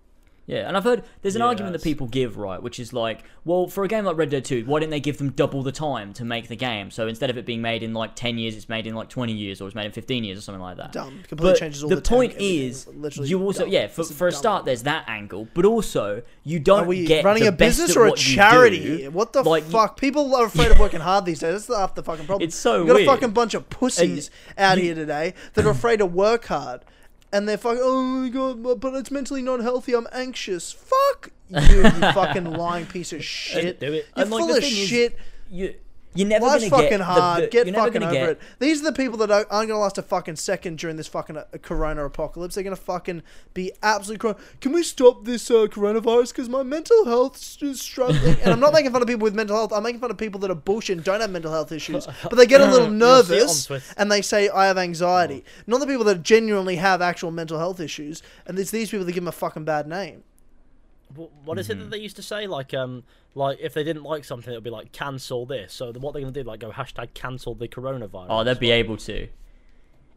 [0.47, 3.24] Yeah, and I've heard there's an Yeah, argument that people give, right, which is like,
[3.44, 5.73] well, for a game like Red Dead 2, why didn't they give them double the
[5.73, 6.93] time to make the game?
[6.93, 9.32] So instead of it being made in like 10 years, it's made in like 20
[9.32, 10.93] years, or it's made in 15 years, or something like that.
[10.93, 11.20] Dumb.
[11.27, 12.62] Completely But changes all the, the point everything.
[12.68, 13.73] is, Literally you also dumb.
[13.73, 13.89] yeah.
[13.89, 17.24] For, It's for a start, there's that angle, but also you don't Are we get
[17.24, 18.98] running a business or a charity?
[18.98, 19.10] do.
[19.10, 19.98] What the Like, fuck?
[19.98, 21.55] People are afraid of working hard these days.
[21.55, 22.47] That's the half the fucking problem.
[22.47, 23.09] It's so you got weird.
[23.09, 26.82] a fucking bunch of pussies out you- here today that are afraid to work hard,
[27.32, 27.80] and they're fucking.
[27.82, 29.94] Oh my god, but- it's mentally not healthy.
[29.94, 30.72] I'm anxious.
[30.72, 31.82] Fuck you, you
[32.12, 33.78] fucking lying piece of shit.
[33.80, 34.06] do it.
[34.16, 35.18] You're And, like, full of thing is, shit.
[35.50, 35.74] You
[36.16, 37.43] you're never Life's gonna fucking get hard.
[37.44, 38.40] the- Get fucking over get, it.
[38.59, 41.36] These are the people that aren't aren't gonna last a fucking second during this fucking
[41.36, 42.55] uh, corona apocalypse.
[42.55, 43.22] They're gonna fucking
[43.55, 44.34] be absolutely.
[44.60, 46.28] Can we stop this uh, coronavirus?
[46.32, 48.36] Because my mental health's just struggling.
[48.43, 49.72] and I'm not making fun of people with mental health.
[49.72, 52.06] I'm making fun of people that are bullshit and don't have mental health issues.
[52.22, 54.78] But they get a little You'll see it on nervous and they say I have
[54.78, 55.44] anxiety.
[55.66, 58.22] Not the people that genuinely have actual mental health issues.
[58.47, 60.22] And it's these people that give them a fucking bad name.
[61.16, 61.80] Wh- What is Mm-hmm.
[61.80, 62.47] it that they used to say?
[62.47, 63.02] Like, um,
[63.34, 65.72] like if they didn't like something, it would be like cancel this.
[65.72, 66.43] So what they're gonna do?
[66.43, 68.26] Like go hashtag cancel the coronavirus.
[68.30, 69.28] Oh, they'd be able to.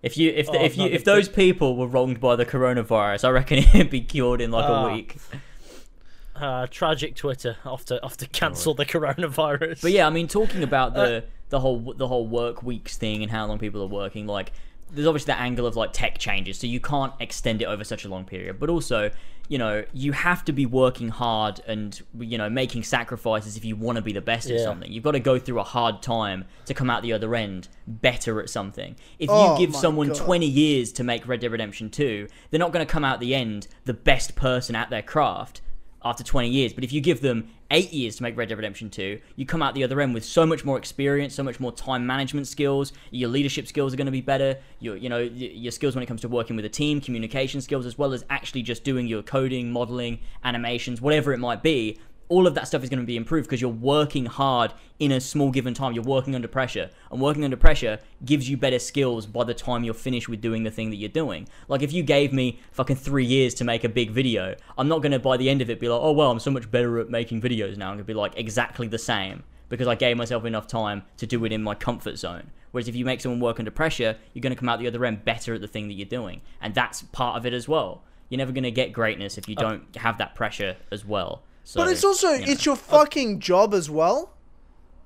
[0.02, 2.46] If you if the, Oh, if you no, if those people were wronged by the
[2.46, 4.88] coronavirus, I reckon it'd be cured in like Ah.
[4.88, 5.18] a week.
[6.36, 9.82] uh, tragic Twitter off to off to cancel the coronavirus.
[9.82, 13.24] But yeah, I mean, talking about the Uh, the whole the whole work weeks thing
[13.24, 14.54] and how long people are working, like
[14.91, 18.06] there's obviously that angle of like tech changes, so you can't extend it over such
[18.06, 18.60] a long period.
[18.60, 19.11] But also,
[19.48, 23.76] you know, you have to be working hard and you know making sacrifices if you
[23.76, 24.91] want to be the best at something.
[24.91, 28.41] You've got to go through a hard time to come out the other end better
[28.41, 28.95] at something.
[29.18, 30.18] If Oh you give someone God.
[30.18, 33.36] 20 years to make Red Dead Redemption 2, they're not going to come out the
[33.36, 35.61] end the best person at their craft
[36.04, 36.74] after 20 years.
[36.74, 39.62] But if you give them eight years to make Red Dead Redemption 2, you come
[39.62, 42.94] out the other end with so much more experience, so much more time management skills.
[43.12, 44.58] Your leadership skills are going to be better.
[44.80, 47.86] Your, you know, your skills when it comes to working with a team, communication skills,
[47.86, 52.00] as well as actually just doing your coding, modeling, animations, whatever it might be.
[52.30, 55.20] All of that stuff is going to be improved because you're working hard in a
[55.20, 55.94] small given time.
[55.94, 59.84] You're working under pressure, and working under pressure gives you better skills by the time
[59.84, 61.48] you're finished with doing the thing that you're doing.
[61.68, 65.02] Like if you gave me fucking three years to make a big video, I'm not
[65.02, 67.00] going to by the end of it be like, oh well, I'm so much better
[67.00, 67.88] at making videos now.
[67.88, 71.26] I'm going to be like exactly the same because I gave myself enough time to
[71.26, 72.52] do it in my comfort zone.
[72.72, 75.04] Whereas if you make someone work under pressure, you're going to come out the other
[75.04, 78.04] end better at the thing that you're doing, and that's part of it as well.
[78.30, 81.42] You're never going to get greatness if you don't have that pressure as well.
[81.70, 82.52] So, But it's also you know.
[82.52, 84.34] it's your fucking job as well.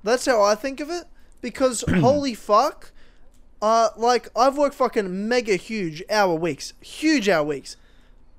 [0.01, 1.03] That's how I think of it.
[1.41, 2.93] Because holy fuck,
[3.61, 7.75] uh, like I've worked fucking mega huge hour weeks, huge hour weeks.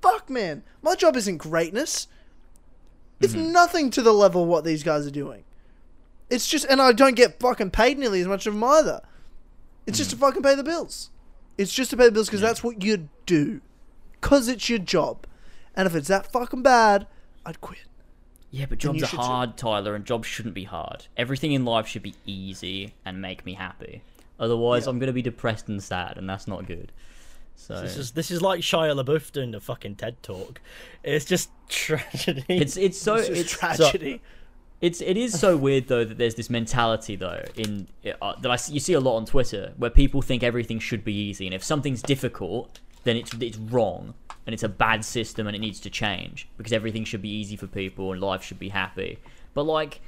[0.01, 2.07] Fuck man, my job isn't greatness.
[3.21, 3.51] It's Mm-hmm.
[3.51, 5.43] nothing to the level of what these guys are doing.
[6.31, 9.01] It's just, and I don't get fucking paid nearly as much of them either.
[9.85, 10.25] It's just to Mm-hmm.
[10.25, 11.11] fucking pay the bills.
[11.59, 13.61] It's just to pay the bills because that's what you do.
[14.21, 15.27] Cause it's your job.
[15.75, 17.05] And if it's that fucking bad,
[17.45, 17.84] I'd quit.
[18.55, 21.07] Yeah, but jobs are should hard, Tyler, and jobs shouldn't be hard.
[21.17, 24.01] Everything in life should be easy and make me happy.
[24.39, 24.91] Otherwise, Yeah.
[24.91, 26.93] I'm gonna be depressed and sad, and that's not good.
[27.57, 30.61] So This is this is like Shia LaBeouf doing the fucking TED talk.
[31.03, 32.45] It's just tragedy.
[32.47, 34.21] it's it's so It's it's tragedy.
[34.79, 37.87] It's it is so weird though that there's this mentality though in
[38.21, 41.13] uh, that I you see a lot on Twitter where people think everything should be
[41.13, 44.13] easy and if something's difficult then it's it's wrong
[44.45, 47.55] and it's a bad system and it needs to change because everything should be easy
[47.55, 49.17] for people and life should be happy.
[49.53, 50.01] But like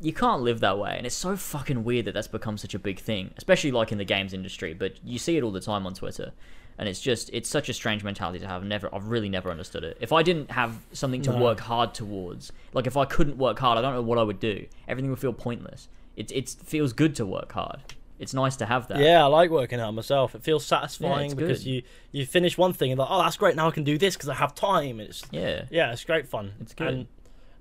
[0.00, 2.78] you can't live that way and it's so fucking weird that that's become such a
[2.78, 5.86] big thing, especially like in the games industry, but you see it all the time
[5.86, 6.32] on Twitter.
[6.76, 8.62] And it's just it's such a strange mentality to have.
[8.62, 9.96] I've never I've really never understood it.
[10.00, 11.38] If I didn't have something to No.
[11.40, 14.40] work hard towards, like if I couldn't work hard, I don't know what I would
[14.40, 14.66] do.
[14.88, 15.88] Everything would feel pointless.
[16.16, 17.80] It it feels good to work hard.
[18.18, 18.98] It's nice to have that.
[18.98, 20.34] Yeah, I like working out myself.
[20.34, 21.70] It feels satisfying it's because good.
[21.70, 21.82] you
[22.12, 23.56] you finish one thing and like, oh, that's great.
[23.56, 25.00] Now I can do this because I have time.
[25.00, 25.64] It's Yeah.
[25.70, 26.52] yeah, it's great fun.
[26.60, 26.86] It's good.
[26.86, 27.06] And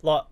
[0.04, 0.24] like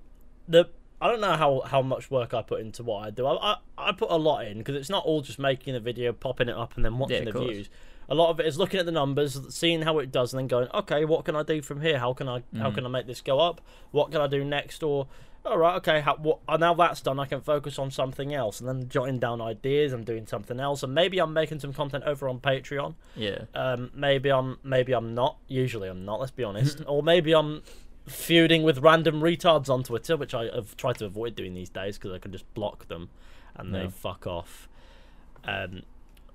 [0.48, 0.70] the
[1.02, 3.26] I don't know how how much work I put into what I do.
[3.26, 6.14] I I, I put a lot in because it's not all just making a video,
[6.14, 7.52] popping it up, and then watching of the course.
[7.52, 7.70] views.
[8.10, 10.48] A lot of it is looking at the numbers, seeing how it does, and then
[10.48, 11.98] going, okay, what can I do from here?
[11.98, 12.76] How can I how Mm.
[12.76, 13.62] can I make this go up?
[13.90, 14.84] What can I do next?
[14.84, 15.08] Or
[15.46, 18.60] all right, okay, how, what, uh, now that's done, I can focus on something else,
[18.60, 22.04] and then jotting down ideas and doing something else, and maybe I'm making some content
[22.06, 22.96] over on Patreon.
[23.16, 23.46] Yeah.
[23.56, 25.38] Um, maybe I'm maybe I'm not.
[25.48, 26.20] Usually I'm not.
[26.20, 26.82] Let's be honest.
[26.88, 27.64] or maybe I'm
[28.08, 31.98] feuding with random retards on Twitter, which I have tried to avoid doing these days
[31.98, 33.10] because I can just block them
[33.56, 33.84] and Yeah.
[33.84, 34.68] they fuck off.
[35.44, 35.82] Um,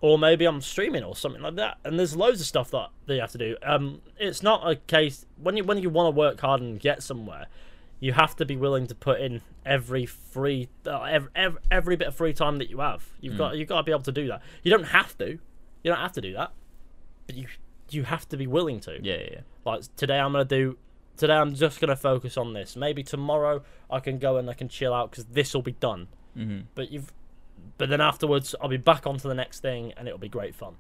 [0.00, 1.78] or maybe I'm streaming or something like that.
[1.84, 3.56] And there's loads of stuff that that you have to do.
[3.62, 7.02] Um, it's not a case when you when you want to work hard and get
[7.02, 7.46] somewhere.
[7.98, 12.09] You have to be willing to put in every free, uh, every, every, every bit
[12.09, 13.06] of free time that you have.
[13.20, 14.43] You've got you've got to be able to do that.
[14.62, 15.39] You don't have to.
[15.82, 16.52] You don't have to do that,
[17.27, 17.47] but you
[17.90, 18.98] you have to be willing to.
[19.02, 19.18] Yeah.
[19.31, 19.40] Yeah.
[19.64, 20.78] Like today, I'm gonna do.
[21.16, 22.77] Today, I'm just gonna focus on this.
[22.77, 26.09] Maybe tomorrow, I can go and I can chill out because this will be done.
[26.36, 26.66] Mm-hmm.
[26.74, 27.12] But you've,
[27.78, 30.74] but then afterwards, I'll be back onto the next thing, and it'll be great fun.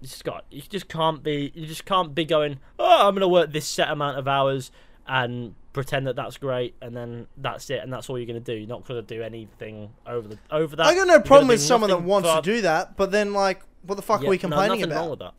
[0.00, 0.44] You just got.
[0.50, 1.50] You just can't be.
[1.54, 2.60] You just can't be going.
[2.78, 4.70] Oh, I'm gonna work this set amount of hours
[5.06, 8.54] and pretend that that's great, and then that's it, and that's all you're gonna do.
[8.54, 10.86] You're not gonna do anything over the over that.
[10.86, 13.32] I got You're no problem with someone that nothing wants to do that, but then
[13.32, 15.00] like, what the fuck Yeah, are we no, complaining nothing about?
[15.00, 15.34] wrong with that.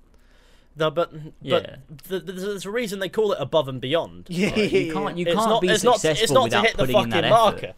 [0.77, 1.59] No, but but Yeah.
[2.07, 4.27] th- th- there's a reason they call it above and beyond.
[4.29, 6.43] Yeah, Right, you can't you it's can't not, be it's not, successful it's not to
[6.45, 7.57] without hit the putting in fucking that marker.
[7.57, 7.75] effort.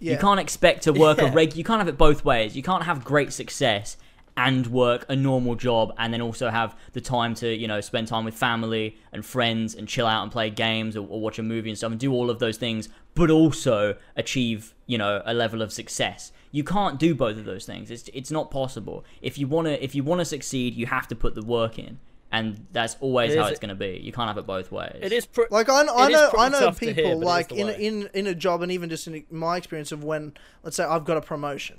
[0.00, 0.12] yeah.
[0.12, 1.30] You can't expect to work Yeah.
[1.30, 1.54] a reg.
[1.56, 2.56] You can't have it both ways.
[2.56, 3.96] You can't have great success
[4.36, 8.08] and work a normal job, and then also have the time to you know spend
[8.08, 11.42] time with family and friends and chill out and play games or, or watch a
[11.42, 15.34] movie and stuff and do all of those things, but also achieve you know a
[15.34, 16.32] level of success.
[16.50, 17.90] You can't do both of those things.
[17.90, 19.04] It's it's not possible.
[19.20, 21.98] If you wanna if you wanna succeed, you have to put the work in.
[22.34, 24.00] And that's always It how is- it's going to be.
[24.02, 24.96] You can't have it both ways.
[25.02, 27.52] It is pr- Like I, I know, I know people hear, but it is like
[27.52, 30.32] in in in a job, and even just in my experience of when,
[30.62, 31.78] let's say, I've got a promotion,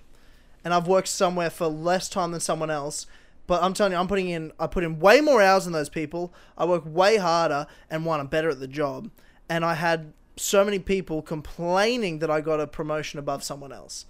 [0.64, 3.06] and I've worked somewhere for less time than someone else,
[3.48, 5.90] but I'm telling you, I'm putting in, I put in way more hours than those
[5.90, 6.34] people.
[6.57, 9.10] I work way harder, and one, I'm better at the job,
[9.49, 14.06] and I had so many people complaining that I got a promotion above someone else.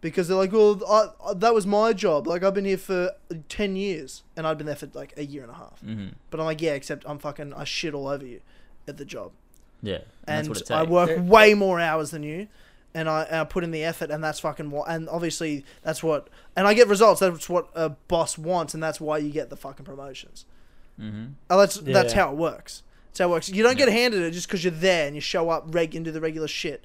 [0.00, 2.26] Because they're like, well, I, I- that was my job.
[2.26, 3.12] Like, I've been here for
[3.48, 5.80] 10 years, and I've been there for like a year and a half.
[5.80, 8.40] hmm But I'm like, yeah, except I'm fucking, I shit all over you
[8.88, 9.30] at the job
[9.80, 12.48] Yeah, and and, that's what it I work way more hours than you,
[12.94, 14.88] and I, and I put in the effort, and that's fucking what.
[14.88, 17.20] And obviously, that's what, and I get results.
[17.20, 20.44] That's what a boss wants, and that's why you get the fucking promotions.
[20.98, 22.82] hmm Oh, that's that's how it works.
[23.08, 23.48] That's how it works.
[23.48, 26.12] You don't get handed it just because you're there and you show up reg into
[26.12, 26.82] the regular shit.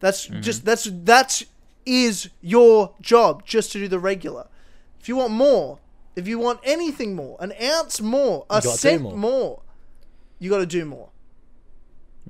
[0.00, 1.44] That's just that's that's
[1.84, 4.46] is your job just to do the regular.
[5.00, 5.78] If you want more,
[6.16, 9.16] if you want anything more, an ounce more, a cent more.
[9.16, 9.62] more.
[10.38, 11.08] you got to do more.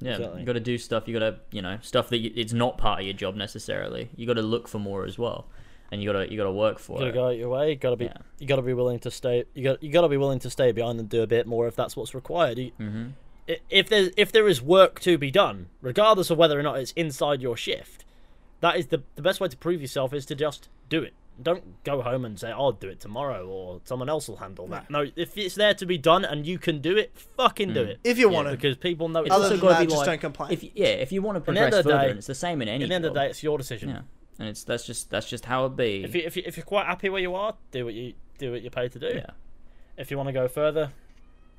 [0.01, 0.41] Yeah, Exactly.
[0.41, 1.09] you got to do stuff.
[1.09, 4.11] You got to, you know, stuff that you, it's not part of your job necessarily.
[4.17, 5.47] You got to look for more as well,
[5.91, 7.15] and you got to you got to work for You gotta it.
[7.15, 7.71] go out your way.
[7.71, 8.05] You gotta be.
[8.07, 8.17] Yeah.
[8.39, 9.45] You gotta be willing to stay.
[9.55, 9.83] You got.
[9.83, 12.15] You gotta be willing to stay behind and do a bit more if that's what's
[12.15, 12.59] required.
[12.59, 13.13] You, Mhm.
[13.71, 16.93] If there if there is work to be done, regardless of whether or not it's
[16.93, 18.05] inside your shift,
[18.61, 21.15] that is the the best way to prove yourself is to just do it.
[21.41, 24.87] Don't go home and say, "I'll do it tomorrow," or someone else will handle that.
[24.87, 24.93] Hmm.
[24.93, 27.91] No, if it's there to be done and you can do it, fucking do hmm.
[27.91, 28.01] it.
[28.03, 28.57] If you Yeah, want to.
[28.57, 30.21] because people know it's It's Other also than got to that, be just like, don't
[30.21, 30.53] complain.
[30.53, 32.63] If yeah, if you want to the progress the further, day- and it's the same
[32.63, 32.85] in any.
[32.85, 33.91] At the end of the day, it's your decision.
[33.91, 34.01] yeah,
[34.39, 36.05] and it's that's just that's just how it be.
[36.05, 38.53] If you if you if you're quite happy where you are, do what you do
[38.53, 39.13] what you're paid to do.
[39.15, 39.31] yeah,
[39.97, 40.91] if you want to go further,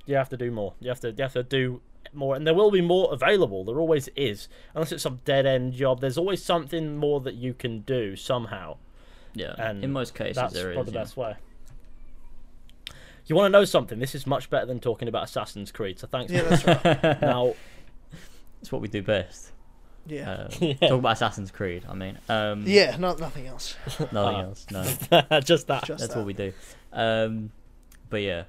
[0.06, 0.74] you have to do more.
[0.80, 1.82] You have to you have to do
[2.14, 3.64] more, and there will be more available.
[3.64, 6.02] There always is, unless it's some dead end job.
[6.02, 8.78] There's always something more that you can do somehow.
[9.34, 9.54] Yeah.
[9.58, 10.76] And in most cases, That's there is.
[10.76, 11.04] probably the yeah.
[11.04, 11.36] best way.
[13.26, 14.00] You want to know something?
[14.00, 16.00] This is much better than talking about Assassin's Creed.
[16.00, 16.32] So thanks.
[16.32, 17.22] Yeah, that's right.
[17.22, 17.54] now,
[18.62, 19.52] It's what we do best.
[20.08, 20.48] Yeah.
[20.62, 21.86] Um, Talk about Assassin's Creed.
[21.88, 23.76] I mean, um, Yeah, not nothing else.
[24.00, 24.42] nothing Ah.
[24.42, 24.66] else.
[24.72, 25.84] No, just that.
[25.86, 26.18] Just that's that.
[26.18, 26.54] what we do.
[26.92, 27.52] Um,
[28.10, 28.46] but yeah,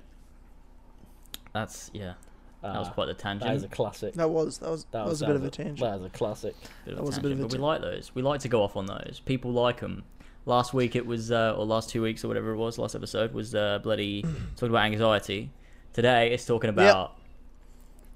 [1.53, 2.15] that's yeah.
[2.63, 3.73] That was Ah, quite the that is a tangent.
[3.73, 4.15] classic.
[4.15, 5.81] That was that was That that was a bit of a tangent.
[5.81, 6.55] That is a classic.
[6.85, 8.15] Bit of that a was a bit of a but we like those.
[8.15, 9.21] We like to go off on those.
[9.27, 10.05] People like them.
[10.47, 12.79] Last week it was, uh, or last two weeks or whatever it was.
[12.79, 14.23] Last episode was uh, bloody
[14.57, 15.51] talking about anxiety.
[15.93, 17.17] Today it's talking about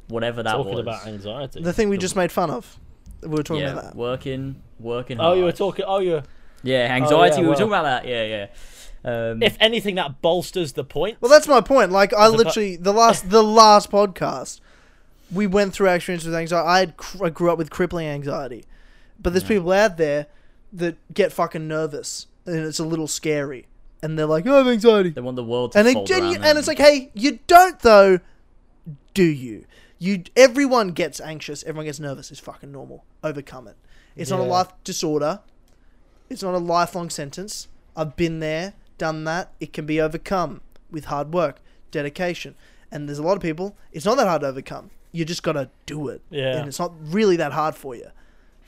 [0.08, 0.64] whatever that was.
[0.66, 0.82] Talking was.
[0.82, 1.62] about anxiety.
[1.62, 2.78] The thing we just made fun of.
[3.22, 3.96] We were talking yeah, about that.
[3.96, 5.18] working, working.
[5.18, 5.32] Hard.
[5.34, 5.84] oh, you were talking.
[5.86, 6.12] Oh, you.
[6.12, 6.22] were
[6.62, 7.36] Yeah, anxiety.
[7.40, 7.58] we were well.
[7.58, 8.06] talking about that.
[8.06, 8.46] Yeah, yeah.
[9.30, 11.18] Um, If anything, that bolsters the point.
[11.20, 11.90] Well, that's my point.
[11.92, 14.60] Like, I As a pu- literally the last the last podcast,
[15.32, 16.66] we went through our experience with anxiety.
[16.66, 18.64] I had cr- I grew up with crippling anxiety,
[19.20, 19.48] but there's Yeah.
[19.48, 20.26] people out there
[20.74, 23.66] that get fucking nervous and it's a little scary,
[24.02, 26.06] and they're like, "Oh, I have anxiety," they want the world to and they fold
[26.06, 26.56] genu- around and them.
[26.58, 28.20] it's like, "Hey, you don't though,
[29.14, 29.64] do you?"
[29.98, 32.30] You everyone gets anxious, everyone gets nervous.
[32.30, 33.04] It's fucking normal.
[33.22, 33.76] Overcome it.
[34.16, 35.40] It's not a life disorder.
[36.28, 37.68] It's not a lifelong sentence.
[37.96, 39.52] I've been there, done that.
[39.60, 40.60] It can be overcome
[40.90, 41.60] with hard work,
[41.90, 42.54] dedication.
[42.90, 44.90] And there's a lot of people, it's not that hard to overcome.
[45.12, 46.22] You just got to do it.
[46.30, 46.58] Yeah.
[46.58, 48.08] And it's not really that hard for you.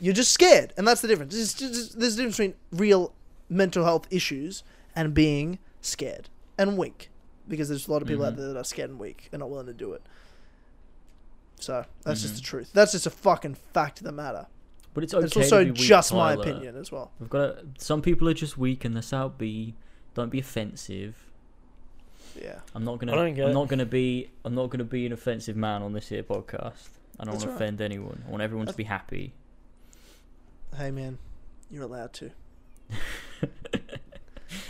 [0.01, 0.73] You're just scared.
[0.77, 1.35] And that's the difference.
[1.35, 3.12] There's, there's, there's a difference between real
[3.48, 4.62] mental health issues
[4.94, 6.28] and being scared
[6.59, 7.10] and weak.
[7.48, 8.36] Because there's a lot of people out Mhm.
[8.39, 10.02] there that are scared and weak and not willing to do it.
[11.60, 12.36] So that's just Mhm.
[12.39, 12.70] the truth.
[12.73, 14.47] That's just a fucking fact of the matter.
[14.94, 15.27] but it's okay.
[15.27, 17.12] it's also to be weak, just my opinion as well.
[17.20, 19.74] We've got to, some people are just weak and that's how it be.
[20.14, 21.27] Don't be offensive.
[22.35, 22.60] Yeah.
[22.74, 23.12] I'm not gonna.
[23.12, 23.55] I don't get I'm it.
[23.55, 24.31] not gonna be.
[24.44, 26.89] I'm not gonna be an offensive man on this here podcast.
[27.20, 28.24] I don't That's want to offend anyone.
[28.27, 29.35] I want everyone to be happy.
[30.74, 31.18] Hey man,
[31.70, 32.30] you're allowed to.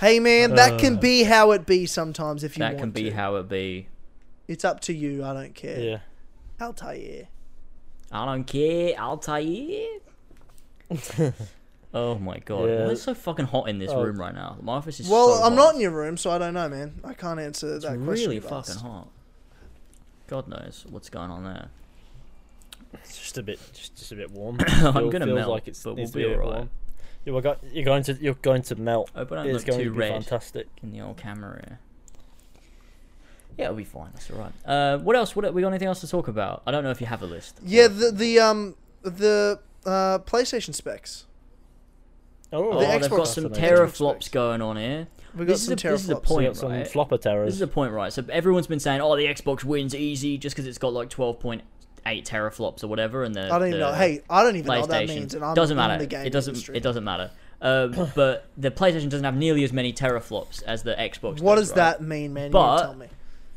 [0.01, 1.01] Hey man, that can Uh.
[1.01, 3.11] be how it be sometimes if you that want can be to.
[3.13, 3.89] how it be.
[4.49, 5.25] It's up to you.
[5.25, 5.79] I don't care.
[5.81, 5.99] Yeah.
[6.61, 7.27] I'll tell you.
[8.13, 8.95] I don't care.
[8.99, 10.01] I'll tell you.
[11.95, 12.69] oh my god!
[12.69, 12.85] Yeah.
[12.87, 14.03] Why is so fucking hot in this Oh.
[14.03, 14.59] room right now?
[14.61, 15.09] My office is.
[15.09, 15.57] Well, so I'm hot.
[15.57, 17.01] not in your room, so I don't know, man.
[17.05, 18.07] I can't answer It's that question.
[18.07, 18.81] really you've fucking asked.
[18.83, 19.09] hot.
[20.27, 21.69] God knows what's going on there.
[23.27, 24.59] It's just a bit, just, just a bit warm.
[24.69, 26.59] I'm gonna feels melt, like it's, but needs we'll to be bit alright.
[26.59, 26.71] warm.
[27.25, 29.11] You're, go- you're going to, you're going to melt.
[29.15, 30.69] Hope I don't It's going too to be red fantastic.
[30.83, 31.79] in the old camera.
[33.59, 34.11] Yeah, it'll be fine.
[34.13, 34.53] That's all right.
[34.65, 35.35] Uh, what else?
[35.35, 35.69] What we got?
[35.69, 36.63] Anything else to talk about?
[36.67, 37.59] I don't know if you have a list.
[37.65, 41.27] Yeah, the the um the uh PlayStation specs.
[42.53, 44.29] Oh, Oh, The they've got Xbox- some Xbox teraflops specs.
[44.29, 45.09] going on here.
[45.35, 46.45] We got This is some a- this is a point.
[46.57, 46.87] So got some right?
[46.89, 47.47] flopper terrors.
[47.49, 48.13] This is the point, right?
[48.13, 51.09] So everyone's been saying, "Oh, the Xbox wins easy just because it's got like
[52.07, 53.95] 12.8 teraflops or whatever," and the I don't even the know.
[53.95, 55.99] Hey, I don't even know what that PlayStation means, and I'm doesn't matter.
[55.99, 56.55] the game it doesn't.
[56.55, 56.77] industry.
[56.77, 57.31] It doesn't matter.
[57.61, 61.41] Um, but the PlayStation doesn't have nearly as many teraflops as the Xbox.
[61.41, 61.99] What does, does right?
[61.99, 62.51] that mean, man?
[62.51, 63.09] But- tell me.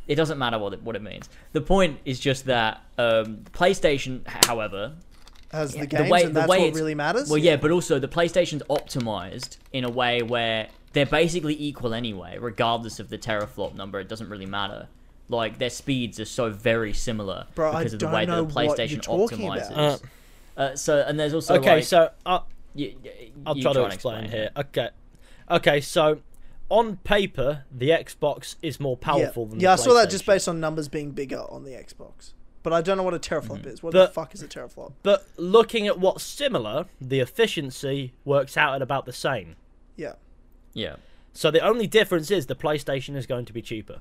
[0.08, 1.30] It doesn't matter what it, what it means.
[1.54, 4.94] The point is just that um, PlayStation, however,
[5.52, 7.30] has the the games, way- and that's what really matters.
[7.30, 12.40] well, yeah, but also the PlayStation's optimized in a way where they're basically equal anyway,
[12.40, 14.00] regardless of the teraflop number.
[14.00, 14.88] It doesn't really matter.
[15.30, 18.44] Like their speeds are so very similar Bro, I because of the don't way know
[18.44, 19.72] that the PlayStation you're talking about.
[19.72, 20.02] optimizes.
[20.58, 22.40] Uh, so and there's also okay, like, so uh,
[22.76, 22.96] you,
[23.46, 24.50] I'll you try to and explain, here.
[24.58, 24.90] Okay,
[25.50, 26.20] okay, so
[26.70, 30.26] on paper, the Xbox is more powerful yeah, than yeah I the saw that just
[30.26, 32.34] based on numbers being bigger on the Xbox.
[32.62, 33.68] But I don't know what a teraflop Mm-hmm.
[33.70, 33.82] is.
[33.84, 34.92] What the fuck is a teraflop?
[35.02, 39.56] But looking at what's similar, the efficiency works out at about the same.
[39.96, 40.14] Yeah.
[40.74, 40.98] Yeah,
[41.34, 44.00] So the only difference is the PlayStation is going to be cheaper.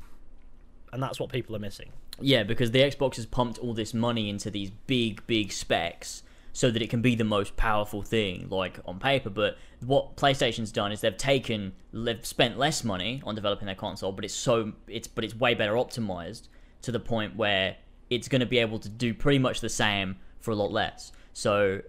[0.92, 1.90] And that's what people are missing.
[2.20, 6.70] Yeah, because the Xbox has pumped all this money into these big, big specs so
[6.70, 9.30] that it can be the most powerful thing, like on paper.
[9.30, 14.12] But what PlayStation's done is they've taken, they've spent less money on developing their console,
[14.12, 16.48] but it's so it's but it's way better optimized
[16.82, 17.76] to the point where
[18.10, 21.12] it's going to be able to do pretty much the same for a lot less.
[21.32, 21.82] So,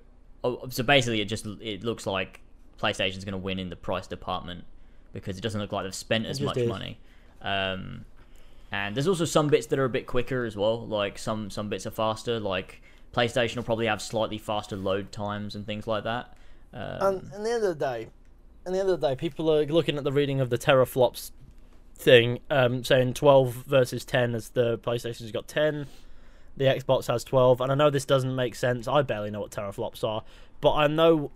[0.43, 2.41] oh, so basically, it just it looks like
[2.79, 4.65] PlayStation's going to win in the price department
[5.13, 6.99] because it doesn't look like they've spent as much money.
[7.41, 8.05] Um,
[8.71, 10.85] and there's also some bits that are a bit quicker as well.
[10.85, 12.39] Like some some bits are faster.
[12.39, 12.81] Like
[13.13, 16.37] PlayStation will probably have slightly faster load times and things like that.
[16.73, 18.09] Um, And at the end of the day,
[18.65, 21.31] at the end of the day, people are looking at the reading of the teraflops
[21.95, 25.87] thing, um, saying 12 versus 10 as the PlayStation's got 10,
[26.55, 28.87] the Xbox has 12, and I know this doesn't make sense.
[28.87, 30.23] I barely know what teraflops are,
[30.61, 31.31] but I know,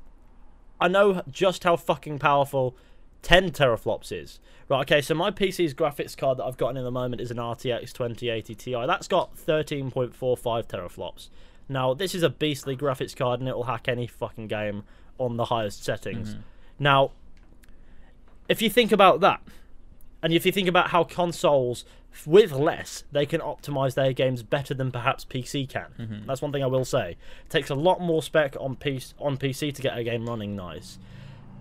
[0.80, 2.78] I know just how fucking powerful
[3.24, 4.40] 10 teraflops is.
[4.70, 7.38] Right, okay, so my PC's graphics card that I've gotten in the moment is an
[7.38, 8.86] RTX 2080 Ti.
[8.86, 10.14] That's got 13.45
[10.68, 11.30] teraflops.
[11.68, 14.84] Now, this is a beastly graphics card and it'll hack any fucking game
[15.18, 16.32] on the highest settings.
[16.32, 16.42] Mm-hmm.
[16.80, 17.12] Now,
[18.48, 19.42] if you think about that,
[20.22, 21.84] and if you think about how consoles
[22.26, 25.88] with less they can optimize their games better than perhaps PC can.
[26.00, 26.26] Mm-hmm.
[26.28, 27.18] That's one thing I will say.
[27.46, 30.56] It takes a lot more spec on PC on PC to get a game running
[30.56, 31.00] nice.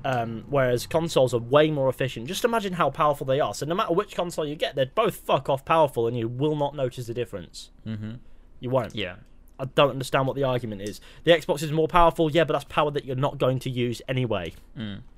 [0.05, 2.27] Um, whereas consoles are way more efficient.
[2.27, 3.55] Just imagine how powerful they are.
[3.55, 6.57] So no matter which console you get, they're both fuck off powerful, and you will
[6.57, 7.71] not notice the difference.
[7.87, 8.13] Mm-hmm.
[8.61, 8.95] You won't.
[8.95, 9.17] yeah,
[9.59, 11.01] I don't understand what the argument is.
[11.25, 14.01] The Xbox is more powerful, yeah, but that's power that you're not going to use
[14.09, 14.53] anyway.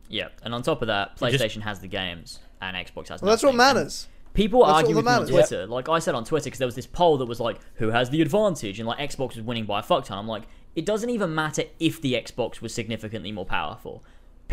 [0.09, 0.29] yeah.
[0.43, 3.21] And on top of that, You just- PlayStation has the games and Xbox has.
[3.23, 3.69] Well, that's what nothing.
[3.71, 4.09] And matters.
[4.35, 5.31] People That's argue with me on matters.
[5.31, 5.67] Twitter.
[5.67, 8.11] Like I said on Twitter, because there was this poll that was like, "Who has
[8.11, 10.19] the advantage?" and like Xbox was winning by a fuck ton.
[10.19, 10.43] I'm like,
[10.75, 14.03] it doesn't even matter if the Xbox was significantly more powerful.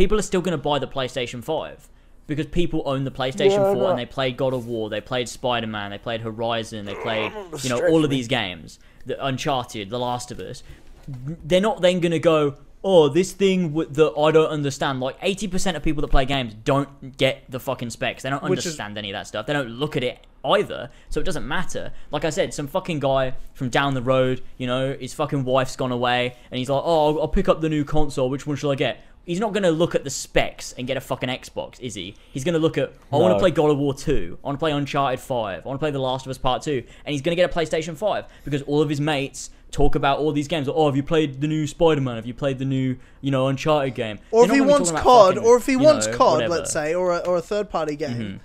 [0.02, 1.88] People are still going to buy the PlayStation Five
[2.26, 5.00] because people own the PlayStation Yeah, Four but- and they played God of War, they
[5.00, 9.24] played Spider Man, they played Horizon, they played you know all of these games, the
[9.24, 10.64] Uncharted, The Last of Us.
[11.08, 12.56] They're not then going to go.
[12.84, 15.02] Oh, this thing w- that I don't understand.
[15.02, 18.24] Like eighty percent of people that play games don't get the fucking specs.
[18.24, 19.46] They don't Which is- understand any of that stuff.
[19.46, 21.92] They don't look at it either, so it doesn't matter.
[22.10, 25.76] Like I said, some fucking guy from down the road, you know, his fucking wife's
[25.76, 28.32] gone away, and he's like, "Oh, I'll, I'll pick up the new console.
[28.32, 31.02] Which one should I get?" He's not gonna look at the specs and get a
[31.02, 32.16] fucking Xbox, is he?
[32.34, 33.40] He's gonna look at, "I want to No.
[33.40, 34.38] play God of War 2.
[34.44, 35.62] I want to play Uncharted 5.
[35.64, 37.54] I want to play The Last of Us Part 2," and he's gonna get a
[37.54, 40.68] PlayStation 5 because all of his mates talk about all these games.
[40.68, 42.16] Oh, have you played the new Spider-Man?
[42.16, 44.18] Have you played the new, you know, Uncharted game?
[44.32, 45.72] Or They're if he not gonna be wants talking about COD, fucking, or if he
[45.74, 46.54] you wants know, COD, whatever.
[46.56, 48.38] let's say, or a, or a third party game, mm-hmm.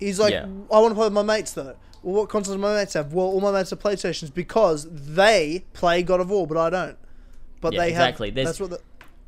[0.00, 0.46] he's like, Yeah.
[0.72, 1.74] I want to play with my mates though.
[2.02, 3.12] Well, what consoles do my mates have?
[3.12, 6.96] Well, all my mates have PlayStations because they play God of War, but I don't.
[7.60, 8.28] But Yeah, they exactly.
[8.28, 8.34] have.
[8.34, 8.70] There's- That's what.
[8.70, 8.80] The,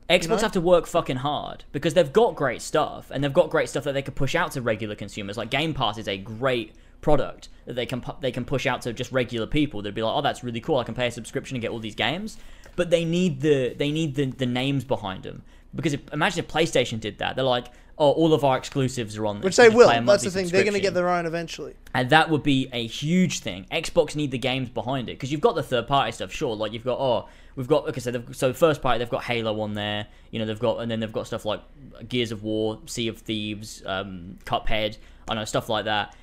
[0.08, 0.36] Xbox know?
[0.38, 3.84] have to work fucking hard because they've got great stuff and they've got great stuff
[3.84, 5.36] that they could push out to regular consumers.
[5.36, 8.82] Like Game Pass is a great product that they can pu- they can push out
[8.82, 9.82] to just regular people.
[9.82, 10.78] They'd be like, "Oh, that's really cool.
[10.78, 12.38] I can pay a subscription and get all these games."
[12.76, 15.42] But they need the they need the, the names behind them
[15.74, 17.36] because if, imagine if PlayStation did that.
[17.36, 17.66] They're like,
[17.98, 19.88] "Oh, all of our exclusives are on this." which they will.
[20.04, 20.48] That's the thing.
[20.48, 21.74] They're going to get their own eventually.
[21.94, 23.66] and that would be a huge thing.
[23.70, 26.54] Xbox need the games behind it because you've got the third party stuff, sure.
[26.54, 29.60] Like you've got oh, we've got like I they've, so first party they've got Halo
[29.60, 31.60] on there, you know they've got and then they've got stuff like
[32.08, 34.98] Gears of War, Sea of Thieves, um, Cuphead,
[35.28, 36.14] I know stuff like that.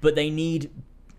[0.00, 0.70] But they need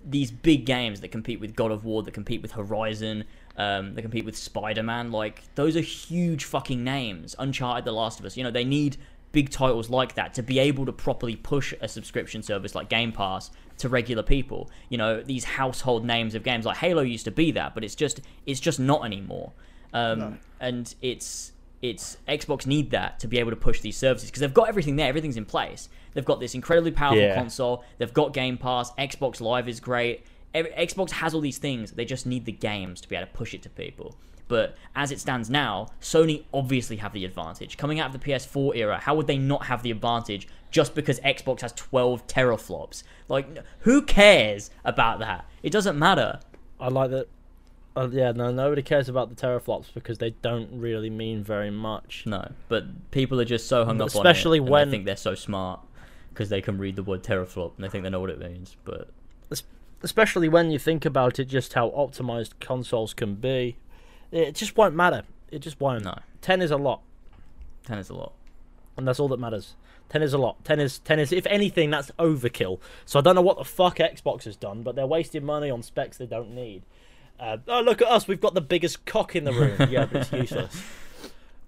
[0.04, 3.24] these big games that compete with God of War, that compete with Horizon,
[3.58, 5.12] um, that compete with Spider Man.
[5.12, 7.36] Like those are huge fucking names.
[7.38, 8.36] Uncharted, The Last of Us.
[8.38, 8.98] You know they need
[9.32, 13.12] big titles like that to be able to properly push a subscription service like Game
[13.12, 14.70] Pass to regular people.
[14.90, 17.96] You know these household names of games like Halo used to be that, but it's
[17.96, 19.52] just it's just not anymore.
[19.94, 21.52] Um, And it's
[21.82, 24.98] it's Xbox need that to be able to push these services because they've got everything
[24.98, 25.90] there, everything's in place.
[26.14, 27.34] They've got this incredibly powerful Yeah.
[27.36, 27.84] console.
[27.98, 28.92] They've got Game Pass.
[28.92, 30.24] Xbox Live is great.
[30.54, 31.92] Every, Xbox has all these things.
[31.94, 34.16] They just need the games to be able to push it to people.
[34.52, 37.78] But as it stands now, Sony obviously have the advantage.
[37.78, 41.22] Coming out of the PS4 era, how would they not have the advantage just because
[41.22, 43.04] Xbox has 12 teraflops?
[43.30, 43.48] Like,
[43.80, 45.46] who cares about that?
[45.64, 46.42] It doesn't matter.
[46.82, 47.28] I like that.
[47.96, 52.24] Uh, yeah, no, nobody cares about the teraflops because they don't really mean very much.
[52.26, 54.68] No, but people are just so hung up Especially on it.
[54.68, 55.80] and when- they think they're so smart
[56.34, 58.76] because they can read the word teraflop and they think they know what it means.
[58.84, 59.08] But
[60.04, 63.78] Especially when you think about it, just how optimized consoles can be.
[64.32, 65.24] It just won't matter.
[65.52, 66.04] It just won't.
[66.04, 67.02] no, 10 is a lot,
[67.86, 68.34] 10 is a lot.
[68.98, 69.76] and that's all that matters.
[70.10, 70.64] 10 is a lot.
[70.66, 72.80] 10 is 10 is if anything that's overkill.
[73.06, 75.82] So I don't know what the fuck Xbox has done, but they're wasting money on
[75.84, 76.84] specs they don't need.
[77.40, 79.78] Uh, oh look at us, we've got the biggest cock in the room.
[79.90, 80.84] yeah, but it's useless.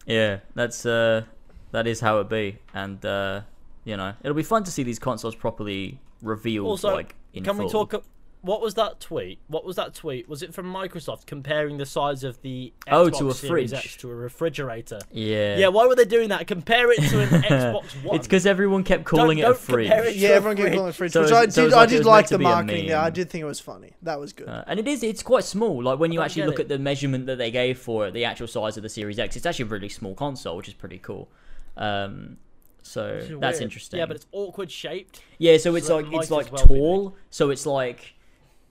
[0.06, 1.23] Yeah, that's uh,
[1.72, 3.41] that is how it be, and uh,
[3.85, 6.68] you know, it'll be fun to see these consoles properly revealed.
[6.68, 7.88] Also, like in can we full.
[7.88, 8.03] talk?
[8.44, 9.40] What was that tweet?
[9.48, 10.28] What was that tweet?
[10.28, 13.86] Was it from Microsoft comparing the size of the Xbox Oh, to a Series fridge.
[13.86, 14.99] X to a refrigerator?
[15.11, 15.56] Yeah.
[15.57, 16.45] Yeah, why were they doing that?
[16.45, 18.18] Compare it to an Xbox One.
[18.18, 19.90] It's because everyone kept calling it a don't fridge.
[19.90, 21.65] it Yeah, to a everyone kept calling it a fridge, So which it's- I did.
[21.68, 22.98] it's I like- it did like the to be a marketing there.
[22.99, 23.94] I did think it was funny.
[24.02, 24.49] That was good.
[24.49, 25.82] Uh, and it is, it's quite small.
[25.82, 26.64] Like when you actually look it.
[26.64, 29.38] at the measurement that they gave for it, the actual size of the Series X,
[29.38, 31.30] it's actually a really small console, which is pretty cool.
[31.78, 32.38] Um,
[32.82, 33.61] so that's weird.
[33.64, 33.99] interesting.
[33.99, 35.22] Yeah, but it's awkward shaped.
[35.38, 37.15] Yeah, so it's So like it it's as like well tall.
[37.30, 38.14] So it's like,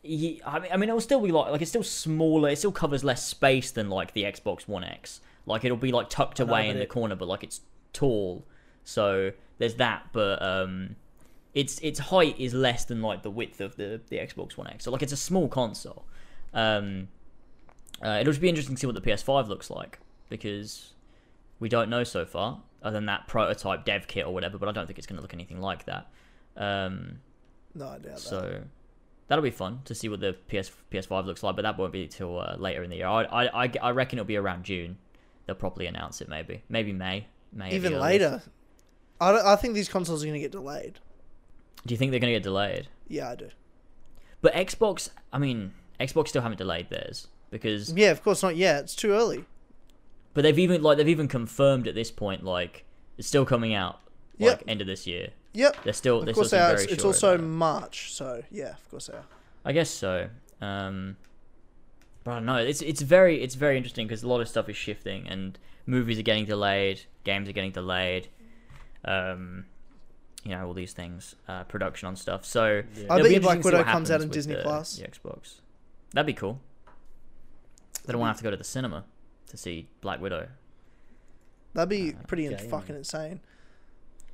[0.03, 2.49] he, I mean, I mean, it'll still be like like it's still smaller.
[2.51, 5.21] It still covers less space than like the Xbox One X.
[5.47, 7.61] Like it'll be like tucked away in the corner, but like it's
[7.93, 8.45] tall.
[8.85, 10.97] So there's that, but um,
[11.55, 14.85] its its height is less than like the width of the the Xbox One X.
[14.85, 16.05] So like it's a small console.
[16.53, 17.09] Um,
[18.05, 20.93] uh, it'll just be interesting to see what the PS5 looks like because
[21.61, 24.59] we don't know so far, other than that prototype dev kit or whatever.
[24.59, 26.09] But I don't think it's going to look anything like that.
[26.57, 27.21] Um,
[27.75, 28.19] No, I doubt that.
[28.19, 28.63] so
[29.29, 31.57] that'll be fun to see what the PS PS5 looks like.
[31.57, 33.07] But that won't be till uh, later in the year.
[33.07, 34.99] I, I I I reckon it'll be around June.
[35.47, 36.29] They'll probably announce it.
[36.29, 37.27] Maybe maybe May.
[37.53, 38.43] May Even later,
[39.21, 41.01] I, I think these consoles are going to get delayed.
[41.87, 42.89] Do you think they're going to get delayed?
[43.09, 43.51] Yeah, I do.
[44.41, 48.85] But Xbox, I mean, Xbox still haven't delayed theirs because Yeah, of course not yet.
[48.85, 49.45] It's too early.
[50.35, 52.85] But they've even like they've even confirmed at this point like
[53.19, 54.01] it's still coming out
[54.39, 54.65] like Yep.
[54.67, 55.31] end of this year.
[55.55, 55.85] Yep.
[55.85, 56.69] They're still Of they're course still they are.
[56.73, 57.39] very It's, it's sure also.
[57.39, 59.25] March, so yeah, of course they are.
[59.65, 60.29] I guess so.
[60.61, 61.17] Um,
[62.25, 62.57] but I don't know.
[62.57, 66.19] It's it's very it's very interesting because a lot of stuff is shifting and movies
[66.19, 68.29] are getting delayed, games are getting delayed.
[69.05, 69.67] Um,
[70.45, 72.45] you know all these things, uh, production on stuff.
[72.45, 73.07] So Yeah.
[73.11, 74.97] I it'll bet Black interesting to see Widow what comes out in Disney the- Plus.
[74.97, 75.61] The Xbox.
[76.13, 76.61] That'd be cool.
[78.05, 79.05] They don't want to have to go to the cinema
[79.49, 80.49] to see Black Widow.
[81.75, 83.41] That'd be Uh, pretty fucking insane.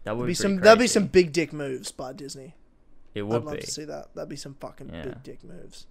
[0.04, 0.50] That would That'd be, be some.
[0.52, 2.54] pretty That'd be some big dick moves by Disney.
[3.14, 3.60] It I'd would love be.
[3.62, 4.14] to see that.
[4.14, 5.02] That'd be some fucking Yeah.
[5.04, 5.86] big dick moves.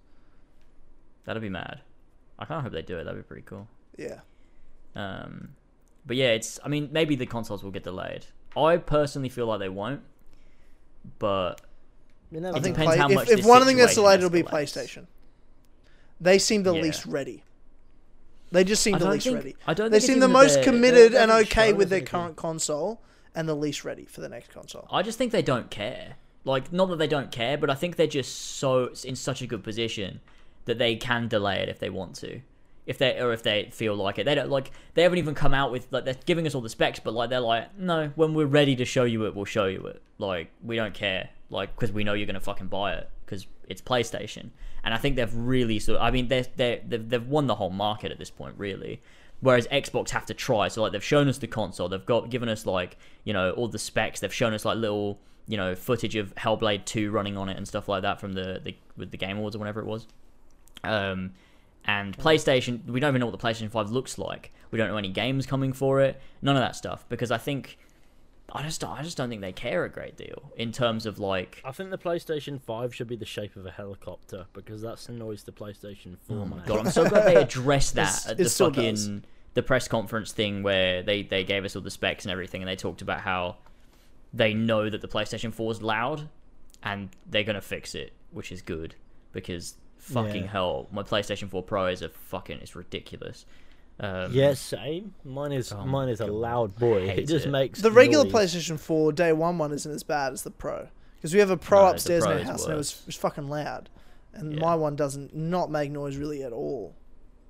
[1.24, 1.80] That'd be mad.
[2.38, 3.04] I kind of hope they do it.
[3.04, 3.68] That'd be pretty cool.
[3.96, 4.20] Yeah.
[4.94, 5.50] Um,
[6.06, 6.58] but yeah, it's.
[6.64, 8.26] I mean, maybe the consoles will get delayed.
[8.56, 10.00] I personally feel like they won't,
[11.18, 11.60] but
[12.30, 13.92] You never I It think depends play, how if, much if this one thing that's
[13.94, 14.74] situation delayed, it'll be escalates.
[15.02, 15.06] PlayStation.
[16.20, 16.82] They seem the Yeah.
[16.82, 17.44] least ready.
[18.50, 19.36] They just seem the least think.
[19.36, 19.56] ready.
[19.66, 19.90] I don't.
[19.90, 22.10] They think seem the most they're- committed they and haven't okay with their anything.
[22.10, 23.02] current console,
[23.38, 24.88] and the least ready for the next console.
[24.90, 26.16] I just think they don't care.
[26.44, 29.46] Like, not that they don't care, but I think they're just so in such a
[29.46, 30.20] good position
[30.64, 32.40] that they can delay it if they want to,
[32.84, 34.24] if they or if they feel like it.
[34.24, 34.72] They don't like.
[34.94, 37.30] They haven't even come out with like they're giving us all the specs, but like
[37.30, 40.02] they're like, no, when we're ready to show you it, we'll show you it.
[40.18, 43.80] Like we don't care, like because we know you're gonna fucking buy it because it's
[43.80, 44.50] PlayStation.
[44.82, 45.98] And I think they've really sort.
[45.98, 49.00] Of, I mean, they're, they're they've they've won the whole market at this point, really.
[49.40, 50.68] Whereas Xbox have to try.
[50.68, 53.68] So like they've shown us the console, they've got given us like you know all
[53.68, 54.20] the specs.
[54.20, 57.66] They've shown us like little you know footage of Hellblade Two running on it and
[57.66, 60.06] stuff like that from the, the with the Game Awards or whenever it was.
[60.84, 61.32] Um,
[61.84, 64.52] and PlayStation, we don't even know what the PlayStation Five looks like.
[64.70, 66.20] We don't know any games coming for it.
[66.42, 67.78] None of that stuff because I think
[68.52, 71.60] I just I just don't think they care a great deal in terms of like
[71.64, 75.12] I think the PlayStation 5 should be the shape of a helicopter because that's the
[75.12, 76.68] noise the PlayStation 4 Oh my makes.
[76.68, 79.20] god, I'm so glad they addressed that It's- at the fucking does.
[79.54, 82.68] the press conference thing where they they gave us all the specs and everything, and
[82.68, 83.56] they talked about how
[84.32, 86.28] they know that the PlayStation 4 is loud,
[86.82, 88.94] and they're gonna fix it, which is good
[89.32, 90.50] because fucking Yeah.
[90.50, 93.44] hell, my PlayStation 4 Pro is a fucking it's ridiculous.
[94.00, 95.14] Um, Yeah, same.
[95.24, 97.02] Mine is Oh mine my is a God, loud boy.
[97.08, 97.50] It just it.
[97.50, 98.32] makes The regular noise.
[98.32, 101.56] PlayStation 4 day one one isn't as bad as the Pro because we have a
[101.56, 103.88] Pro No, upstairs Pro in our is house and it was, it was fucking loud,
[104.32, 104.60] and Yeah.
[104.60, 106.94] my one doesn't not make noise really at all.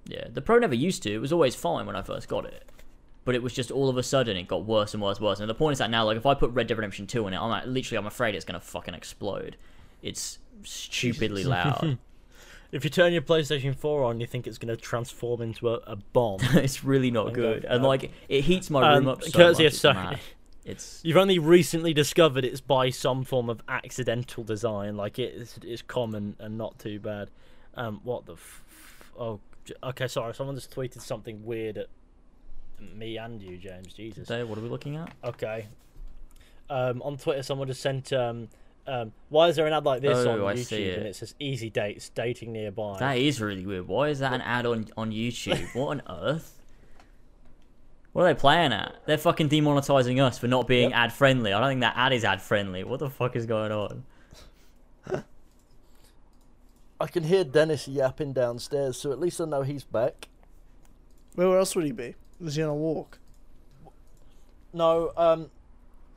[0.06, 1.12] Yeah, the Pro never used to.
[1.12, 2.64] It was always fine when I first got it.
[3.26, 5.38] But it was just all of a sudden it got worse and worse and worse.
[5.40, 7.34] And the point is that now, like, if I put Red Dead Redemption 2 in
[7.34, 9.58] it, I'm like, literally, I'm afraid it's going to fucking explode.
[10.00, 11.98] It's stupidly loud.
[12.70, 15.80] If you turn your PlayStation 4 on, you think it's going to transform into a,
[15.86, 16.40] a bomb.
[16.54, 17.64] it's really not good.
[17.64, 19.72] And, like, it heats my room um, up so courtesy much.
[19.72, 20.18] of It's Sony.
[20.68, 21.00] It's.
[21.02, 24.98] You've only recently discovered it's by some form of accidental design.
[24.98, 27.30] Like it's it's common and not too bad.
[27.74, 28.34] Um, what the?
[28.34, 28.62] F-
[29.18, 29.40] oh,
[29.82, 30.06] okay.
[30.08, 31.86] Sorry, someone just tweeted something weird at
[32.94, 33.94] me and you, James.
[33.94, 34.28] Jesus.
[34.28, 35.10] Today, what are we looking at?
[35.24, 35.68] Okay.
[36.68, 38.12] Um, on Twitter, someone just sent.
[38.12, 38.48] Um,
[38.88, 40.86] um, why is there an ad like this Oh, on I see YouTube?
[40.86, 40.98] it.
[40.98, 42.96] And it says easy dates, dating nearby.
[42.98, 43.86] That is really weird.
[43.86, 45.62] Why is that an ad on, on YouTube?
[45.74, 46.54] what on earth?
[48.12, 48.96] What are they playing at?
[49.06, 50.98] They're fucking demonetizing us for not being Yep.
[50.98, 51.52] ad friendly.
[51.52, 52.82] I don't think that ad is ad friendly.
[52.82, 54.04] What the fuck is going on?
[57.00, 60.28] I can hear Dennis yapping downstairs, so at least I know he's back.
[61.36, 62.16] Where else would he be?
[62.40, 63.18] Was he on a walk?
[64.72, 65.50] No, um,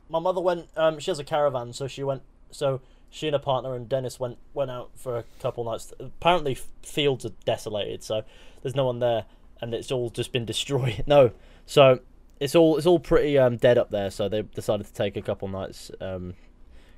[0.08, 0.66] my mother went.
[0.76, 2.22] Um, she has a caravan, so she went.
[2.52, 2.80] So
[3.10, 5.92] she and her partner and Dennis went went out for a couple nights.
[6.00, 8.22] Apparently, fields are desolated, so
[8.62, 9.26] there's no one there,
[9.60, 11.04] and it's all just been destroyed.
[11.06, 11.32] No,
[11.66, 12.00] so
[12.40, 14.10] it's all it's all pretty um, dead up there.
[14.10, 15.90] So they decided to take a couple nights.
[16.00, 16.34] Um,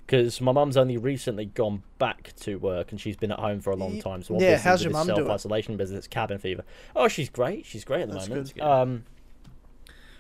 [0.07, 3.71] because my mum's only recently gone back to work and she's been at home for
[3.71, 4.23] a long time.
[4.23, 5.17] So yeah, obviously how's your mum doing?
[5.21, 6.63] self-isolation business, cabin fever.
[6.95, 7.65] Oh, she's great.
[7.65, 8.53] She's great at the That's moment.
[8.55, 8.63] good.
[8.63, 9.05] Um,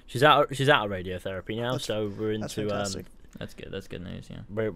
[0.06, 0.56] she's out.
[0.56, 3.06] She's out of radiotherapy now, That's- so we're That's into um, fantastic.
[3.38, 3.68] That's good.
[3.70, 4.28] That's good news.
[4.30, 4.38] Yeah.
[4.48, 4.72] we're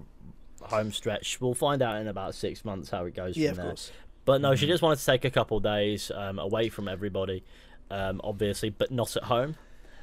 [0.63, 1.41] home stretch.
[1.41, 3.67] We'll find out in about six months how it goes yeah, from of there.
[3.67, 3.93] course.
[4.25, 4.71] But no, she Mhm.
[4.71, 7.45] just wanted to take a couple of days um, away from everybody,
[7.91, 9.57] um, obviously, but not at home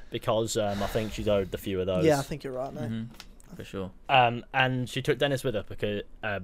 [0.09, 2.05] because um, I think she's owed the few of those.
[2.05, 2.87] Yeah, I think you're right, mate.
[2.87, 3.03] hmm
[3.55, 3.91] For sure.
[4.09, 6.39] Um, and she took Dennis with her because, uh,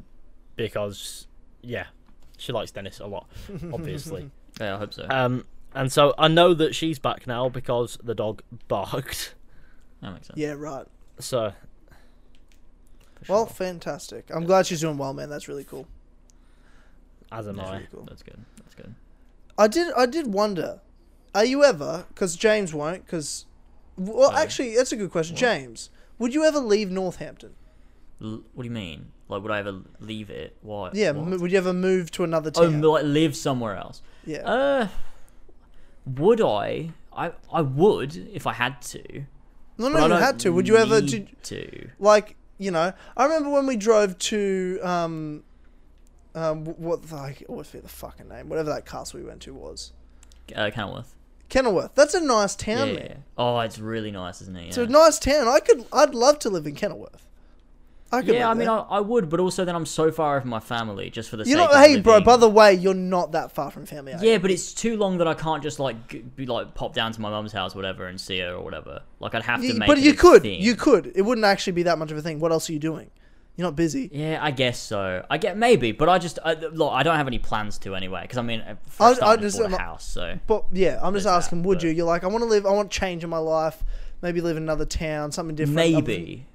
[0.55, 1.27] because
[1.61, 1.87] yeah,
[2.37, 3.27] she likes Dennis a lot,
[3.73, 4.29] obviously.
[4.59, 5.07] Yeah, I hope so.
[5.09, 9.35] um, and so I know that she's back now because the dog barked.
[10.01, 10.37] that makes sense.
[10.37, 10.85] Yeah, right.
[11.19, 11.53] So
[13.23, 14.25] For Well, fantastic.
[14.29, 15.29] I'm glad she's doing well, man.
[15.29, 15.87] That's really cool.
[17.31, 17.73] as am That's I.
[17.75, 18.05] really cool.
[18.09, 18.39] That's good.
[18.57, 18.95] That's good.
[19.57, 19.93] I did.
[19.95, 20.81] I did wonder.
[21.33, 22.05] Are you ever?
[22.09, 23.05] Because James won't.
[23.05, 23.45] Because,
[23.97, 24.35] well, Oh.
[24.35, 25.35] actually, that's a good question.
[25.35, 25.39] What?
[25.39, 25.89] James,
[26.19, 27.53] would you ever leave Northampton?
[28.21, 29.11] L- what do you mean?
[29.29, 30.57] Like, would I ever leave it?
[30.61, 30.89] Why?
[30.93, 31.11] Yeah.
[31.11, 31.31] What?
[31.31, 32.65] M- would you ever move to another town?
[32.65, 32.81] oh, town?
[32.81, 34.01] like live somewhere else.
[34.25, 34.39] yeah.
[34.39, 34.87] Uh,
[36.05, 36.91] would I?
[37.15, 39.01] I I would if I had to.
[39.77, 40.49] no, but no, you had to.
[40.51, 41.01] Would you ever?
[41.01, 41.89] need Did, to?
[41.99, 45.43] like, you know, I remember when we drove to um,
[46.35, 48.49] um, what the, I always forget the fucking name.
[48.49, 49.93] Whatever that castle we went to was.
[50.55, 51.15] Uh, Kenilworth.
[51.49, 51.95] Kenilworth.
[51.95, 52.93] That's a nice town, yeah.
[52.93, 53.23] man.
[53.35, 54.67] Oh, it's really nice, isn't it?
[54.67, 55.47] It's a nice town.
[55.47, 55.85] I could.
[55.91, 57.25] I'd love to live in Kenilworth.
[58.13, 58.67] I yeah, I mean.
[58.67, 61.37] I, I would, but also then I'm so far away from my family just for
[61.37, 62.19] the you sake know, of hey, bro.
[62.21, 64.13] By the way, you're not that far from family.
[64.13, 64.31] are you?
[64.31, 67.21] Yeah, but it's too long that I can't just like be like pop down to
[67.21, 69.01] my mum's house, or whatever, and see her or whatever.
[69.19, 69.87] Like I'd have to Yeah, make.
[69.87, 70.41] but it you could.
[70.41, 70.61] thing.
[70.61, 71.11] You could.
[71.15, 72.39] It wouldn't actually be that much of a thing.
[72.39, 73.09] What else are you doing?
[73.55, 74.09] You're not busy.
[74.13, 75.25] Yeah, I guess so.
[75.29, 76.91] I get maybe, but I just I, look.
[76.93, 79.39] I don't have any plans to anyway, because I mean, uh, I- I, I start,
[79.39, 81.61] I just- bought I'm a not- house, so But yeah, I'm just asking.
[81.61, 81.91] that, would but- you?
[81.91, 82.65] You're like, I want to live.
[82.65, 83.83] I want change in my life.
[84.21, 85.75] Maybe live in another town, something different.
[85.75, 86.45] maybe.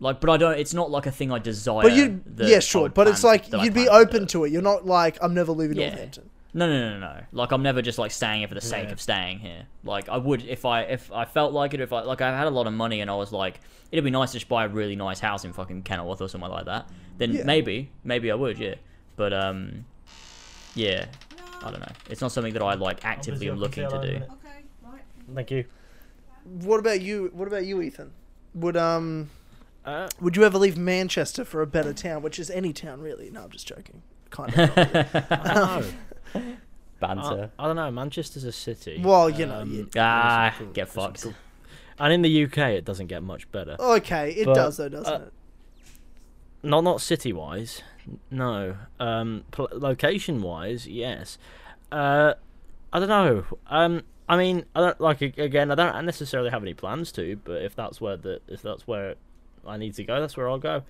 [0.00, 0.58] Like, but I don't.
[0.58, 1.82] It's not like a thing I desire.
[1.82, 2.88] But you, that yeah, sure.
[2.88, 4.52] But it's like you'd be open to it.
[4.52, 5.88] You're not like I'm never leaving Yeah.
[5.90, 6.30] Northampton.
[6.52, 7.20] No, no, no, no, no.
[7.32, 8.92] Like I'm never just like staying here for the sake Yeah.
[8.92, 9.66] of staying here.
[9.84, 11.80] Like I would if I if I felt like it.
[11.80, 13.60] If I like I had a lot of money and I was like,
[13.92, 16.50] it'd be nice to just buy a really nice house in fucking Kenilworth or somewhere
[16.50, 16.88] like that.
[17.18, 17.44] Then Yeah.
[17.44, 18.76] maybe, maybe I would, yeah.
[19.16, 19.84] But um,
[20.74, 21.04] yeah,
[21.62, 21.92] I don't know.
[22.08, 24.16] It's not something that I like actively am looking to do.
[24.16, 25.02] Okay, right.
[25.34, 25.64] Thank you.
[26.62, 27.30] What about you?
[27.34, 28.12] What about you, Ethan?
[28.54, 29.28] Would um,
[29.84, 33.30] Uh, would you ever leave Manchester for a better town, which is any town really?
[33.30, 34.02] No, I'm just joking.
[34.30, 34.76] Kind of.
[34.76, 35.94] not really.
[36.34, 36.54] I.
[37.00, 37.50] Banter.
[37.58, 37.90] I, I don't know.
[37.90, 39.00] Manchester's a city.
[39.02, 41.22] Well, you know, Um, ah, cool- get there's fucked.
[41.22, 41.34] cool-
[41.98, 43.76] And in the UK, it doesn't get much better.
[43.80, 45.32] okay, it But, does though, doesn't uh, it?
[46.62, 47.80] Not not city wise,
[48.30, 48.76] no.
[48.98, 51.38] Um, pl- location wise, yes.
[51.90, 52.34] Uh,
[52.92, 53.44] I don't know.
[53.68, 55.70] Um, I mean, I don't like again.
[55.70, 59.14] I don't necessarily have any plans to, but if that's where the if that's where
[59.66, 60.82] I need to go, that's where I'll go.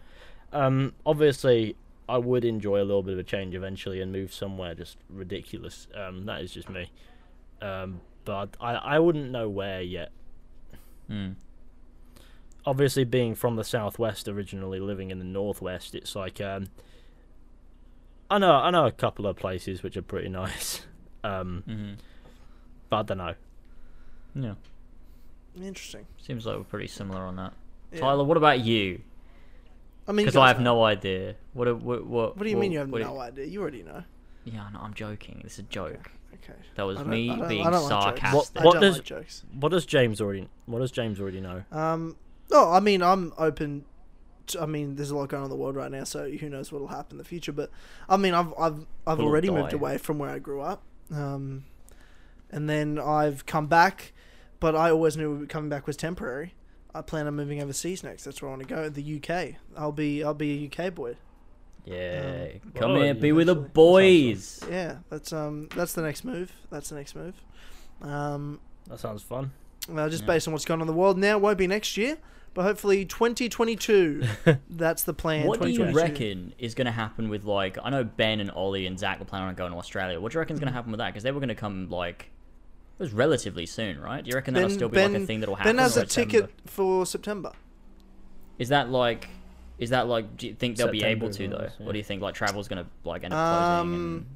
[0.53, 1.77] Um, obviously,
[2.09, 5.87] I would enjoy a little bit of a change eventually and move somewhere just ridiculous.
[5.95, 6.91] Um, that is just me.
[7.63, 10.11] Um, but I I wouldn't know where yet.
[11.09, 11.31] Hmm.
[12.65, 16.69] obviously being from the southwest originally living in the northwest it's like um
[18.31, 20.83] i know i know a couple of places which are pretty nice
[21.25, 21.93] um hmm
[22.89, 23.35] but i don't know
[24.37, 24.55] Yeah,
[25.61, 26.07] Interesting.
[26.21, 27.55] seems like we're pretty similar on that.
[27.93, 28.01] Yeah.
[28.01, 29.01] Tyler, what about you?
[30.09, 30.75] I mean, Because I have know.
[30.77, 31.37] no idea.
[31.53, 31.67] What?
[31.83, 32.05] What?
[32.07, 33.45] What, What do you mean you have what- no idea?
[33.47, 34.03] You already know.
[34.45, 35.41] Yeah, no, I'm joking.
[35.45, 36.11] It's a joke.
[36.35, 36.59] Okay.
[36.77, 38.21] That was me I don't- being I don't like jokes.
[38.21, 38.63] sarcastic.
[38.63, 39.45] I What don't does- like jokes.
[39.53, 42.17] what does james already what does james already know Um,
[42.51, 43.85] no, I mean I'm open.
[44.49, 46.49] To, I mean, there's a lot going on in the world right now, so who
[46.49, 47.53] knows what'll happen in the future.
[47.53, 47.71] But
[48.09, 51.65] I mean, I've I've I've Will already moved away from where I grew up, um,
[52.51, 54.13] and then I've come back,
[54.59, 56.55] but I always knew coming back was temporary.
[56.95, 58.25] I plan on moving overseas next.
[58.25, 58.89] That's where I want to go.
[58.89, 59.55] The UK.
[59.77, 61.17] I'll be I'll be a UK boy.
[61.87, 63.71] Yeah, Um, come here, yeah, be with the eventually.
[63.73, 64.61] boys.
[64.71, 66.53] Yeah, that's um that's the next move.
[66.71, 67.35] That's the next move.
[68.03, 69.53] Um, that sounds fun
[69.89, 70.27] Well, just Yeah.
[70.29, 72.19] based on what's going on in the world now, it won't be next year,
[72.55, 74.23] but hopefully 2022.
[74.71, 75.47] that's the plan.
[75.47, 75.97] What do you 2022.
[75.97, 77.79] reckon is going to happen with like?
[77.83, 80.21] I know Ben and Ollie and Zach were planning on going to Australia.
[80.21, 81.09] What do you reckon is going to happen with that?
[81.09, 82.31] Because they were going to come like
[83.01, 84.23] it was relatively soon, right?
[84.23, 85.77] Do you reckon that'll Ben- still be like a thing that'll happen?
[85.77, 87.53] Ben has or a ticket for September.
[88.59, 89.29] Is that like?
[89.79, 90.37] Is that like?
[90.37, 91.57] Do you think they'll be able to though?
[91.57, 92.21] nice, What do you think?
[92.21, 93.39] Like travel's going to like end up
[93.81, 93.95] closing?
[93.95, 94.27] Um,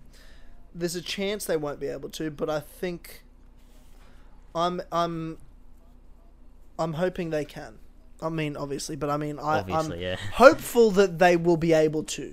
[0.74, 3.23] There's a chance they won't be able to, but I think
[4.55, 5.36] I'm I'm
[6.78, 7.78] I'm hoping they can.
[8.23, 10.16] I mean, obviously, but I mean, I I'm yeah.
[10.32, 12.32] hopeful that they will be able to.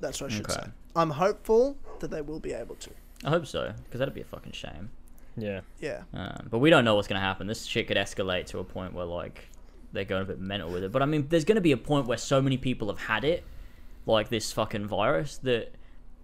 [0.00, 0.62] That's what I should Okay.
[0.64, 0.70] say.
[0.96, 2.90] I'm hopeful that they will be able to.
[3.24, 4.90] I hope so, because that'd be a fucking shame.
[5.40, 5.60] Yeah.
[5.80, 6.02] Yeah.
[6.14, 7.46] Um, but we don't know what's going to happen.
[7.46, 9.48] This shit could escalate to a point where like
[9.92, 10.92] they're going a bit mental with it.
[10.92, 13.24] But I mean, there's going to be a point where so many people have had
[13.24, 13.44] it,
[14.06, 15.72] like this fucking virus, that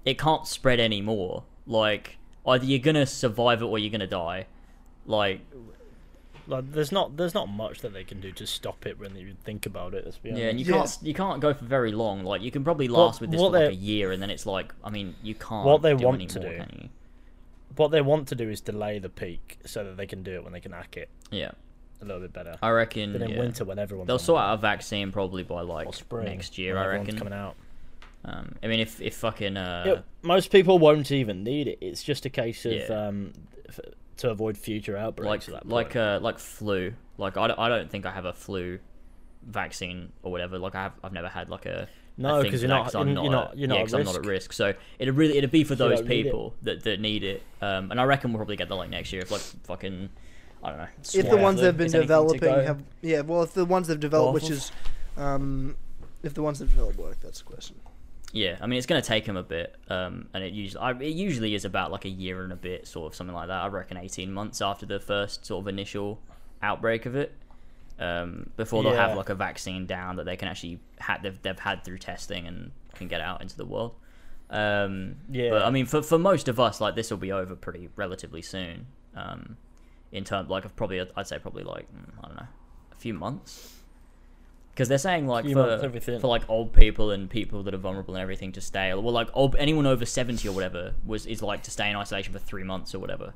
[0.05, 1.44] it can't spread anymore.
[1.66, 2.16] Like
[2.47, 4.47] either you're gonna survive it or you're gonna die.
[5.05, 5.40] Like
[6.47, 9.34] Like, there's not there's not much that they can do to stop it when you
[9.43, 10.05] think about it.
[10.05, 10.43] Let's be honest.
[10.44, 12.22] yeah, and you can't you can't go for very long.
[12.22, 14.30] Like you can probably What- last with this for like they- a year, and then
[14.30, 15.66] it's like I mean you can't.
[15.66, 16.88] What they do want any to do.
[17.77, 20.44] What they want to do is delay the peak so that they can do it
[20.44, 21.53] when they can hack it Yeah,
[22.01, 22.57] a little bit better.
[22.62, 23.12] I reckon.
[23.12, 23.39] But in yeah.
[23.39, 26.77] winter, when everyone's They'll sort out a vaccine probably by like spring, next year.
[26.78, 27.16] I reckon.
[27.19, 27.57] coming out.
[28.24, 31.78] Um, I mean, if if fucking uh, Yeah, most people won't even need it.
[31.81, 32.85] It's just a case of Yeah.
[33.09, 33.32] um,
[33.69, 33.78] f-
[34.19, 35.48] to avoid future outbreaks.
[35.48, 36.94] like that like uh like flu.
[37.19, 38.78] Like I, don't- I don't think I have a flu
[39.44, 40.59] vaccine or whatever.
[40.59, 42.74] Like I have I've never had like a No, a thing 'cause for you're that
[42.76, 44.51] not- 'cause I'm you're not not- you're not yeah, at 'cause I'm not at risk.
[44.51, 44.52] risk.
[44.55, 47.43] So it'd really it'd be for those don't need people that, that need it.
[47.60, 50.09] Um, and I reckon we'll probably get that like next year if like fucking
[50.64, 50.86] I don't know.
[51.14, 53.64] if the ones flu they've been is anything to developing have yeah well if the
[53.66, 54.72] ones that've developed off which is
[55.16, 55.76] um
[56.22, 57.76] if the ones that have developed work that's the question
[58.32, 60.90] Yeah, I mean it's going to take them a bit, um, and it usually I,
[60.93, 63.62] it usually is about like a year and a bit, sort of something like that.
[63.62, 66.20] I reckon eighteen months after the first sort of initial
[66.62, 67.32] outbreak of it,
[67.98, 71.59] um, before they'll have like a vaccine down that they can actually had they've, they've
[71.59, 73.94] had through testing and can get out into the world.
[74.51, 75.51] Um, Yeah.
[75.51, 78.43] but I mean for for most of us, like this will be over pretty relatively
[78.43, 78.86] soon.
[79.14, 79.56] Um,
[80.12, 82.47] in terms like of probably I'd say probably like mm, I don't know
[82.93, 83.73] a few months.
[84.73, 85.78] Because they're saying like for,
[86.20, 88.93] for like old people and people that are vulnerable and everything to stay.
[88.93, 92.35] Well, like old, anyone over seventy or whatever was is like to stay in isolation
[92.35, 93.32] for three months or whatever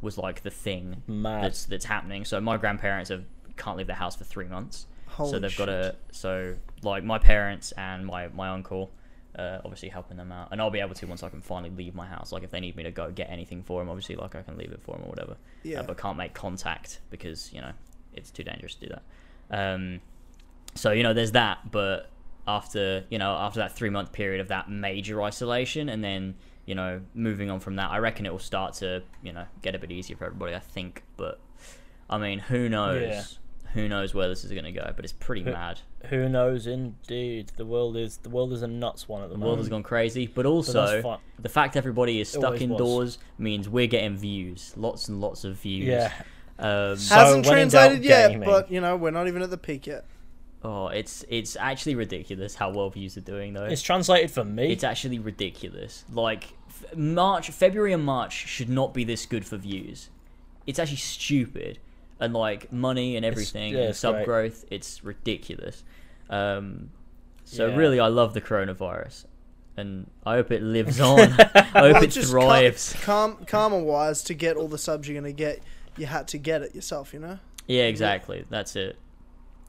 [0.00, 1.42] was like the thing Mad.
[1.44, 2.24] that's that's happening.
[2.24, 3.24] So my grandparents have
[3.58, 4.86] can't leave their house for three months.
[5.16, 5.68] so they've got shit.
[5.68, 8.90] to so like my parents and my my uncle.
[9.38, 11.94] Uh, obviously helping them out, and I'll be able to once I can finally leave
[11.94, 12.32] my house.
[12.32, 14.56] Like if they need me to go get anything for them, obviously like I can
[14.56, 15.36] leave it for them or whatever.
[15.62, 15.80] Yeah.
[15.80, 17.70] Uh, but can't make contact because you know
[18.14, 19.76] it's too dangerous to do that.
[19.76, 20.00] Um,
[20.74, 22.10] so you know there's that but
[22.48, 26.34] after you know after that three month period of that major isolation and then
[26.66, 29.74] you know moving on from that i reckon it will start to you know get
[29.74, 31.40] a bit easier for everybody i think but
[32.10, 33.22] i mean who knows Yeah.
[33.74, 35.80] Who knows where this is going to go but it's pretty Who- mad
[36.10, 36.66] Who knows?
[36.66, 39.40] Indeed, the world is the world is a nuts one at the, the moment.
[39.40, 41.18] The world has gone crazy but But also that's fine.
[41.38, 42.70] the fact everybody is stuck always was.
[42.70, 46.12] indoors means we're getting views lots and lots of views Yeah.
[46.58, 48.48] um, So hasn't translated yet gaming.
[48.48, 50.04] but you know we're not even at the peak yet
[50.64, 54.72] oh it's it's actually ridiculous how well views are doing though It's translated for me.
[54.72, 56.04] It's actually ridiculous.
[56.12, 56.54] Like
[56.96, 60.10] March, February, and March should not be this good for views.
[60.66, 61.78] It's actually stupid,
[62.20, 64.24] and like money and everything yeah, and sub great.
[64.26, 64.64] growth.
[64.70, 65.84] It's ridiculous.
[66.30, 66.90] Um,
[67.44, 67.76] so Yeah.
[67.76, 69.24] really, I love the coronavirus,
[69.76, 71.18] and I hope it lives on.
[71.20, 72.94] I hope Well, it thrives.
[73.02, 75.60] calm, calm karma wise to get all the subs you're gonna get
[75.96, 78.44] you had to get it yourself you know Yeah, exactly.
[78.50, 78.96] That's it.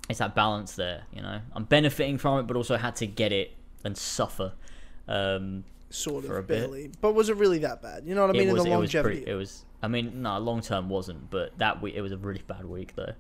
[0.10, 1.40] It's that balance there, you know.
[1.54, 3.54] I'm benefiting from it, but also had to get it
[3.84, 4.54] and suffer.
[5.08, 7.02] Um, sort For a of bit.
[7.02, 8.76] but was it really that bad you know what i it mean was, in the
[8.76, 9.66] it was longevity pretty, it was.
[9.82, 12.96] I mean, no, long term wasn't, but that week it was a really bad week
[12.96, 13.14] though.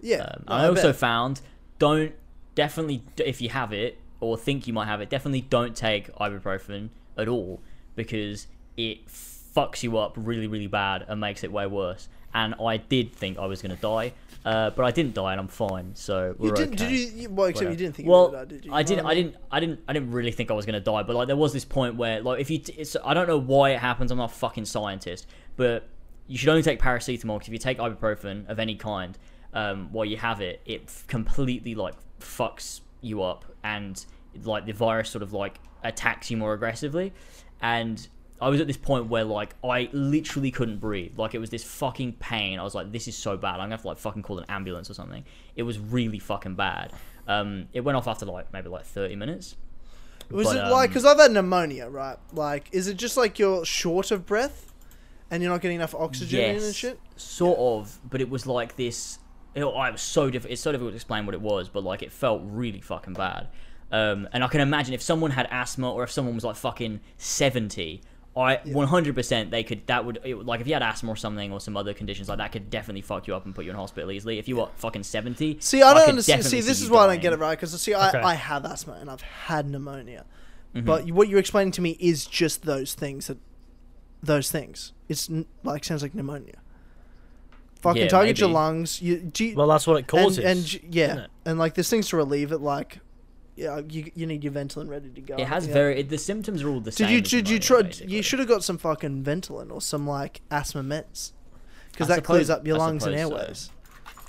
[0.00, 0.96] yeah Um, no, I also bet.
[0.96, 1.40] found
[1.78, 2.12] don't
[2.54, 6.88] definitely if you have it or think you might have it, definitely don't take ibuprofen
[7.16, 7.60] at all
[7.96, 8.46] because
[8.76, 12.08] it fucks you up really really bad and makes it way worse.
[12.32, 14.12] And I did think I was gonna die,
[14.44, 15.92] uh, but I didn't die and I'm fine.
[15.94, 16.88] So we're you didn't okay.
[16.88, 18.72] did you, well except you didn't think you well, were gonna die, did you?
[18.72, 19.06] I didn't.
[19.06, 19.36] I didn't.
[19.52, 19.80] I didn't.
[19.88, 22.20] I didn't really think I was gonna die, but like there was this point where,
[22.20, 22.60] like, if you,
[23.04, 24.10] I don't know why it happens.
[24.10, 25.26] I'm not a fucking scientist,
[25.56, 25.88] but
[26.26, 29.18] you should only take paracetamol because if you take ibuprofen of any kind,
[29.52, 34.04] um, while you have it, it f- completely like fucks you up, and
[34.42, 37.12] like the virus sort of like attacks you more aggressively,
[37.60, 38.08] and.
[38.40, 41.16] I was at this point where like I literally couldn't breathe.
[41.16, 42.58] Like it was this fucking pain.
[42.58, 43.54] I was like, this is so bad.
[43.54, 45.24] I'm gonna have to like fucking call an ambulance or something.
[45.54, 46.92] It was really fucking bad.
[47.28, 49.56] Um, it went off after like maybe like 30 minutes.
[50.30, 52.18] Was But, it like um, because I've had pneumonia, right?
[52.32, 54.73] Like, is it just like you're short of breath,
[55.34, 56.98] and you're not getting enough oxygen in and shit?
[57.16, 59.18] sort of, but it was like this.
[59.54, 60.52] It, I was so difficult.
[60.52, 63.48] It's so difficult to explain what it was, but like it felt really fucking bad.
[63.92, 67.00] Um, and I can imagine if someone had asthma or if someone was like fucking
[67.18, 68.00] 70,
[68.36, 71.60] I 100% they could that would it, like if you had asthma or something or
[71.60, 74.10] some other conditions like that could definitely fuck you up and put you in hospital
[74.10, 74.38] easily.
[74.40, 76.44] If you were fucking 70, See, I don't understand.
[76.44, 78.18] See, this you is why I don't get it right because see, I, Okay.
[78.18, 80.24] I have asthma and I've had pneumonia,
[80.74, 80.86] Mm-hmm.
[80.86, 83.38] but what you're explaining to me is just those things that
[84.26, 84.92] those things.
[85.08, 86.54] It's n- like sounds like pneumonia.
[87.80, 89.02] fucking Yeah, target your lungs.
[89.02, 90.38] You, do you- Well, that's what it and, causes.
[90.44, 92.58] and isn't yeah, and like there's things to relieve it.
[92.58, 93.00] Like,
[93.56, 95.36] yeah, you, you need your Ventolin ready to go.
[95.36, 95.72] It has Yeah.
[95.74, 97.08] very it, the symptoms are all the same.
[97.08, 97.82] Did you did you try?
[97.82, 98.14] basically.
[98.14, 101.32] You should have got some fucking Ventolin or some like asthma meds,
[101.92, 103.36] because I that clears up your I lungs and suppose so.
[103.36, 103.70] airways.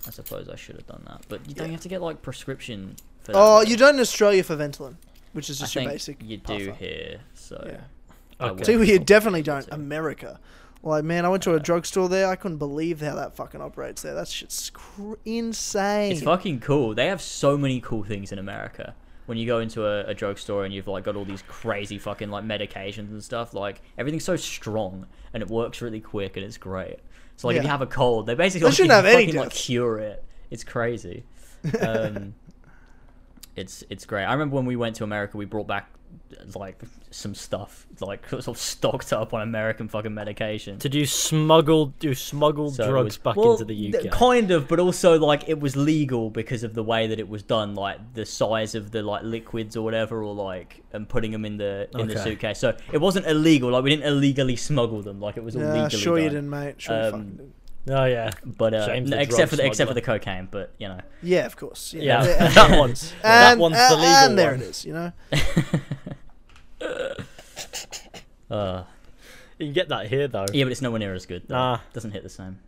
[0.08, 1.72] I suppose I should have done that, but you don't Yeah.
[1.72, 3.38] have to get like prescription for that.
[3.40, 4.98] Oh, you don't in Australia for Ventolin,
[5.34, 6.22] which is I just your think basic.
[6.22, 6.72] you do puffer.
[6.78, 7.82] here, so Yeah.
[8.40, 8.64] I Okay.
[8.64, 9.68] See, have we thought definitely don't.
[9.72, 10.40] America.
[10.84, 12.28] Like, man, I went to a drugstore there.
[12.28, 14.14] I couldn't believe how that fucking operates there.
[14.14, 16.12] That shit's cr- insane.
[16.12, 16.94] It's fucking cool.
[16.94, 18.94] They have so many cool things in America.
[19.26, 22.30] When you go into a, a drugstore and you've like got all these crazy fucking
[22.30, 26.58] like medications and stuff, like everything's so strong and it works really quick and it's
[26.58, 27.00] great.
[27.38, 29.26] So like if you have a cold, they basically They like, shouldn't can have any
[29.26, 30.24] fucking, like cure it.
[30.52, 31.24] It's crazy.
[31.82, 32.36] Um,
[33.56, 34.26] it's it's great.
[34.26, 35.90] I remember when we went to America, we brought back
[36.56, 36.80] like
[37.12, 40.78] some stuff like sort of stocked up on American fucking medication.
[40.78, 44.12] Did you smuggle you smuggled So drugs was- back well, into the th- UK?
[44.12, 47.42] Kind of, but also like it was legal because of the way that it was
[47.44, 51.46] done, like the size of the like liquids or whatever, or like and putting them
[51.46, 52.60] in the in the suitcase.
[52.60, 53.72] So it wasn't illegal.
[53.72, 55.20] Like we didn't illegally smuggle them.
[55.20, 56.76] Like it was all yeah, legally sure you didn't, mate.
[56.82, 57.52] Sure Um, fucking did.
[57.96, 61.00] oh yeah, But uh, no, except for the except for the cocaine, but you know.
[61.24, 61.94] Yeah, of course.
[61.94, 62.48] yeah, Yeah.
[62.50, 62.94] that one.
[63.22, 64.62] that one's the and- legal and there one.
[64.62, 64.86] it is.
[64.86, 65.12] You know.
[68.50, 68.84] Uh,
[69.58, 70.46] You can get that here though.
[70.54, 71.44] yeah, but it's nowhere near as good.
[71.48, 71.56] Though.
[71.56, 71.80] Nah.
[71.94, 72.60] Doesn't hit the same.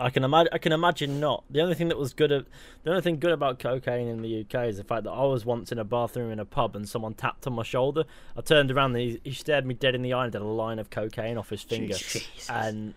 [0.00, 0.50] I can imagine.
[0.52, 1.42] I can imagine not.
[1.50, 2.44] The only thing that was good, at,
[2.84, 5.44] the only thing good about cocaine in the UK is the fact that I was
[5.44, 8.04] once in a bathroom in a pub and someone tapped on my shoulder.
[8.36, 10.44] I turned around and he, he stared me dead in the eye and did a
[10.44, 12.48] line of cocaine off his finger, Jesus.
[12.48, 12.94] and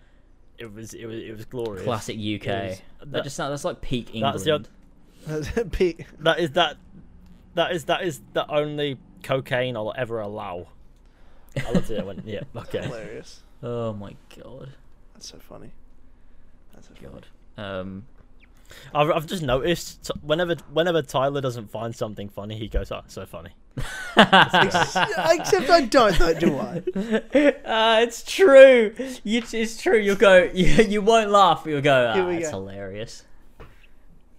[0.60, 1.84] it was it was it was glorious.
[1.86, 2.46] Classic UK.
[2.46, 4.68] Was- that, that- just sounds that's like peak England.
[5.26, 6.78] That's the- Pete, That is that.
[7.56, 10.68] That is that is the only cocaine I'll ever allow.
[11.58, 11.98] I looked at it.
[12.00, 12.82] and went, yeah, okay.
[12.84, 13.42] hilarious.
[13.64, 14.70] Oh my god,
[15.14, 15.72] That's so funny.
[16.74, 17.22] That's so funny.
[17.58, 18.06] Um,
[18.96, 23.02] I've, I've just noticed t- whenever whenever Tyler doesn't find something funny, he goes, "Oh,
[23.08, 23.52] so funny."
[24.18, 26.78] Except I don't, though, do I?
[27.66, 28.94] uh, it's true.
[29.24, 29.98] You, it's true.
[29.98, 30.50] You'll go.
[30.54, 31.64] You, you won't laugh.
[31.66, 32.14] You'll go.
[32.14, 32.60] Here Ah, we it's go.
[32.60, 33.24] hilarious.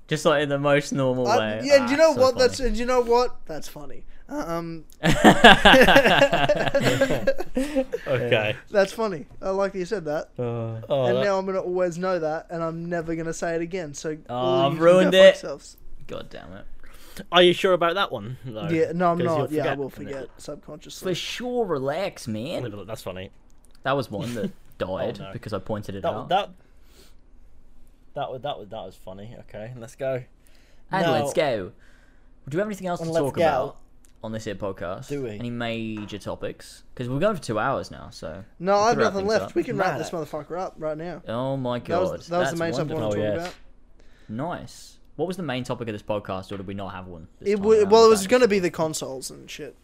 [0.09, 1.61] Just like in the most normal I- way.
[1.65, 2.39] yeah, and Ah, you know so what?
[2.39, 2.69] That's funny.
[2.71, 3.37] and you know what?
[3.47, 4.05] That's funny.
[4.29, 4.85] Um,
[8.07, 8.57] Okay.
[8.71, 9.27] that's funny.
[9.41, 10.31] I like that you said that.
[10.39, 13.55] Uh, Oh, and that- now I'm gonna always know that, and I'm never gonna say
[13.55, 13.95] it again.
[13.95, 15.25] So Oh, I've you can ruined fuck it.
[15.27, 15.77] yourselves.
[16.07, 16.65] God damn it.
[17.31, 18.39] Are you sure about that one?
[18.45, 18.69] though?
[18.69, 19.51] Yeah, no, I'm not.
[19.51, 21.13] you'll Yeah, I will forget subconsciously.
[21.13, 22.73] For sure, relax, man.
[22.87, 23.31] That's funny.
[23.83, 25.33] That was one that died Oh, no.
[25.33, 26.29] because I pointed it That out.
[26.31, 26.51] that
[28.15, 29.37] that was that was that was funny.
[29.41, 30.23] Okay, let's go.
[30.91, 31.73] and Now- let's go.
[32.49, 33.43] Do we have anything else to talk go.
[33.43, 33.77] about
[34.23, 35.09] on this here podcast?
[35.09, 35.31] Do we?
[35.31, 36.85] Any major topics?
[36.95, 38.45] Because we're going for two hours now, so.
[38.59, 39.47] No, I have nothing left.
[39.47, 39.55] up.
[39.55, 41.23] We can wrap this motherfucker up right now.
[41.29, 42.01] Oh my That god.
[42.03, 43.23] was, that was the that's main topic I want to wonderful.
[43.23, 43.55] talk Oh, yes.
[44.29, 44.59] about.
[44.61, 44.97] Nice.
[45.17, 47.29] What was the main topic of this podcast, or did we not have one?
[47.41, 49.77] this It w- well, it Is was going to be the consoles and shit.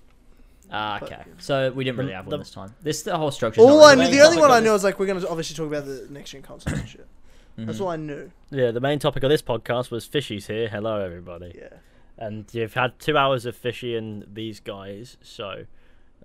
[0.70, 1.22] Ah, but- okay.
[1.38, 2.74] So we didn't really have one the- this time.
[2.82, 3.60] This the whole structure.
[3.60, 5.28] All I the knew, the only one I knew this- was like we're going to
[5.28, 7.06] obviously talk about the next gen consoles and shit.
[7.58, 7.66] Mm-hmm.
[7.66, 8.30] That's all I knew.
[8.50, 10.68] Yeah, the main topic of this podcast was fishies here.
[10.68, 11.52] Hello, everybody.
[11.58, 11.78] Yeah.
[12.18, 15.64] And you've had two hours of fishy and these guys, so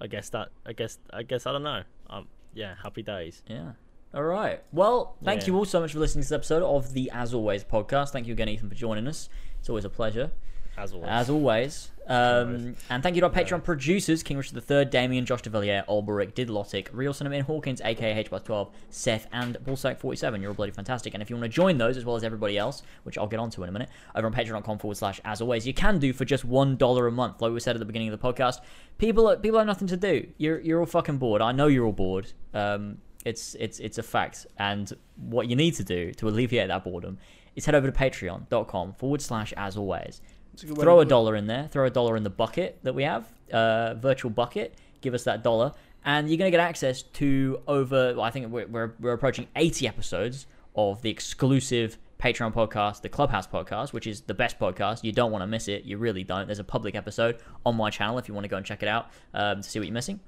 [0.01, 1.83] I guess that I guess I guess I don't know.
[2.09, 3.43] Um, yeah, happy days.
[3.47, 3.73] Yeah.
[4.13, 4.61] All right.
[4.71, 5.47] Well, thank Yeah.
[5.47, 8.09] you all so much for listening to this episode of the As Always podcast.
[8.09, 9.29] Thank you again, Ethan, for joining us.
[9.59, 10.31] It's always a pleasure.
[10.77, 11.09] As always.
[11.09, 11.91] As always.
[12.07, 16.33] Um, and thank you to our Patreon producers, King Richard III, Damien, Josh DeVilliers, Olberic,
[16.33, 20.41] Didlotic, Real Cinnamon Hawkins, aka H 12, Seth, and Bullsack47.
[20.41, 21.13] You're all bloody fantastic.
[21.13, 23.39] And if you want to join those, as well as everybody else, which I'll get
[23.39, 26.25] onto in a minute, over on patreon.com forward slash as always, you can do for
[26.25, 27.41] just $1 a month.
[27.41, 28.59] Like we said at the beginning of the podcast,
[28.97, 30.27] people people have nothing to do.
[30.37, 31.41] You're, you're all fucking bored.
[31.41, 32.33] I know you're all bored.
[32.53, 34.47] Um, it's, it's, it's a fact.
[34.57, 37.17] And what you need to do to alleviate that boredom
[37.55, 40.21] is head over to patreon.com forward slash as always
[40.61, 41.67] a throw a dollar in there.
[41.67, 44.75] Throw a dollar in the bucket that we have uh virtual bucket.
[45.01, 45.73] Give us that dollar.
[46.05, 49.47] And you're going to get access to over well, i think we're, we're, we're approaching
[49.55, 55.03] 80 episodes of the exclusive patreon podcast the clubhouse podcast which is the best podcast.
[55.03, 55.83] You don't want to miss it.
[55.83, 56.45] You really don't.
[56.47, 58.89] There's a public episode on my channel if you want to go and check it
[58.89, 60.19] out um, to see what you're missing.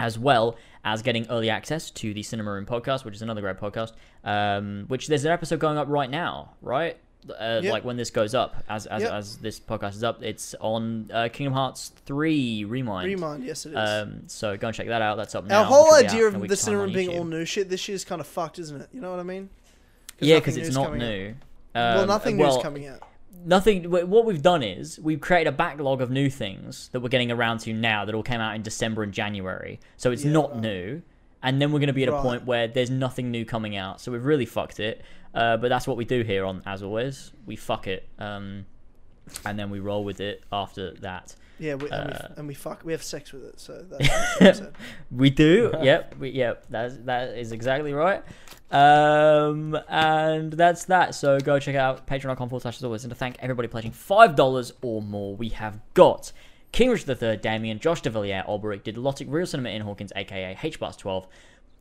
[0.00, 3.58] As well as getting early access to the Cinema Room podcast, which is another great
[3.58, 3.92] podcast.
[4.24, 6.98] Um, which there's an episode going up right now, right?
[7.30, 7.72] Uh, Yep.
[7.72, 9.12] Like when this goes up, as as, Yep.
[9.12, 13.06] as this podcast is up, it's on uh, Kingdom Hearts three Re Mind.
[13.08, 13.76] Remind, yes, it is.
[13.76, 15.16] Um, so go and check that out.
[15.16, 15.60] That's up now.
[15.60, 17.88] Our whole which will be out idea of the cinema being all new shit this
[17.88, 18.88] year's kind of fucked, isn't it?
[18.92, 19.48] You know what I mean?
[20.20, 21.34] yeah, because it's not new.
[21.74, 23.00] well, Um, nothing well, new's coming out.
[23.44, 27.32] nothing what we've done is we've created a backlog of new things that we're getting
[27.32, 30.52] around to now that all came out in december and january so it's Yeah, not
[30.52, 30.60] right.
[30.60, 31.02] new
[31.44, 34.00] and then we're going to be at a point where there's nothing new coming out.
[34.00, 35.02] So we've really fucked it.
[35.34, 37.32] Uh, but that's what we do here on As Always.
[37.44, 38.66] We fuck it, um,
[39.44, 41.34] and then we roll with it after that.
[41.58, 42.84] Yeah, we, and, we, Uh, and we fuck.
[42.84, 43.60] We have sex with it.
[43.60, 44.72] So that's what I said.
[45.10, 45.72] We do.
[45.82, 46.14] yep.
[46.18, 46.66] We, yep.
[46.70, 48.22] That's that is exactly right.
[48.70, 51.14] Um, and that's that.
[51.14, 53.04] So go check out patreon.com forward slash as always.
[53.04, 56.32] And to thank everybody pledging five dollars or more, we have got
[56.74, 60.96] King Richard III, Damien, Josh DeVilliers, Olberic, did Lotic, Real Cinnamon Hawkins, aka H plus
[60.96, 61.28] twelve.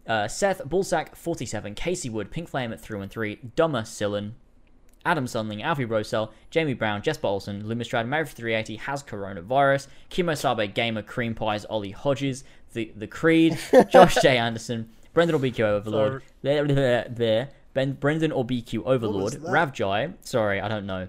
[0.06, 4.34] Uh, Seth Bullsack 47, Casey Wood, Pink Flame at through and three, Dummer Sillen,
[5.04, 10.72] Adam Sunling, Alfie Rosell, Jamie Brown, Jesper Olsen, Lumistrad, Mary 380 has coronavirus, Kimo Sabe,
[10.72, 12.44] Gamer, Cream Pies, Ollie Hodges,
[12.74, 13.58] the the Creed,
[13.90, 14.38] Josh J.
[14.38, 19.42] Anderson, Brendan or BQ Overlord, there, there, there, Ben, Brendan or BQ Overlord, that?
[19.42, 21.08] Ravjai, sorry, I don't know.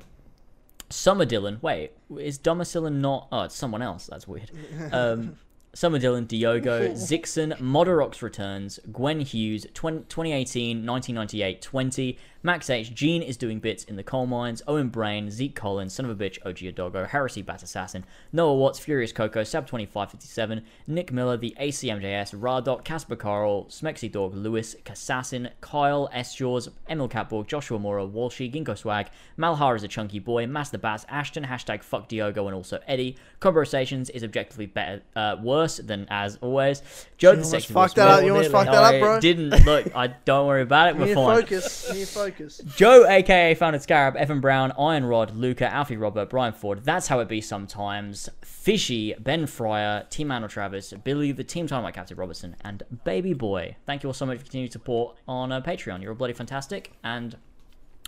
[0.91, 3.29] Summer Dylan, wait, is Dummercillin not?
[3.33, 4.07] Oh, it's someone else.
[4.07, 4.51] That's weird.
[4.93, 5.37] Um,
[5.75, 13.23] Summer Dylan, Diogo, Zixon, Moderox returns, Gwen Hughes, 20, 2018, 1998, 20, Max H, Gene
[13.23, 16.37] is doing bits in the coal mines, Owen Brain, Zeke Collins, Son of a Bitch,
[16.45, 18.05] OG Adogo, Heresy Bat Assassin,
[18.35, 24.35] Noah Watts, Furious Coco, Sab 2557, Nick Miller, the ACMJS, Radok, Casper Carl, Smexy Dog,
[24.35, 26.35] Lewis, Kassassin, Kyle, S.
[26.35, 29.07] Jaws, Emil Catborg, Joshua Mora, Walshy, Ginkgo Swag,
[29.39, 33.17] Malhar is a chunky boy, Master Bats, Ashton, hashtag fuck Diogo, and also Eddie.
[33.41, 36.83] Conversations is objectively better, uh, worse than as always.
[37.17, 38.23] Joe You the almost fucked that up.
[38.23, 39.19] You almost fucked that up, bro.
[39.21, 39.97] didn't look.
[39.97, 40.97] I don't worry about it.
[40.99, 41.41] We're fine.
[41.41, 41.91] focus.
[42.35, 42.61] Focus.
[42.77, 46.85] Joe, aka Founded Scarab, Evan Brown, Iron Rod, Luca, Alfie Robert, Brian Ford.
[46.85, 48.29] That's how it be sometimes.
[48.43, 53.35] Fishy, Ben Fryer, Team Manuel Travis, Billy, the Team Time like Captain Robertson, and Baby
[53.35, 53.77] Boy.
[53.87, 56.03] Thank you all so much for continued support on uh, Patreon.
[56.03, 57.37] You're all bloody fantastic, and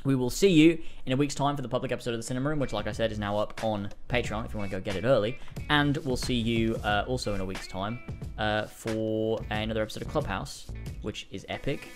[0.05, 2.49] we will see you in a week's time for the public episode of the Cinema
[2.49, 4.81] Room, which, like I said, is now up on Patreon if you want to go
[4.81, 5.39] get it early.
[5.69, 7.99] And we'll see you uh, also in a week's time
[8.39, 10.71] uh, for another episode of Clubhouse,
[11.03, 11.89] which is epic.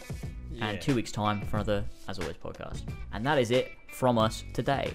[0.52, 0.70] Yeah.
[0.70, 2.82] And two weeks' time for another As Always podcast.
[3.12, 4.93] And that is it from us today.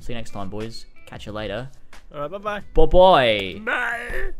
[0.00, 0.86] See you next time, boys.
[1.06, 1.68] Catch you later.
[2.14, 2.62] All right, bye bye.
[2.74, 3.62] Bye bye.
[3.64, 4.32] Bye.